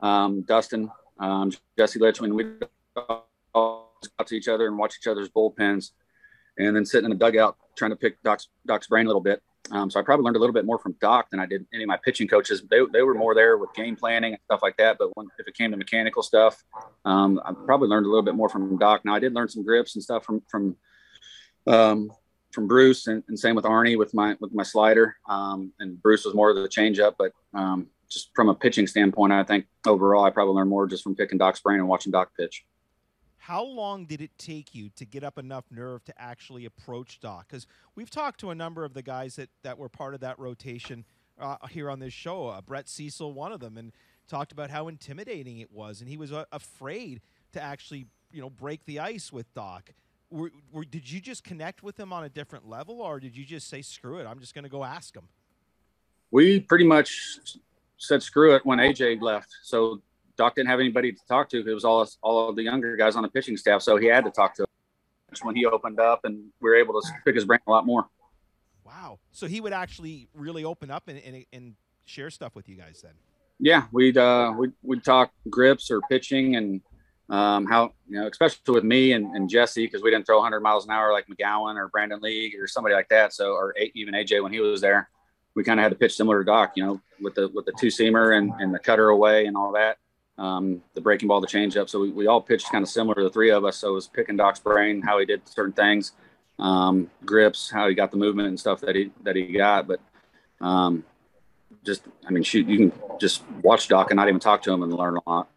um, 0.00 0.42
Dustin, 0.42 0.90
um, 1.18 1.52
Jesse 1.76 1.98
Litchman. 1.98 2.32
We 2.32 2.44
talk 2.94 3.26
to 3.52 4.34
each 4.34 4.48
other 4.48 4.66
and 4.66 4.78
watch 4.78 4.96
each 5.00 5.06
other's 5.06 5.28
bullpens, 5.28 5.90
and 6.66 6.76
then 6.76 6.84
sitting 6.84 7.10
in 7.10 7.10
the 7.10 7.16
dugout 7.16 7.56
trying 7.76 7.90
to 7.90 7.96
pick 7.96 8.22
Doc's 8.22 8.48
Doc's 8.66 8.86
brain 8.86 9.06
a 9.06 9.08
little 9.08 9.20
bit. 9.20 9.42
Um, 9.70 9.90
so 9.90 10.00
I 10.00 10.02
probably 10.02 10.24
learned 10.24 10.36
a 10.36 10.40
little 10.40 10.54
bit 10.54 10.64
more 10.64 10.78
from 10.78 10.96
Doc 11.00 11.28
than 11.30 11.38
I 11.38 11.46
did 11.46 11.64
any 11.72 11.84
of 11.84 11.88
my 11.88 11.98
pitching 11.98 12.26
coaches. 12.26 12.62
They, 12.68 12.80
they 12.92 13.02
were 13.02 13.14
more 13.14 13.34
there 13.34 13.56
with 13.56 13.72
game 13.74 13.94
planning 13.94 14.32
and 14.32 14.42
stuff 14.46 14.60
like 14.62 14.76
that. 14.78 14.96
But 14.98 15.16
when 15.16 15.28
if 15.38 15.46
it 15.46 15.54
came 15.54 15.70
to 15.70 15.76
mechanical 15.76 16.22
stuff, 16.22 16.64
um, 17.04 17.40
I 17.44 17.52
probably 17.52 17.88
learned 17.88 18.06
a 18.06 18.08
little 18.08 18.24
bit 18.24 18.34
more 18.34 18.48
from 18.48 18.76
Doc. 18.78 19.04
Now 19.04 19.14
I 19.14 19.18
did 19.18 19.34
learn 19.34 19.48
some 19.48 19.64
grips 19.64 19.94
and 19.94 20.02
stuff 20.02 20.24
from 20.24 20.42
from 20.48 20.76
um, 21.66 22.10
from 22.52 22.66
Bruce, 22.66 23.06
and, 23.06 23.22
and 23.28 23.38
same 23.38 23.54
with 23.54 23.64
Arnie 23.64 23.96
with 23.96 24.12
my 24.12 24.36
with 24.40 24.52
my 24.52 24.64
slider. 24.64 25.16
Um, 25.28 25.72
and 25.78 26.00
Bruce 26.02 26.24
was 26.24 26.34
more 26.34 26.50
of 26.50 26.56
the 26.56 26.68
changeup, 26.68 27.14
but 27.18 27.32
um, 27.54 27.88
just 28.10 28.30
from 28.34 28.48
a 28.48 28.54
pitching 28.54 28.86
standpoint, 28.86 29.32
I 29.32 29.44
think 29.44 29.66
overall 29.86 30.24
I 30.24 30.30
probably 30.30 30.54
learned 30.54 30.70
more 30.70 30.86
just 30.86 31.04
from 31.04 31.14
picking 31.14 31.38
Doc's 31.38 31.60
brain 31.60 31.78
and 31.78 31.88
watching 31.88 32.12
Doc 32.12 32.30
pitch. 32.36 32.64
How 33.40 33.64
long 33.64 34.06
did 34.06 34.20
it 34.20 34.30
take 34.38 34.74
you 34.74 34.90
to 34.96 35.04
get 35.04 35.24
up 35.24 35.38
enough 35.38 35.64
nerve 35.70 36.04
to 36.04 36.20
actually 36.20 36.64
approach 36.64 37.20
Doc? 37.20 37.46
Because 37.48 37.66
we've 37.94 38.10
talked 38.10 38.40
to 38.40 38.50
a 38.50 38.54
number 38.54 38.84
of 38.84 38.94
the 38.94 39.02
guys 39.02 39.36
that, 39.36 39.50
that 39.62 39.78
were 39.78 39.88
part 39.88 40.14
of 40.14 40.20
that 40.20 40.38
rotation 40.38 41.04
uh, 41.40 41.56
here 41.70 41.90
on 41.90 41.98
this 41.98 42.12
show. 42.12 42.48
Uh, 42.48 42.60
Brett 42.60 42.88
Cecil, 42.88 43.32
one 43.32 43.52
of 43.52 43.60
them, 43.60 43.76
and 43.76 43.92
talked 44.28 44.52
about 44.52 44.70
how 44.70 44.88
intimidating 44.88 45.58
it 45.58 45.72
was, 45.72 46.00
and 46.00 46.08
he 46.08 46.16
was 46.16 46.32
uh, 46.32 46.44
afraid 46.52 47.20
to 47.52 47.60
actually, 47.60 48.06
you 48.30 48.40
know, 48.40 48.50
break 48.50 48.84
the 48.84 49.00
ice 49.00 49.32
with 49.32 49.52
Doc. 49.54 49.92
Were, 50.30 50.52
were, 50.70 50.84
did 50.84 51.10
you 51.10 51.20
just 51.20 51.42
connect 51.42 51.82
with 51.82 51.98
him 51.98 52.12
on 52.12 52.22
a 52.22 52.28
different 52.28 52.68
level, 52.68 53.00
or 53.00 53.18
did 53.18 53.36
you 53.36 53.44
just 53.44 53.68
say, 53.68 53.82
"Screw 53.82 54.18
it, 54.18 54.26
I'm 54.26 54.38
just 54.38 54.54
going 54.54 54.62
to 54.62 54.70
go 54.70 54.84
ask 54.84 55.16
him"? 55.16 55.28
we 56.30 56.60
pretty 56.60 56.86
much 56.86 57.38
said 57.98 58.22
screw 58.22 58.54
it 58.54 58.64
when 58.64 58.78
AJ 58.78 59.20
left. 59.20 59.54
So 59.62 60.00
Doc 60.40 60.54
didn't 60.54 60.70
have 60.70 60.80
anybody 60.80 61.12
to 61.12 61.20
talk 61.28 61.50
to. 61.50 61.58
It 61.60 61.74
was 61.74 61.84
all 61.84 62.08
all 62.22 62.48
of 62.48 62.56
the 62.56 62.62
younger 62.62 62.96
guys 62.96 63.14
on 63.14 63.22
the 63.22 63.28
pitching 63.28 63.58
staff. 63.58 63.82
So 63.82 63.98
he 63.98 64.06
had 64.06 64.24
to 64.24 64.30
talk 64.30 64.54
to. 64.54 64.66
That's 65.28 65.44
when 65.44 65.54
he 65.54 65.66
opened 65.66 66.00
up, 66.00 66.24
and 66.24 66.46
we 66.60 66.70
were 66.70 66.76
able 66.76 66.98
to 66.98 67.06
pick 67.26 67.34
his 67.34 67.44
brain 67.44 67.60
a 67.66 67.70
lot 67.70 67.84
more. 67.84 68.08
Wow! 68.82 69.18
So 69.32 69.46
he 69.46 69.60
would 69.60 69.74
actually 69.74 70.28
really 70.34 70.64
open 70.64 70.90
up 70.90 71.08
and, 71.08 71.18
and, 71.18 71.44
and 71.52 71.74
share 72.06 72.30
stuff 72.30 72.56
with 72.56 72.70
you 72.70 72.76
guys 72.76 73.02
then. 73.02 73.12
Yeah, 73.58 73.84
we'd 73.92 74.16
uh, 74.16 74.54
we'd 74.56 74.72
we'd 74.82 75.04
talk 75.04 75.30
grips 75.50 75.90
or 75.90 76.00
pitching 76.08 76.56
and 76.56 76.80
um, 77.28 77.66
how 77.66 77.92
you 78.08 78.18
know, 78.18 78.26
especially 78.26 78.74
with 78.74 78.84
me 78.84 79.12
and, 79.12 79.36
and 79.36 79.46
Jesse 79.46 79.84
because 79.84 80.02
we 80.02 80.10
didn't 80.10 80.24
throw 80.24 80.38
100 80.38 80.60
miles 80.60 80.86
an 80.86 80.90
hour 80.90 81.12
like 81.12 81.26
McGowan 81.26 81.76
or 81.76 81.88
Brandon 81.88 82.18
League 82.20 82.54
or 82.58 82.66
somebody 82.66 82.94
like 82.94 83.10
that. 83.10 83.34
So 83.34 83.52
or 83.52 83.74
even 83.94 84.14
AJ 84.14 84.42
when 84.42 84.54
he 84.54 84.60
was 84.60 84.80
there, 84.80 85.10
we 85.54 85.64
kind 85.64 85.78
of 85.78 85.82
had 85.84 85.92
to 85.92 85.98
pitch 85.98 86.16
similar 86.16 86.42
to 86.42 86.46
Doc, 86.46 86.72
you 86.76 86.84
know, 86.86 86.98
with 87.20 87.34
the 87.34 87.48
with 87.50 87.66
the 87.66 87.72
two 87.78 87.88
seamer 87.88 88.38
and, 88.38 88.52
and 88.58 88.72
the 88.72 88.78
cutter 88.78 89.10
away 89.10 89.44
and 89.44 89.54
all 89.54 89.72
that. 89.72 89.98
Um, 90.40 90.82
the 90.94 91.02
breaking 91.02 91.28
ball, 91.28 91.42
the 91.42 91.46
changeup. 91.46 91.90
So 91.90 92.00
we, 92.00 92.10
we 92.10 92.26
all 92.26 92.40
pitched 92.40 92.72
kind 92.72 92.82
of 92.82 92.88
similar 92.88 93.14
to 93.16 93.24
the 93.24 93.30
three 93.30 93.50
of 93.50 93.66
us. 93.66 93.76
So 93.76 93.90
it 93.90 93.92
was 93.92 94.08
picking 94.08 94.38
Doc's 94.38 94.58
brain, 94.58 95.02
how 95.02 95.18
he 95.18 95.26
did 95.26 95.46
certain 95.46 95.74
things, 95.74 96.12
um, 96.58 97.10
grips, 97.26 97.70
how 97.70 97.86
he 97.88 97.94
got 97.94 98.10
the 98.10 98.16
movement 98.16 98.48
and 98.48 98.58
stuff 98.58 98.80
that 98.80 98.96
he 98.96 99.10
that 99.22 99.36
he 99.36 99.52
got. 99.52 99.86
But 99.86 100.00
um, 100.62 101.04
just, 101.84 102.04
I 102.26 102.30
mean, 102.30 102.42
shoot, 102.42 102.66
you 102.66 102.78
can 102.78 102.92
just 103.20 103.42
watch 103.62 103.88
Doc 103.88 104.10
and 104.10 104.16
not 104.16 104.28
even 104.28 104.40
talk 104.40 104.62
to 104.62 104.72
him 104.72 104.82
and 104.82 104.90
learn 104.90 105.18
a 105.18 105.30
lot. 105.30 105.48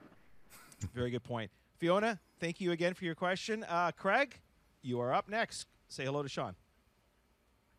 Very 0.93 1.11
good 1.11 1.23
point. 1.23 1.49
Fiona, 1.77 2.19
thank 2.41 2.59
you 2.59 2.73
again 2.73 2.93
for 2.93 3.05
your 3.05 3.15
question. 3.15 3.65
Uh, 3.69 3.91
Craig, 3.91 4.37
you 4.81 4.99
are 4.99 5.13
up 5.13 5.29
next. 5.29 5.65
Say 5.87 6.03
hello 6.03 6.23
to 6.23 6.29
Shaun. 6.29 6.55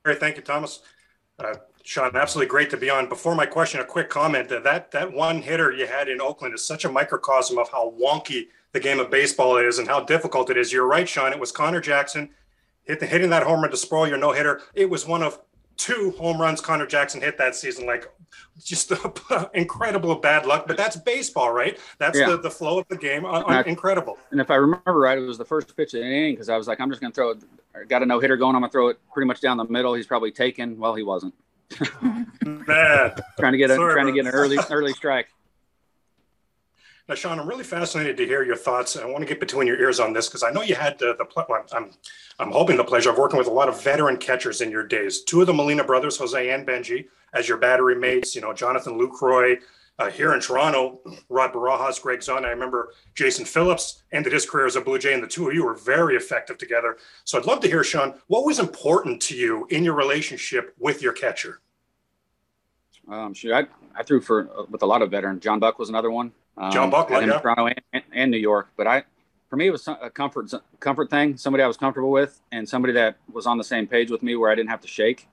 All 0.06 0.12
right, 0.12 0.18
thank 0.18 0.36
you, 0.36 0.42
Thomas. 0.42 0.80
Uh, 1.38 1.54
Shaun, 1.82 2.16
absolutely 2.16 2.48
great 2.48 2.70
to 2.70 2.76
be 2.76 2.88
on. 2.88 3.08
Before 3.08 3.34
my 3.34 3.46
question, 3.46 3.80
a 3.80 3.84
quick 3.84 4.08
comment 4.08 4.48
that 4.48 4.64
that, 4.64 4.90
that 4.92 5.12
one 5.12 5.42
hitter 5.42 5.70
you 5.72 5.86
had 5.86 6.08
in 6.08 6.20
Oakland 6.20 6.54
is 6.54 6.64
such 6.64 6.84
a 6.84 6.88
microcosm 6.88 7.58
of 7.58 7.70
how 7.70 7.92
wonky 8.00 8.46
the 8.72 8.80
game 8.80 8.98
of 9.00 9.10
baseball 9.10 9.56
is 9.56 9.78
and 9.78 9.86
how 9.86 10.00
difficult 10.00 10.50
it 10.50 10.56
is. 10.56 10.72
You're 10.72 10.86
right, 10.86 11.08
Shaun. 11.08 11.32
It 11.32 11.38
was 11.38 11.52
Conor 11.52 11.80
Jackson 11.80 12.30
hit 12.84 13.00
the, 13.00 13.06
hitting 13.06 13.30
that 13.30 13.42
home 13.42 13.60
run 13.60 13.70
to 13.70 13.76
spoil 13.76 14.06
your 14.06 14.18
no 14.18 14.32
hitter. 14.32 14.62
It 14.74 14.88
was 14.88 15.06
one 15.06 15.22
of 15.22 15.40
two 15.76 16.14
home 16.18 16.40
runs 16.40 16.60
Conor 16.60 16.86
Jackson 16.86 17.20
hit 17.20 17.36
that 17.38 17.54
season. 17.54 17.86
Like 17.86 18.06
just 18.64 18.92
incredible 19.54 20.14
bad 20.16 20.46
luck, 20.46 20.66
but 20.66 20.76
that's 20.76 20.96
baseball, 20.96 21.50
right? 21.52 21.78
That's 21.98 22.18
Yeah. 22.18 22.30
the, 22.30 22.38
the 22.38 22.50
flow 22.50 22.78
of 22.78 22.88
the 22.88 22.96
game. 22.96 23.24
Uh, 23.24 23.42
And 23.42 23.56
I- 23.58 23.62
incredible. 23.62 24.18
And 24.30 24.40
if 24.40 24.50
I 24.50 24.56
remember 24.56 24.94
right, 24.98 25.18
it 25.18 25.22
was 25.22 25.38
the 25.38 25.44
first 25.44 25.76
pitch 25.76 25.94
of 25.94 26.00
the 26.00 26.06
inning 26.06 26.32
because 26.34 26.48
I 26.48 26.56
was 26.56 26.68
like, 26.68 26.80
I'm 26.80 26.90
just 26.90 27.00
going 27.00 27.12
to 27.12 27.14
throw 27.14 27.30
it. 27.30 27.38
I 27.74 27.84
got 27.84 28.02
a 28.02 28.06
no 28.06 28.20
hitter 28.20 28.36
going. 28.36 28.54
I'm 28.54 28.60
going 28.62 28.70
to 28.70 28.72
throw 28.72 28.88
it 28.88 28.98
pretty 29.12 29.26
much 29.26 29.40
down 29.40 29.56
the 29.56 29.64
middle. 29.64 29.94
He's 29.94 30.06
probably 30.06 30.30
taken. 30.30 30.78
Well, 30.78 30.94
he 30.94 31.02
wasn't. 31.02 31.34
Man, 32.42 33.14
trying 33.38 33.52
to 33.52 33.58
get 33.58 33.70
a 33.70 33.74
Sorry 33.74 33.94
trying 33.94 34.06
to 34.06 34.12
get 34.12 34.26
an 34.26 34.32
early 34.32 34.58
early 34.70 34.92
strike. 34.92 35.28
Now, 37.08 37.14
Shaun, 37.14 37.38
I'm 37.38 37.46
really 37.48 37.64
fascinated 37.64 38.16
to 38.16 38.26
hear 38.26 38.42
your 38.42 38.56
thoughts. 38.56 38.96
I 38.96 39.04
want 39.04 39.18
to 39.20 39.26
get 39.26 39.38
between 39.38 39.66
your 39.66 39.78
ears 39.78 40.00
on 40.00 40.14
this 40.14 40.26
because 40.26 40.42
I 40.42 40.50
know 40.50 40.62
you 40.62 40.74
had 40.74 40.98
the, 40.98 41.14
the 41.18 41.24
ple- 41.26 41.44
I'm, 41.74 41.90
I'm 42.38 42.50
hoping 42.50 42.78
the 42.78 42.84
pleasure 42.84 43.10
of 43.10 43.18
working 43.18 43.38
with 43.38 43.46
a 43.46 43.52
lot 43.52 43.68
of 43.68 43.82
veteran 43.82 44.16
catchers 44.16 44.62
in 44.62 44.70
your 44.70 44.86
days. 44.86 45.22
Two 45.22 45.42
of 45.42 45.46
the 45.46 45.52
Molina 45.52 45.84
brothers, 45.84 46.16
Jose 46.16 46.48
and 46.50 46.66
Bengie, 46.66 47.06
as 47.34 47.48
your 47.48 47.58
battery 47.58 47.96
mates. 47.96 48.34
You 48.34 48.40
know, 48.40 48.52
Jonathan 48.52 48.98
Lucroy 48.98 49.60
uh, 49.98 50.10
here 50.10 50.34
in 50.34 50.40
Toronto, 50.40 51.00
Rod 51.28 51.52
Barajas, 51.52 52.00
Gregg 52.02 52.20
Zaun. 52.20 52.44
I 52.44 52.50
remember 52.50 52.92
Jason 53.14 53.44
Phillips 53.44 54.02
ended 54.12 54.32
his 54.32 54.48
career 54.48 54.66
as 54.66 54.76
a 54.76 54.80
Blue 54.80 54.98
Jay, 54.98 55.14
and 55.14 55.22
the 55.22 55.28
two 55.28 55.48
of 55.48 55.54
you 55.54 55.64
were 55.64 55.74
very 55.74 56.16
effective 56.16 56.58
together. 56.58 56.96
So 57.24 57.38
I'd 57.38 57.46
love 57.46 57.60
to 57.60 57.68
hear, 57.68 57.84
Shaun, 57.84 58.14
what 58.26 58.44
was 58.44 58.58
important 58.58 59.20
to 59.22 59.36
you 59.36 59.66
in 59.70 59.84
your 59.84 59.94
relationship 59.94 60.74
with 60.78 61.02
your 61.02 61.12
catcher? 61.12 61.60
Um, 63.08 63.34
I, 63.52 63.66
I 63.94 64.02
threw 64.02 64.20
for 64.20 64.48
uh, 64.58 64.64
with 64.70 64.82
a 64.82 64.86
lot 64.86 65.02
of 65.02 65.10
veterans. 65.10 65.42
John 65.42 65.60
Buck 65.60 65.78
was 65.78 65.90
another 65.90 66.10
one. 66.10 66.32
Um, 66.56 66.72
John 66.72 66.90
Buck, 66.90 67.10
him 67.10 67.30
in. 67.30 67.40
Toronto 67.40 67.66
and, 67.66 67.80
and, 67.92 68.04
and 68.12 68.30
New 68.30 68.38
York. 68.38 68.70
But 68.76 68.86
I, 68.86 69.04
for 69.50 69.56
me, 69.56 69.66
it 69.66 69.70
was 69.70 69.86
a 69.86 70.10
comfort 70.10 70.50
comfort 70.80 71.10
thing. 71.10 71.36
Somebody 71.36 71.62
I 71.62 71.66
was 71.66 71.76
comfortable 71.76 72.10
with, 72.10 72.40
and 72.50 72.68
somebody 72.68 72.94
that 72.94 73.16
was 73.30 73.46
on 73.46 73.58
the 73.58 73.64
same 73.64 73.86
page 73.86 74.10
with 74.10 74.22
me, 74.22 74.36
where 74.36 74.50
I 74.50 74.54
didn't 74.54 74.70
have 74.70 74.80
to 74.80 74.88
shake. 74.88 75.28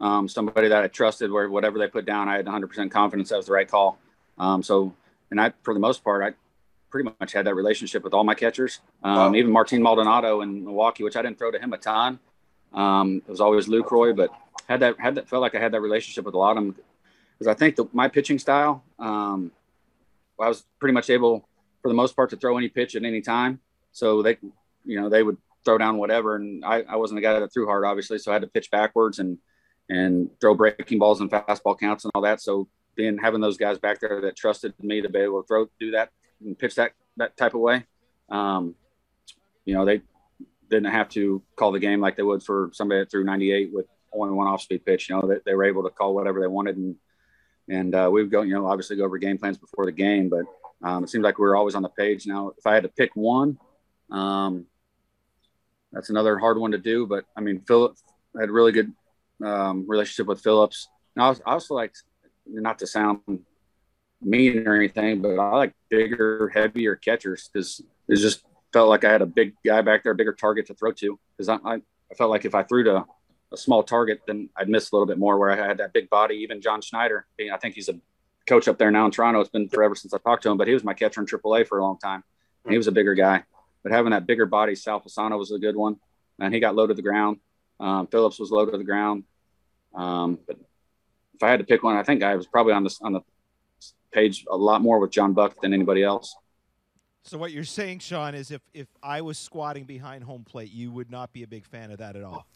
Um, 0.00 0.28
somebody 0.28 0.68
that 0.68 0.82
I 0.82 0.88
trusted, 0.88 1.30
where 1.30 1.48
whatever 1.48 1.78
they 1.78 1.88
put 1.88 2.04
down, 2.04 2.28
I 2.28 2.36
had 2.36 2.46
100% 2.46 2.90
confidence 2.90 3.30
that 3.30 3.36
was 3.36 3.46
the 3.46 3.52
right 3.52 3.68
call. 3.68 3.98
Um, 4.38 4.62
so, 4.62 4.94
and 5.30 5.40
I, 5.40 5.52
for 5.62 5.72
the 5.72 5.80
most 5.80 6.04
part, 6.04 6.22
I 6.22 6.34
pretty 6.90 7.10
much 7.18 7.32
had 7.32 7.46
that 7.46 7.54
relationship 7.54 8.04
with 8.04 8.14
all 8.14 8.24
my 8.24 8.34
catchers. 8.34 8.80
Um, 9.02 9.16
wow. 9.16 9.34
Even 9.34 9.50
Martin 9.50 9.82
Maldonado 9.82 10.42
in 10.42 10.64
Milwaukee, 10.64 11.02
which 11.02 11.16
I 11.16 11.22
didn't 11.22 11.38
throw 11.38 11.50
to 11.50 11.58
him 11.58 11.72
a 11.72 11.78
ton. 11.78 12.18
Um, 12.72 13.22
it 13.26 13.30
was 13.30 13.40
always 13.40 13.68
Lucroy, 13.68 14.14
but 14.14 14.30
had 14.68 14.80
that 14.80 14.98
had 14.98 15.14
that 15.14 15.28
felt 15.28 15.42
like 15.42 15.54
I 15.54 15.60
had 15.60 15.72
that 15.72 15.80
relationship 15.80 16.24
with 16.24 16.34
a 16.34 16.38
lot 16.38 16.56
of 16.56 16.64
them 16.64 16.74
because 17.38 17.48
I 17.48 17.54
think 17.54 17.76
the, 17.76 17.86
my 17.92 18.08
pitching 18.08 18.38
style, 18.38 18.82
um, 18.98 19.52
I 20.40 20.48
was 20.48 20.64
pretty 20.78 20.92
much 20.92 21.10
able 21.10 21.48
for 21.82 21.88
the 21.88 21.94
most 21.94 22.16
part 22.16 22.30
to 22.30 22.36
throw 22.36 22.56
any 22.58 22.68
pitch 22.68 22.96
at 22.96 23.04
any 23.04 23.20
time. 23.20 23.60
So 23.92 24.22
they, 24.22 24.38
you 24.84 25.00
know, 25.00 25.08
they 25.08 25.22
would 25.22 25.38
throw 25.64 25.78
down 25.78 25.98
whatever, 25.98 26.36
and 26.36 26.64
I, 26.64 26.82
I 26.82 26.96
wasn't 26.96 27.18
a 27.18 27.22
guy 27.22 27.38
that 27.38 27.52
threw 27.52 27.66
hard, 27.66 27.84
obviously, 27.84 28.18
so 28.18 28.30
I 28.30 28.34
had 28.34 28.42
to 28.42 28.48
pitch 28.48 28.70
backwards 28.70 29.18
and 29.18 29.38
and 29.88 30.30
throw 30.40 30.54
breaking 30.54 30.98
balls 30.98 31.20
and 31.20 31.30
fastball 31.30 31.78
counts 31.78 32.04
and 32.04 32.12
all 32.14 32.22
that. 32.22 32.40
So 32.40 32.68
being 32.96 33.18
having 33.18 33.40
those 33.40 33.56
guys 33.56 33.78
back 33.78 34.00
there 34.00 34.20
that 34.22 34.36
trusted 34.36 34.74
me 34.80 35.00
to 35.02 35.08
be 35.08 35.20
able 35.20 35.42
to 35.42 35.46
throw, 35.46 35.66
do 35.78 35.92
that, 35.92 36.10
and 36.44 36.58
pitch 36.58 36.74
that 36.76 36.92
that 37.16 37.36
type 37.36 37.54
of 37.54 37.60
way, 37.60 37.84
um, 38.30 38.74
you 39.64 39.74
know, 39.74 39.84
they 39.84 40.02
didn't 40.68 40.92
have 40.92 41.08
to 41.10 41.42
call 41.54 41.72
the 41.72 41.78
game 41.78 42.00
like 42.00 42.16
they 42.16 42.22
would 42.22 42.42
for 42.42 42.70
somebody 42.72 43.00
that 43.00 43.10
threw 43.10 43.24
98 43.24 43.70
with 43.72 43.86
only 44.12 44.34
one 44.34 44.48
off-speed 44.48 44.84
pitch. 44.84 45.08
You 45.08 45.16
know, 45.16 45.28
they, 45.28 45.36
they 45.44 45.54
were 45.54 45.64
able 45.64 45.84
to 45.84 45.90
call 45.90 46.14
whatever 46.14 46.40
they 46.40 46.46
wanted, 46.46 46.76
and 46.76 46.96
and 47.68 47.94
uh, 47.94 48.08
we 48.12 48.22
would 48.22 48.30
go, 48.30 48.42
you 48.42 48.54
know, 48.54 48.66
obviously 48.66 48.96
go 48.96 49.04
over 49.04 49.18
game 49.18 49.38
plans 49.38 49.58
before 49.58 49.86
the 49.86 49.92
game, 49.92 50.28
but 50.28 50.44
um, 50.82 51.04
it 51.04 51.10
seems 51.10 51.24
like 51.24 51.38
we 51.38 51.46
are 51.46 51.56
always 51.56 51.74
on 51.74 51.82
the 51.82 51.88
page. 51.88 52.26
Now, 52.26 52.52
if 52.56 52.66
I 52.66 52.74
had 52.74 52.84
to 52.84 52.88
pick 52.88 53.10
one, 53.14 53.58
um, 54.10 54.66
that's 55.92 56.10
another 56.10 56.38
hard 56.38 56.58
one 56.58 56.72
to 56.72 56.78
do. 56.78 57.06
But 57.06 57.24
I 57.36 57.40
mean, 57.40 57.60
Philip 57.66 57.96
had 58.38 58.50
really 58.50 58.72
good 58.72 58.92
um, 59.44 59.84
relationship 59.88 60.26
with 60.26 60.40
Phillips. 60.40 60.88
And 61.14 61.24
I, 61.24 61.28
was, 61.28 61.40
I 61.46 61.52
also 61.52 61.74
like, 61.74 61.94
not 62.46 62.78
to 62.80 62.86
sound 62.86 63.20
mean 64.20 64.66
or 64.66 64.76
anything, 64.76 65.22
but 65.22 65.38
I 65.38 65.50
like 65.56 65.74
bigger, 65.88 66.48
heavier 66.48 66.96
catchers 66.96 67.50
because 67.52 67.82
it 68.08 68.16
just 68.16 68.44
felt 68.72 68.88
like 68.88 69.04
I 69.04 69.12
had 69.12 69.22
a 69.22 69.26
big 69.26 69.54
guy 69.64 69.82
back 69.82 70.02
there, 70.02 70.12
a 70.12 70.16
bigger 70.16 70.32
target 70.32 70.66
to 70.66 70.74
throw 70.74 70.92
to. 70.92 71.18
Because 71.36 71.48
I, 71.48 71.56
I, 71.64 71.74
I, 71.74 72.14
felt 72.16 72.30
like 72.30 72.44
if 72.44 72.54
I 72.54 72.62
threw 72.62 72.84
to 72.84 73.04
a 73.52 73.56
small 73.56 73.82
target, 73.82 74.20
then 74.26 74.48
I'd 74.56 74.68
miss 74.68 74.90
a 74.90 74.94
little 74.94 75.06
bit 75.06 75.18
more. 75.18 75.38
Where 75.38 75.50
I 75.50 75.56
had 75.56 75.78
that 75.78 75.92
big 75.92 76.10
body. 76.10 76.36
Even 76.36 76.60
John 76.60 76.82
Schneider, 76.82 77.26
I 77.52 77.56
think 77.56 77.74
he's 77.74 77.88
a 77.88 77.98
coach 78.46 78.68
up 78.68 78.78
there 78.78 78.90
now 78.90 79.06
in 79.06 79.10
Toronto. 79.10 79.40
It's 79.40 79.50
been 79.50 79.68
forever 79.68 79.94
since 79.94 80.14
I 80.14 80.18
talked 80.18 80.42
to 80.44 80.50
him, 80.50 80.56
but 80.56 80.68
he 80.68 80.74
was 80.74 80.84
my 80.84 80.94
catcher 80.94 81.20
in 81.20 81.26
AAA 81.26 81.66
for 81.66 81.78
a 81.78 81.82
long 81.82 81.98
time. 81.98 82.22
And 82.64 82.72
he 82.72 82.78
was 82.78 82.86
a 82.86 82.92
bigger 82.92 83.14
guy. 83.14 83.44
But 83.82 83.92
having 83.92 84.10
that 84.10 84.26
bigger 84.26 84.46
body, 84.46 84.74
Sal 84.74 85.00
Fasano 85.00 85.38
was 85.38 85.52
a 85.52 85.58
good 85.58 85.76
one, 85.76 85.96
and 86.40 86.52
he 86.52 86.58
got 86.58 86.74
low 86.74 86.86
to 86.86 86.94
the 86.94 87.02
ground. 87.02 87.38
Um, 87.78 88.06
Phillips 88.06 88.38
was 88.38 88.50
low 88.50 88.66
to 88.66 88.76
the 88.76 88.84
ground. 88.84 89.24
Um, 89.94 90.38
but 90.46 90.56
if 91.34 91.42
I 91.42 91.50
had 91.50 91.60
to 91.60 91.66
pick 91.66 91.82
one, 91.82 91.96
I 91.96 92.02
think 92.02 92.22
I 92.22 92.34
was 92.36 92.46
probably 92.46 92.72
on 92.72 92.84
the 92.84 92.96
on 93.02 93.12
the 93.12 93.20
page 94.12 94.44
a 94.50 94.56
lot 94.56 94.80
more 94.82 94.98
with 94.98 95.10
John 95.10 95.32
Buck 95.32 95.60
than 95.60 95.74
anybody 95.74 96.02
else. 96.02 96.34
So 97.22 97.38
what 97.38 97.50
you're 97.50 97.64
saying, 97.64 97.98
Shaun, 98.00 98.34
is 98.34 98.50
if 98.50 98.62
if 98.72 98.86
I 99.02 99.20
was 99.20 99.38
squatting 99.38 99.84
behind 99.84 100.24
home 100.24 100.44
plate, 100.44 100.72
you 100.72 100.92
would 100.92 101.10
not 101.10 101.32
be 101.32 101.42
a 101.42 101.46
big 101.46 101.66
fan 101.66 101.90
of 101.90 101.98
that 101.98 102.16
at 102.16 102.22
all. 102.22 102.46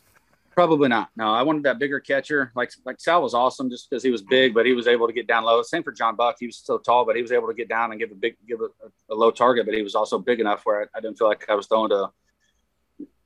Probably 0.52 0.88
not. 0.88 1.10
No, 1.16 1.32
I 1.32 1.42
wanted 1.42 1.62
that 1.64 1.78
bigger 1.78 2.00
catcher. 2.00 2.52
Like 2.54 2.72
like 2.84 3.00
Sal 3.00 3.22
was 3.22 3.34
awesome 3.34 3.70
just 3.70 3.88
because 3.88 4.02
he 4.02 4.10
was 4.10 4.22
big, 4.22 4.54
but 4.54 4.66
he 4.66 4.72
was 4.72 4.86
able 4.86 5.06
to 5.06 5.12
get 5.12 5.26
down 5.26 5.44
low. 5.44 5.62
Same 5.62 5.82
for 5.82 5.92
John 5.92 6.16
Buck. 6.16 6.36
He 6.38 6.46
was 6.46 6.56
so 6.56 6.78
tall, 6.78 7.04
but 7.04 7.16
he 7.16 7.22
was 7.22 7.32
able 7.32 7.48
to 7.48 7.54
get 7.54 7.68
down 7.68 7.90
and 7.90 8.00
give 8.00 8.10
a 8.10 8.14
big 8.14 8.36
give 8.46 8.60
a, 8.60 8.68
a 9.12 9.14
low 9.14 9.30
target. 9.30 9.66
But 9.66 9.74
he 9.74 9.82
was 9.82 9.94
also 9.94 10.18
big 10.18 10.40
enough 10.40 10.62
where 10.64 10.82
I, 10.82 10.98
I, 10.98 11.00
didn't 11.00 11.18
feel 11.18 11.28
like 11.28 11.48
I 11.48 11.54
was 11.54 11.66
throwing 11.66 11.90
to 11.90 12.10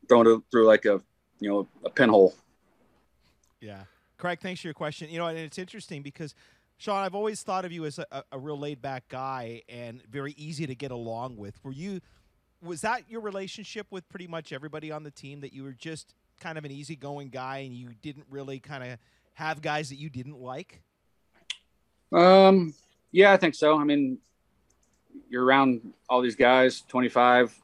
throwing 0.09 0.25
to, 0.25 0.45
through 0.51 0.67
like 0.67 0.85
a 0.85 1.01
you 1.41 1.49
know 1.49 1.69
a 1.85 1.91
pinhole. 1.91 2.35
Yeah, 3.61 3.85
Craig. 4.19 4.41
Thanks 4.41 4.61
for 4.61 4.69
your 4.69 4.75
question. 4.75 5.11
You 5.11 5.19
know, 5.19 5.27
and 5.27 5.39
it's 5.39 5.59
interesting 5.59 6.03
because 6.03 6.35
Shaun, 6.79 7.03
I've 7.03 7.15
always 7.15 7.43
thought 7.43 7.65
of 7.65 7.73
you 7.73 7.85
as 7.87 7.99
a, 7.99 8.25
a 8.33 8.39
real 8.39 8.59
laid 8.59 8.83
back 8.83 9.09
guy 9.09 9.63
and 9.69 10.03
very 10.11 10.35
easy 10.37 10.67
to 10.67 10.75
get 10.75 10.91
along 10.91 11.37
with. 11.37 11.63
Were 11.63 11.73
you? 11.73 12.01
Was 12.63 12.81
that 12.81 13.03
your 13.09 13.21
relationship 13.21 13.87
with 13.91 14.09
pretty 14.09 14.27
much 14.27 14.53
everybody 14.53 14.91
on 14.91 15.03
the 15.03 15.11
team 15.11 15.41
that 15.41 15.53
you 15.53 15.65
were 15.65 15.73
just 15.73 16.15
kind 16.41 16.57
of 16.57 16.65
an 16.65 16.71
easygoing 16.71 17.29
guy 17.29 17.59
and 17.59 17.75
you 17.75 17.91
didn't 18.01 18.27
really 18.31 18.59
kind 18.59 18.83
of 18.83 18.99
have 19.35 19.61
guys 19.61 19.91
that 19.91 19.97
you 19.97 20.09
didn't 20.09 20.41
like? 20.41 20.83
Um, 22.13 22.73
yeah, 23.13 23.33
I 23.33 23.37
think 23.37 23.55
so. 23.55 23.79
I 23.79 23.85
mean, 23.85 24.19
you're 25.29 25.45
around 25.45 25.93
all 26.09 26.21
these 26.23 26.37
guys, 26.37 26.83
25. 26.89 27.55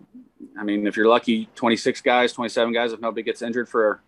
I 0.59 0.65
mean, 0.65 0.87
if 0.87 0.97
you're 0.97 1.09
lucky, 1.09 1.49
26 1.55 2.01
guys, 2.03 2.33
27 2.33 2.73
guys, 2.73 2.93
if 2.93 3.01
nobody 3.01 3.23
gets 3.23 3.43
injured 3.43 3.69
for 3.69 4.03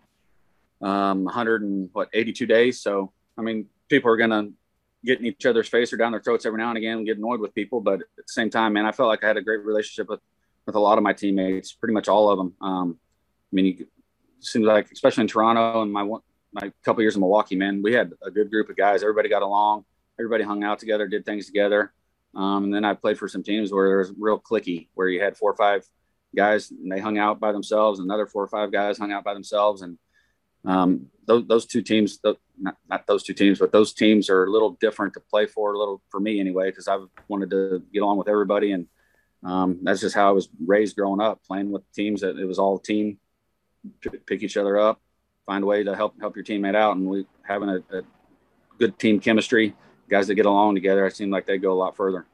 um, 0.81 1.23
100 1.23 1.61
and 1.61 1.89
what 1.93 2.09
82 2.13 2.45
days. 2.45 2.81
So, 2.81 3.11
I 3.37 3.41
mean, 3.41 3.67
people 3.89 4.11
are 4.11 4.17
gonna 4.17 4.49
get 5.05 5.19
in 5.19 5.25
each 5.25 5.45
other's 5.45 5.67
face 5.67 5.91
or 5.93 5.97
down 5.97 6.11
their 6.11 6.21
throats 6.21 6.45
every 6.45 6.59
now 6.59 6.69
and 6.69 6.77
again 6.77 6.97
and 6.97 7.05
get 7.05 7.17
annoyed 7.17 7.39
with 7.39 7.53
people. 7.53 7.81
But 7.81 8.01
at 8.01 8.07
the 8.17 8.23
same 8.27 8.49
time, 8.49 8.73
man, 8.73 8.85
I 8.85 8.91
felt 8.91 9.09
like 9.09 9.23
I 9.23 9.27
had 9.27 9.37
a 9.37 9.41
great 9.41 9.63
relationship 9.63 10.09
with 10.09 10.19
with 10.65 10.75
a 10.75 10.79
lot 10.79 10.97
of 10.97 11.03
my 11.03 11.11
teammates, 11.11 11.73
pretty 11.73 11.93
much 11.93 12.07
all 12.07 12.29
of 12.29 12.37
them. 12.37 12.53
Um, 12.61 12.97
I 13.51 13.55
mean, 13.55 13.65
you, 13.65 13.87
seems 14.39 14.65
like 14.65 14.91
especially 14.91 15.21
in 15.21 15.27
Toronto 15.27 15.81
and 15.81 15.91
my 15.91 16.03
my 16.53 16.71
couple 16.83 17.01
years 17.01 17.15
in 17.15 17.21
Milwaukee, 17.21 17.55
man, 17.55 17.81
we 17.81 17.93
had 17.93 18.13
a 18.21 18.31
good 18.31 18.49
group 18.49 18.69
of 18.69 18.75
guys. 18.75 19.03
Everybody 19.03 19.29
got 19.29 19.41
along. 19.41 19.85
Everybody 20.19 20.43
hung 20.43 20.63
out 20.63 20.79
together, 20.79 21.07
did 21.07 21.25
things 21.25 21.47
together. 21.47 21.91
Um, 22.35 22.65
and 22.65 22.73
then 22.73 22.85
I 22.85 22.93
played 22.93 23.17
for 23.17 23.27
some 23.27 23.43
teams 23.43 23.71
where 23.71 23.87
there 23.87 23.97
was 23.97 24.11
real 24.17 24.39
clicky, 24.39 24.87
where 24.93 25.07
you 25.07 25.21
had 25.21 25.37
four 25.37 25.51
or 25.51 25.55
five 25.55 25.87
guys 26.35 26.71
and 26.71 26.91
they 26.91 26.99
hung 26.99 27.17
out 27.17 27.39
by 27.39 27.51
themselves. 27.51 27.99
Another 27.99 28.25
four 28.25 28.43
or 28.43 28.47
five 28.47 28.71
guys 28.71 28.97
hung 28.97 29.11
out 29.11 29.23
by 29.23 29.33
themselves. 29.33 29.81
And 29.81 29.97
um, 30.65 31.07
those, 31.25 31.45
those 31.47 31.65
two 31.65 31.81
teams, 31.81 32.19
not, 32.57 32.77
not 32.89 33.07
those 33.07 33.23
two 33.23 33.33
teams, 33.33 33.59
but 33.59 33.71
those 33.71 33.93
teams 33.93 34.29
are 34.29 34.45
a 34.45 34.51
little 34.51 34.71
different 34.79 35.13
to 35.13 35.19
play 35.19 35.45
for, 35.45 35.73
a 35.73 35.77
little 35.77 36.01
for 36.09 36.19
me 36.19 36.39
anyway, 36.39 36.69
because 36.69 36.87
I've 36.87 37.07
wanted 37.27 37.49
to 37.51 37.83
get 37.93 38.03
along 38.03 38.17
with 38.17 38.29
everybody. 38.29 38.71
And 38.71 38.87
um, 39.43 39.79
that's 39.83 40.01
just 40.01 40.15
how 40.15 40.29
I 40.29 40.31
was 40.31 40.49
raised 40.65 40.95
growing 40.95 41.21
up, 41.21 41.43
playing 41.45 41.71
with 41.71 41.83
teams 41.93 42.21
that 42.21 42.37
it 42.37 42.45
was 42.45 42.59
all 42.59 42.79
team 42.79 43.19
pick 44.25 44.43
each 44.43 44.57
other 44.57 44.77
up, 44.77 45.01
find 45.45 45.63
a 45.63 45.67
way 45.67 45.83
to 45.83 45.95
help 45.95 46.19
help 46.19 46.35
your 46.35 46.45
teammate 46.45 46.75
out, 46.75 46.95
and 46.95 47.05
we 47.05 47.25
having 47.45 47.69
a, 47.69 47.77
a 47.95 48.01
good 48.79 48.97
team 48.97 49.19
chemistry, 49.19 49.75
guys 50.09 50.27
that 50.27 50.35
get 50.35 50.45
along 50.45 50.75
together. 50.75 51.05
It 51.05 51.15
seemed 51.15 51.31
like 51.31 51.45
they 51.45 51.57
go 51.57 51.73
a 51.73 51.75
lot 51.75 51.95
further. 51.95 52.25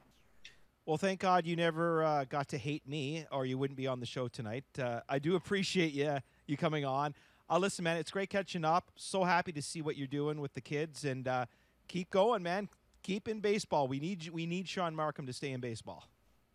Well, 0.90 0.98
thank 0.98 1.20
God 1.20 1.46
you 1.46 1.56
never 1.56 2.04
uh, 2.04 2.26
got 2.28 2.48
to 2.48 2.58
hate 2.58 2.88
me, 2.88 3.24
or 3.32 3.46
you 3.46 3.60
wouldn't 3.60 3.78
be 3.78 3.86
on 3.86 4.00
the 4.00 4.08
show 4.08 4.28
tonight. 4.28 4.64
Uh, 4.82 5.02
I 5.08 5.20
do 5.20 5.36
appreciate 5.36 5.94
you 5.94 6.18
you 6.48 6.58
coming 6.58 6.84
on. 6.84 7.14
Uh, 7.48 7.60
listen, 7.60 7.84
man, 7.84 7.98
it's 7.98 8.10
great 8.10 8.32
catching 8.32 8.66
up. 8.66 8.90
So 8.96 9.24
happy 9.24 9.52
to 9.52 9.62
see 9.62 9.84
what 9.84 9.98
you're 9.98 10.08
doing 10.08 10.42
with 10.42 10.56
the 10.56 10.62
kids, 10.62 11.06
and 11.06 11.28
uh, 11.28 11.46
keep 11.88 12.10
going, 12.10 12.42
man. 12.42 12.70
Keep 13.04 13.28
in 13.28 13.40
baseball. 13.40 13.88
We 13.88 14.00
need 14.00 14.30
we 14.30 14.48
need 14.48 14.68
Shaun 14.68 14.96
Marcum 14.96 15.28
to 15.28 15.32
stay 15.32 15.52
in 15.52 15.60
baseball. 15.60 16.06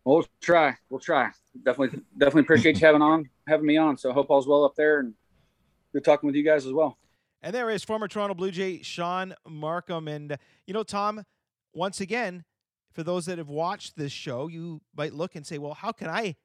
We'll 0.03 0.27
try. 0.41 0.75
We'll 0.89 0.99
try. 0.99 1.31
Definitely, 1.63 2.01
definitely 2.17 2.41
appreciate 2.41 2.81
you 2.81 2.85
having 2.85 3.01
on, 3.01 3.29
having 3.47 3.65
me 3.65 3.77
on. 3.77 3.97
So 3.97 4.09
I 4.09 4.13
hope 4.13 4.29
all's 4.29 4.47
well 4.47 4.65
up 4.65 4.75
there, 4.75 4.99
and 4.99 5.13
good 5.93 6.03
talking 6.03 6.27
with 6.27 6.35
you 6.35 6.43
guys 6.43 6.65
as 6.65 6.73
well. 6.73 6.97
And 7.41 7.55
there 7.55 7.69
is 7.69 7.85
former 7.85 8.09
Toronto 8.09 8.33
Blue 8.33 8.51
Jay 8.51 8.81
Shaun 8.81 9.33
Marcum, 9.47 10.13
and 10.13 10.37
you 10.67 10.73
know, 10.73 10.83
Tom. 10.83 11.23
Once 11.73 11.99
again, 11.99 12.45
for 12.95 13.03
those 13.03 13.25
that 13.25 13.37
have 13.37 13.49
watched 13.49 13.97
this 13.97 14.13
show, 14.13 14.47
you 14.47 14.81
might 14.95 15.13
look 15.13 15.35
and 15.35 15.45
say, 15.45 15.57
"Well, 15.57 15.73
how 15.73 15.91
can 15.91 16.09
I 16.09 16.37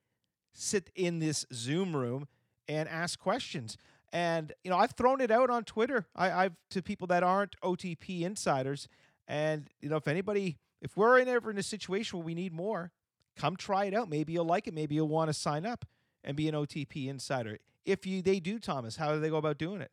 sit 0.53 0.91
in 0.97 1.21
this 1.21 1.47
Zoom 1.55 1.97
room 1.97 2.27
and 2.69 2.89
ask 2.89 3.19
questions?" 3.19 3.79
And 4.13 4.53
you 4.65 4.71
know, 4.71 4.77
I've 4.77 4.93
thrown 4.93 5.21
it 5.21 5.31
out 5.31 5.49
on 5.49 5.63
Twitter. 5.63 6.07
I, 6.17 6.31
I've 6.33 6.57
to 6.71 6.83
people 6.83 7.07
that 7.07 7.23
aren't 7.23 7.55
OTP 7.63 8.23
insiders, 8.23 8.89
and 9.29 9.69
you 9.81 9.89
know, 9.89 9.97
if 9.97 10.09
anybody, 10.09 10.59
if 10.83 10.97
we're 10.97 11.21
in 11.21 11.29
ever 11.29 11.53
in 11.53 11.59
a 11.59 11.63
situation 11.63 12.19
where 12.19 12.27
we 12.27 12.35
need 12.35 12.53
more, 12.53 12.91
come 13.37 13.57
try 13.57 13.85
it 13.85 13.95
out. 13.95 14.11
Maybe 14.11 14.33
you'll 14.33 14.45
like 14.45 14.67
it. 14.67 14.75
Maybe 14.75 14.97
you'll 14.97 15.09
want 15.09 15.29
to 15.29 15.35
sign 15.35 15.65
up 15.65 15.85
and 16.25 16.37
be 16.37 16.49
an 16.49 16.55
OTP 16.57 17.07
insider. 17.07 17.59
If 17.85 18.07
you 18.07 18.23
they 18.23 18.41
do, 18.41 18.59
Thomas, 18.59 18.97
how 18.97 19.15
do 19.15 19.21
they 19.21 19.31
go 19.31 19.37
about 19.37 19.57
doing 19.57 19.81
it? 19.81 19.93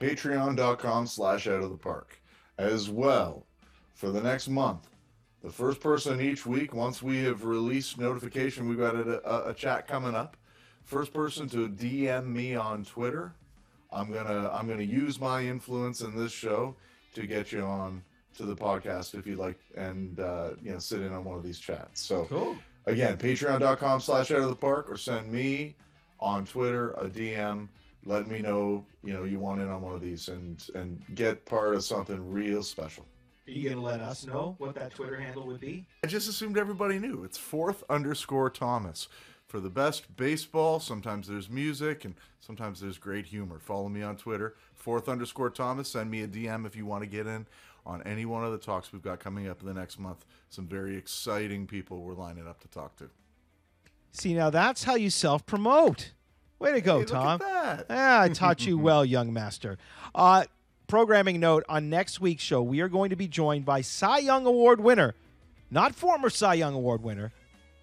Patreon.com 0.00 1.06
slash 1.08 1.48
out 1.48 1.62
of 1.62 1.70
the 1.70 1.76
park. 1.76 2.20
As 2.58 2.88
well, 2.88 3.46
for 3.94 4.10
the 4.10 4.20
next 4.20 4.48
month, 4.48 4.88
the 5.42 5.50
first 5.50 5.80
person 5.80 6.20
each 6.20 6.46
week, 6.46 6.72
once 6.72 7.02
we 7.02 7.24
have 7.24 7.44
released 7.44 7.98
notification, 7.98 8.68
we've 8.68 8.78
got 8.78 8.94
a, 8.94 9.28
a, 9.28 9.50
a 9.50 9.54
chat 9.54 9.88
coming 9.88 10.14
up. 10.14 10.36
First 10.84 11.12
person 11.12 11.48
to 11.50 11.68
DM 11.68 12.26
me 12.26 12.54
on 12.54 12.84
Twitter. 12.84 13.34
I'm 13.92 14.12
gonna 14.12 14.50
I'm 14.52 14.68
gonna 14.68 14.82
use 14.82 15.20
my 15.20 15.42
influence 15.42 16.00
in 16.00 16.16
this 16.16 16.32
show 16.32 16.76
to 17.14 17.26
get 17.26 17.52
you 17.52 17.62
on 17.62 18.02
to 18.36 18.44
the 18.44 18.56
podcast 18.56 19.14
if 19.14 19.26
you'd 19.26 19.38
like 19.38 19.58
and 19.76 20.18
uh, 20.18 20.50
you 20.62 20.72
know 20.72 20.78
sit 20.78 21.02
in 21.02 21.12
on 21.12 21.24
one 21.24 21.36
of 21.36 21.42
these 21.42 21.58
chats. 21.58 22.00
So 22.00 22.24
cool. 22.24 22.56
again, 22.86 23.18
patreon.com 23.18 24.00
slash 24.00 24.30
out 24.30 24.40
of 24.40 24.48
the 24.48 24.56
park 24.56 24.90
or 24.90 24.96
send 24.96 25.30
me 25.30 25.76
on 26.20 26.46
Twitter 26.46 26.92
a 26.92 27.08
DM. 27.08 27.68
Let 28.04 28.26
me 28.26 28.40
know, 28.40 28.84
you 29.04 29.12
know, 29.12 29.24
you 29.24 29.38
want 29.38 29.60
in 29.60 29.68
on 29.68 29.82
one 29.82 29.94
of 29.94 30.00
these 30.00 30.28
and 30.28 30.64
and 30.74 31.02
get 31.14 31.44
part 31.44 31.74
of 31.74 31.84
something 31.84 32.32
real 32.32 32.62
special. 32.62 33.06
Are 33.46 33.50
you 33.50 33.68
gonna 33.68 33.82
let 33.82 34.00
us 34.00 34.24
know 34.26 34.54
what 34.58 34.74
that 34.76 34.94
Twitter 34.94 35.16
handle 35.20 35.46
would 35.46 35.60
be? 35.60 35.86
I 36.04 36.06
just 36.06 36.28
assumed 36.28 36.56
everybody 36.56 36.98
knew. 36.98 37.24
It's 37.24 37.38
fourth 37.38 37.82
underscore 37.90 38.50
Thomas. 38.50 39.08
for 39.48 39.60
the 39.60 39.68
best 39.68 40.16
baseball. 40.16 40.80
Sometimes 40.80 41.28
there's 41.28 41.50
music 41.50 42.06
and 42.06 42.14
sometimes 42.40 42.80
there's 42.80 42.96
great 42.96 43.26
humor. 43.26 43.58
Follow 43.58 43.88
me 43.90 44.00
on 44.02 44.16
Twitter, 44.16 44.54
fourth 44.74 45.08
underscore 45.10 45.50
Thomas. 45.50 45.90
Send 45.90 46.10
me 46.10 46.22
a 46.22 46.26
DM 46.28 46.64
if 46.66 46.74
you 46.74 46.86
want 46.86 47.02
to 47.02 47.06
get 47.06 47.26
in 47.26 47.46
on 47.84 48.00
any 48.04 48.24
one 48.24 48.44
of 48.44 48.52
the 48.52 48.58
talks 48.58 48.92
we've 48.92 49.02
got 49.02 49.20
coming 49.20 49.48
up 49.48 49.60
in 49.60 49.66
the 49.66 49.74
next 49.74 49.98
month. 49.98 50.24
Some 50.48 50.66
very 50.66 50.96
exciting 50.96 51.66
people 51.66 52.00
we're 52.00 52.14
lining 52.14 52.46
up 52.48 52.60
to 52.60 52.68
talk 52.68 52.96
to. 52.96 53.10
See, 54.12 54.32
now 54.32 54.48
that's 54.48 54.84
how 54.84 54.94
you 54.94 55.10
self 55.10 55.44
promote. 55.44 56.12
Way 56.58 56.72
to 56.72 56.80
go, 56.80 57.00
Hey, 57.00 57.04
look 57.04 57.10
at 57.10 57.12
Tom. 57.12 57.38
that. 57.40 57.86
Yeah, 57.90 58.20
I 58.22 58.28
taught 58.30 58.64
you 58.64 58.78
well, 58.78 59.04
young 59.16 59.32
master. 59.34 59.76
Uh, 60.14 60.44
programming 60.92 61.40
note 61.40 61.64
on 61.70 61.88
next 61.88 62.20
week's 62.20 62.42
show, 62.42 62.62
we 62.62 62.82
are 62.82 62.88
going 62.88 63.08
to 63.08 63.16
be 63.16 63.26
joined 63.26 63.64
by 63.64 63.80
Cy 63.80 64.18
Young 64.18 64.44
Award 64.44 64.78
winner, 64.78 65.14
not 65.70 65.94
former 65.94 66.28
Cy 66.28 66.52
Young 66.52 66.74
Award 66.74 67.02
winner. 67.02 67.32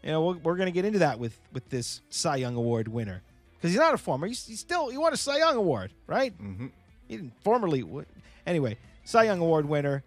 You 0.03 0.11
know, 0.11 0.25
we're, 0.25 0.37
we're 0.37 0.55
going 0.55 0.67
to 0.67 0.71
get 0.71 0.85
into 0.85 0.99
that 0.99 1.17
with 1.17 1.39
with 1.51 1.67
this 1.71 2.01
Cy 2.11 2.35
Young 2.35 2.55
Award 2.55 2.87
winner 2.87 3.23
because 3.55 3.71
he's 3.71 3.79
not 3.79 3.95
a 3.95 3.97
former. 3.97 4.27
He's, 4.27 4.45
he's 4.45 4.59
still 4.59 4.89
he 4.89 4.97
won 4.99 5.11
a 5.11 5.17
Cy 5.17 5.39
Young 5.39 5.55
Award, 5.55 5.91
right? 6.05 6.39
Mm-hmm. 6.39 6.67
He 7.07 7.15
didn't 7.15 7.33
formerly. 7.43 7.83
Anyway, 8.45 8.77
Cy 9.05 9.23
Young 9.23 9.39
Award 9.39 9.65
winner, 9.65 10.03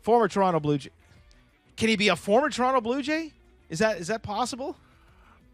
former 0.00 0.26
Toronto 0.26 0.58
Blue 0.58 0.78
Jay. 0.78 0.90
Can 1.76 1.90
he 1.90 1.96
be 1.96 2.08
a 2.08 2.16
former 2.16 2.48
Toronto 2.48 2.80
Blue 2.80 3.02
Jay? 3.02 3.34
Is 3.68 3.80
that 3.80 4.00
is 4.00 4.06
that 4.06 4.22
possible? 4.22 4.78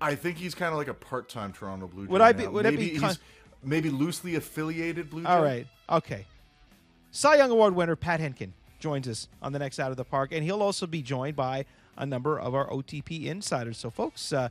I 0.01 0.15
think 0.15 0.39
he's 0.39 0.55
kind 0.55 0.71
of 0.71 0.79
like 0.79 0.87
a 0.87 0.95
part-time 0.95 1.53
Toronto 1.53 1.89
Blue 1.89 2.07
Jay. 2.07 2.13
Would 2.13 2.21
I 2.21 2.31
be- 2.31 2.45
now. 2.45 2.51
would 2.51 2.67
I 2.67 2.71
be 2.71 2.77
maybe 2.77 2.99
con- 3.01 3.09
he's 3.09 3.19
maybe 3.65 3.91
loosely 3.91 4.37
affiliated 4.37 5.11
Blue 5.11 5.23
Jay? 5.23 5.29
All 5.29 5.43
right. 5.43 5.67
Okay. 5.91 6.25
Cy 7.15 7.37
Young 7.37 7.51
Award 7.51 7.75
winner 7.75 7.95
Pat 7.95 8.21
Hentgen 8.21 8.53
joins 8.81 9.07
us 9.07 9.29
on 9.43 9.53
the 9.53 9.59
next 9.59 9.79
Out 9.79 9.91
of 9.91 9.99
the 9.99 10.05
Park, 10.05 10.33
and 10.33 10.43
he'll 10.43 10.63
also 10.63 10.87
be 10.87 11.03
joined 11.03 11.37
by 11.37 11.67
a 11.99 12.07
number 12.07 12.41
of 12.41 12.55
our 12.55 12.67
OTP 12.71 13.27
insiders. 13.27 13.77
So, 13.77 13.91
folks, 13.91 14.33
uh, 14.33 14.49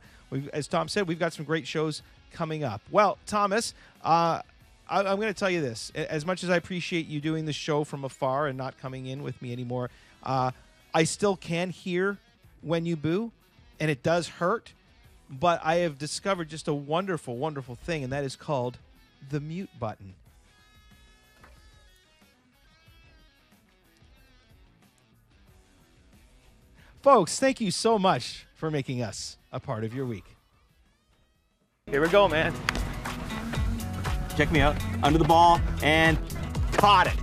as 0.52 0.68
Tom 0.68 0.86
said, 0.86 1.08
we've 1.08 1.18
got 1.18 1.32
some 1.32 1.44
great 1.44 1.66
shows 1.66 2.02
coming 2.30 2.62
up. 2.62 2.80
Well, 2.92 3.18
Thomas, 3.26 3.74
uh, 4.04 4.42
I, 4.88 5.00
I'm 5.00 5.16
going 5.16 5.26
to 5.26 5.34
tell 5.34 5.50
you 5.50 5.60
this: 5.60 5.90
as 5.96 6.24
much 6.24 6.44
as 6.44 6.50
I 6.50 6.56
appreciate 6.56 7.08
you 7.08 7.20
doing 7.20 7.46
the 7.46 7.52
show 7.52 7.82
from 7.82 8.04
afar 8.04 8.46
and 8.46 8.56
not 8.56 8.78
coming 8.78 9.06
in 9.06 9.24
with 9.24 9.42
me 9.42 9.52
anymore, 9.52 9.90
uh, 10.22 10.52
I 10.94 11.02
still 11.02 11.34
can 11.34 11.70
hear 11.70 12.18
when 12.60 12.86
you 12.86 12.94
boo, 12.94 13.32
and 13.80 13.90
it 13.90 14.04
does 14.04 14.28
hurt. 14.28 14.72
But 15.28 15.60
I 15.64 15.76
have 15.78 15.98
discovered 15.98 16.48
just 16.48 16.68
a 16.68 16.74
wonderful, 16.74 17.36
wonderful 17.36 17.74
thing, 17.74 18.04
and 18.04 18.12
that 18.12 18.22
is 18.22 18.36
called 18.36 18.78
the 19.30 19.40
mute 19.40 19.70
button. 19.80 20.14
Folks, 27.02 27.40
thank 27.40 27.60
you 27.60 27.72
so 27.72 27.98
much 27.98 28.46
for 28.54 28.70
making 28.70 29.02
us 29.02 29.36
a 29.50 29.58
part 29.58 29.82
of 29.82 29.92
your 29.92 30.06
week. 30.06 30.24
Here 31.90 32.00
we 32.00 32.08
go, 32.08 32.28
man. 32.28 32.54
Check 34.36 34.52
me 34.52 34.60
out. 34.60 34.76
Under 35.02 35.18
the 35.18 35.24
ball 35.24 35.60
and 35.82 36.16
caught 36.74 37.08
it. 37.08 37.16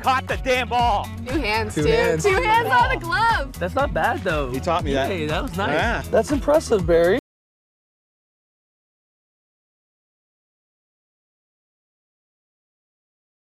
Caught 0.00 0.28
the 0.28 0.36
damn 0.36 0.68
ball. 0.68 1.08
Two 1.26 1.40
hands, 1.40 1.74
Two 1.74 1.82
too. 1.82 1.88
hands. 1.88 2.22
Two 2.22 2.34
hands 2.34 2.68
on 2.68 2.94
the 2.94 3.04
glove. 3.04 3.58
That's 3.58 3.74
not 3.74 3.92
bad 3.92 4.22
though. 4.22 4.50
He 4.52 4.60
taught 4.60 4.84
me 4.84 4.92
that. 4.92 5.10
Hey, 5.10 5.26
that 5.26 5.42
was 5.42 5.56
nice. 5.56 5.72
Yeah. 5.72 6.02
That's 6.12 6.30
impressive, 6.30 6.86
Barry. 6.86 7.18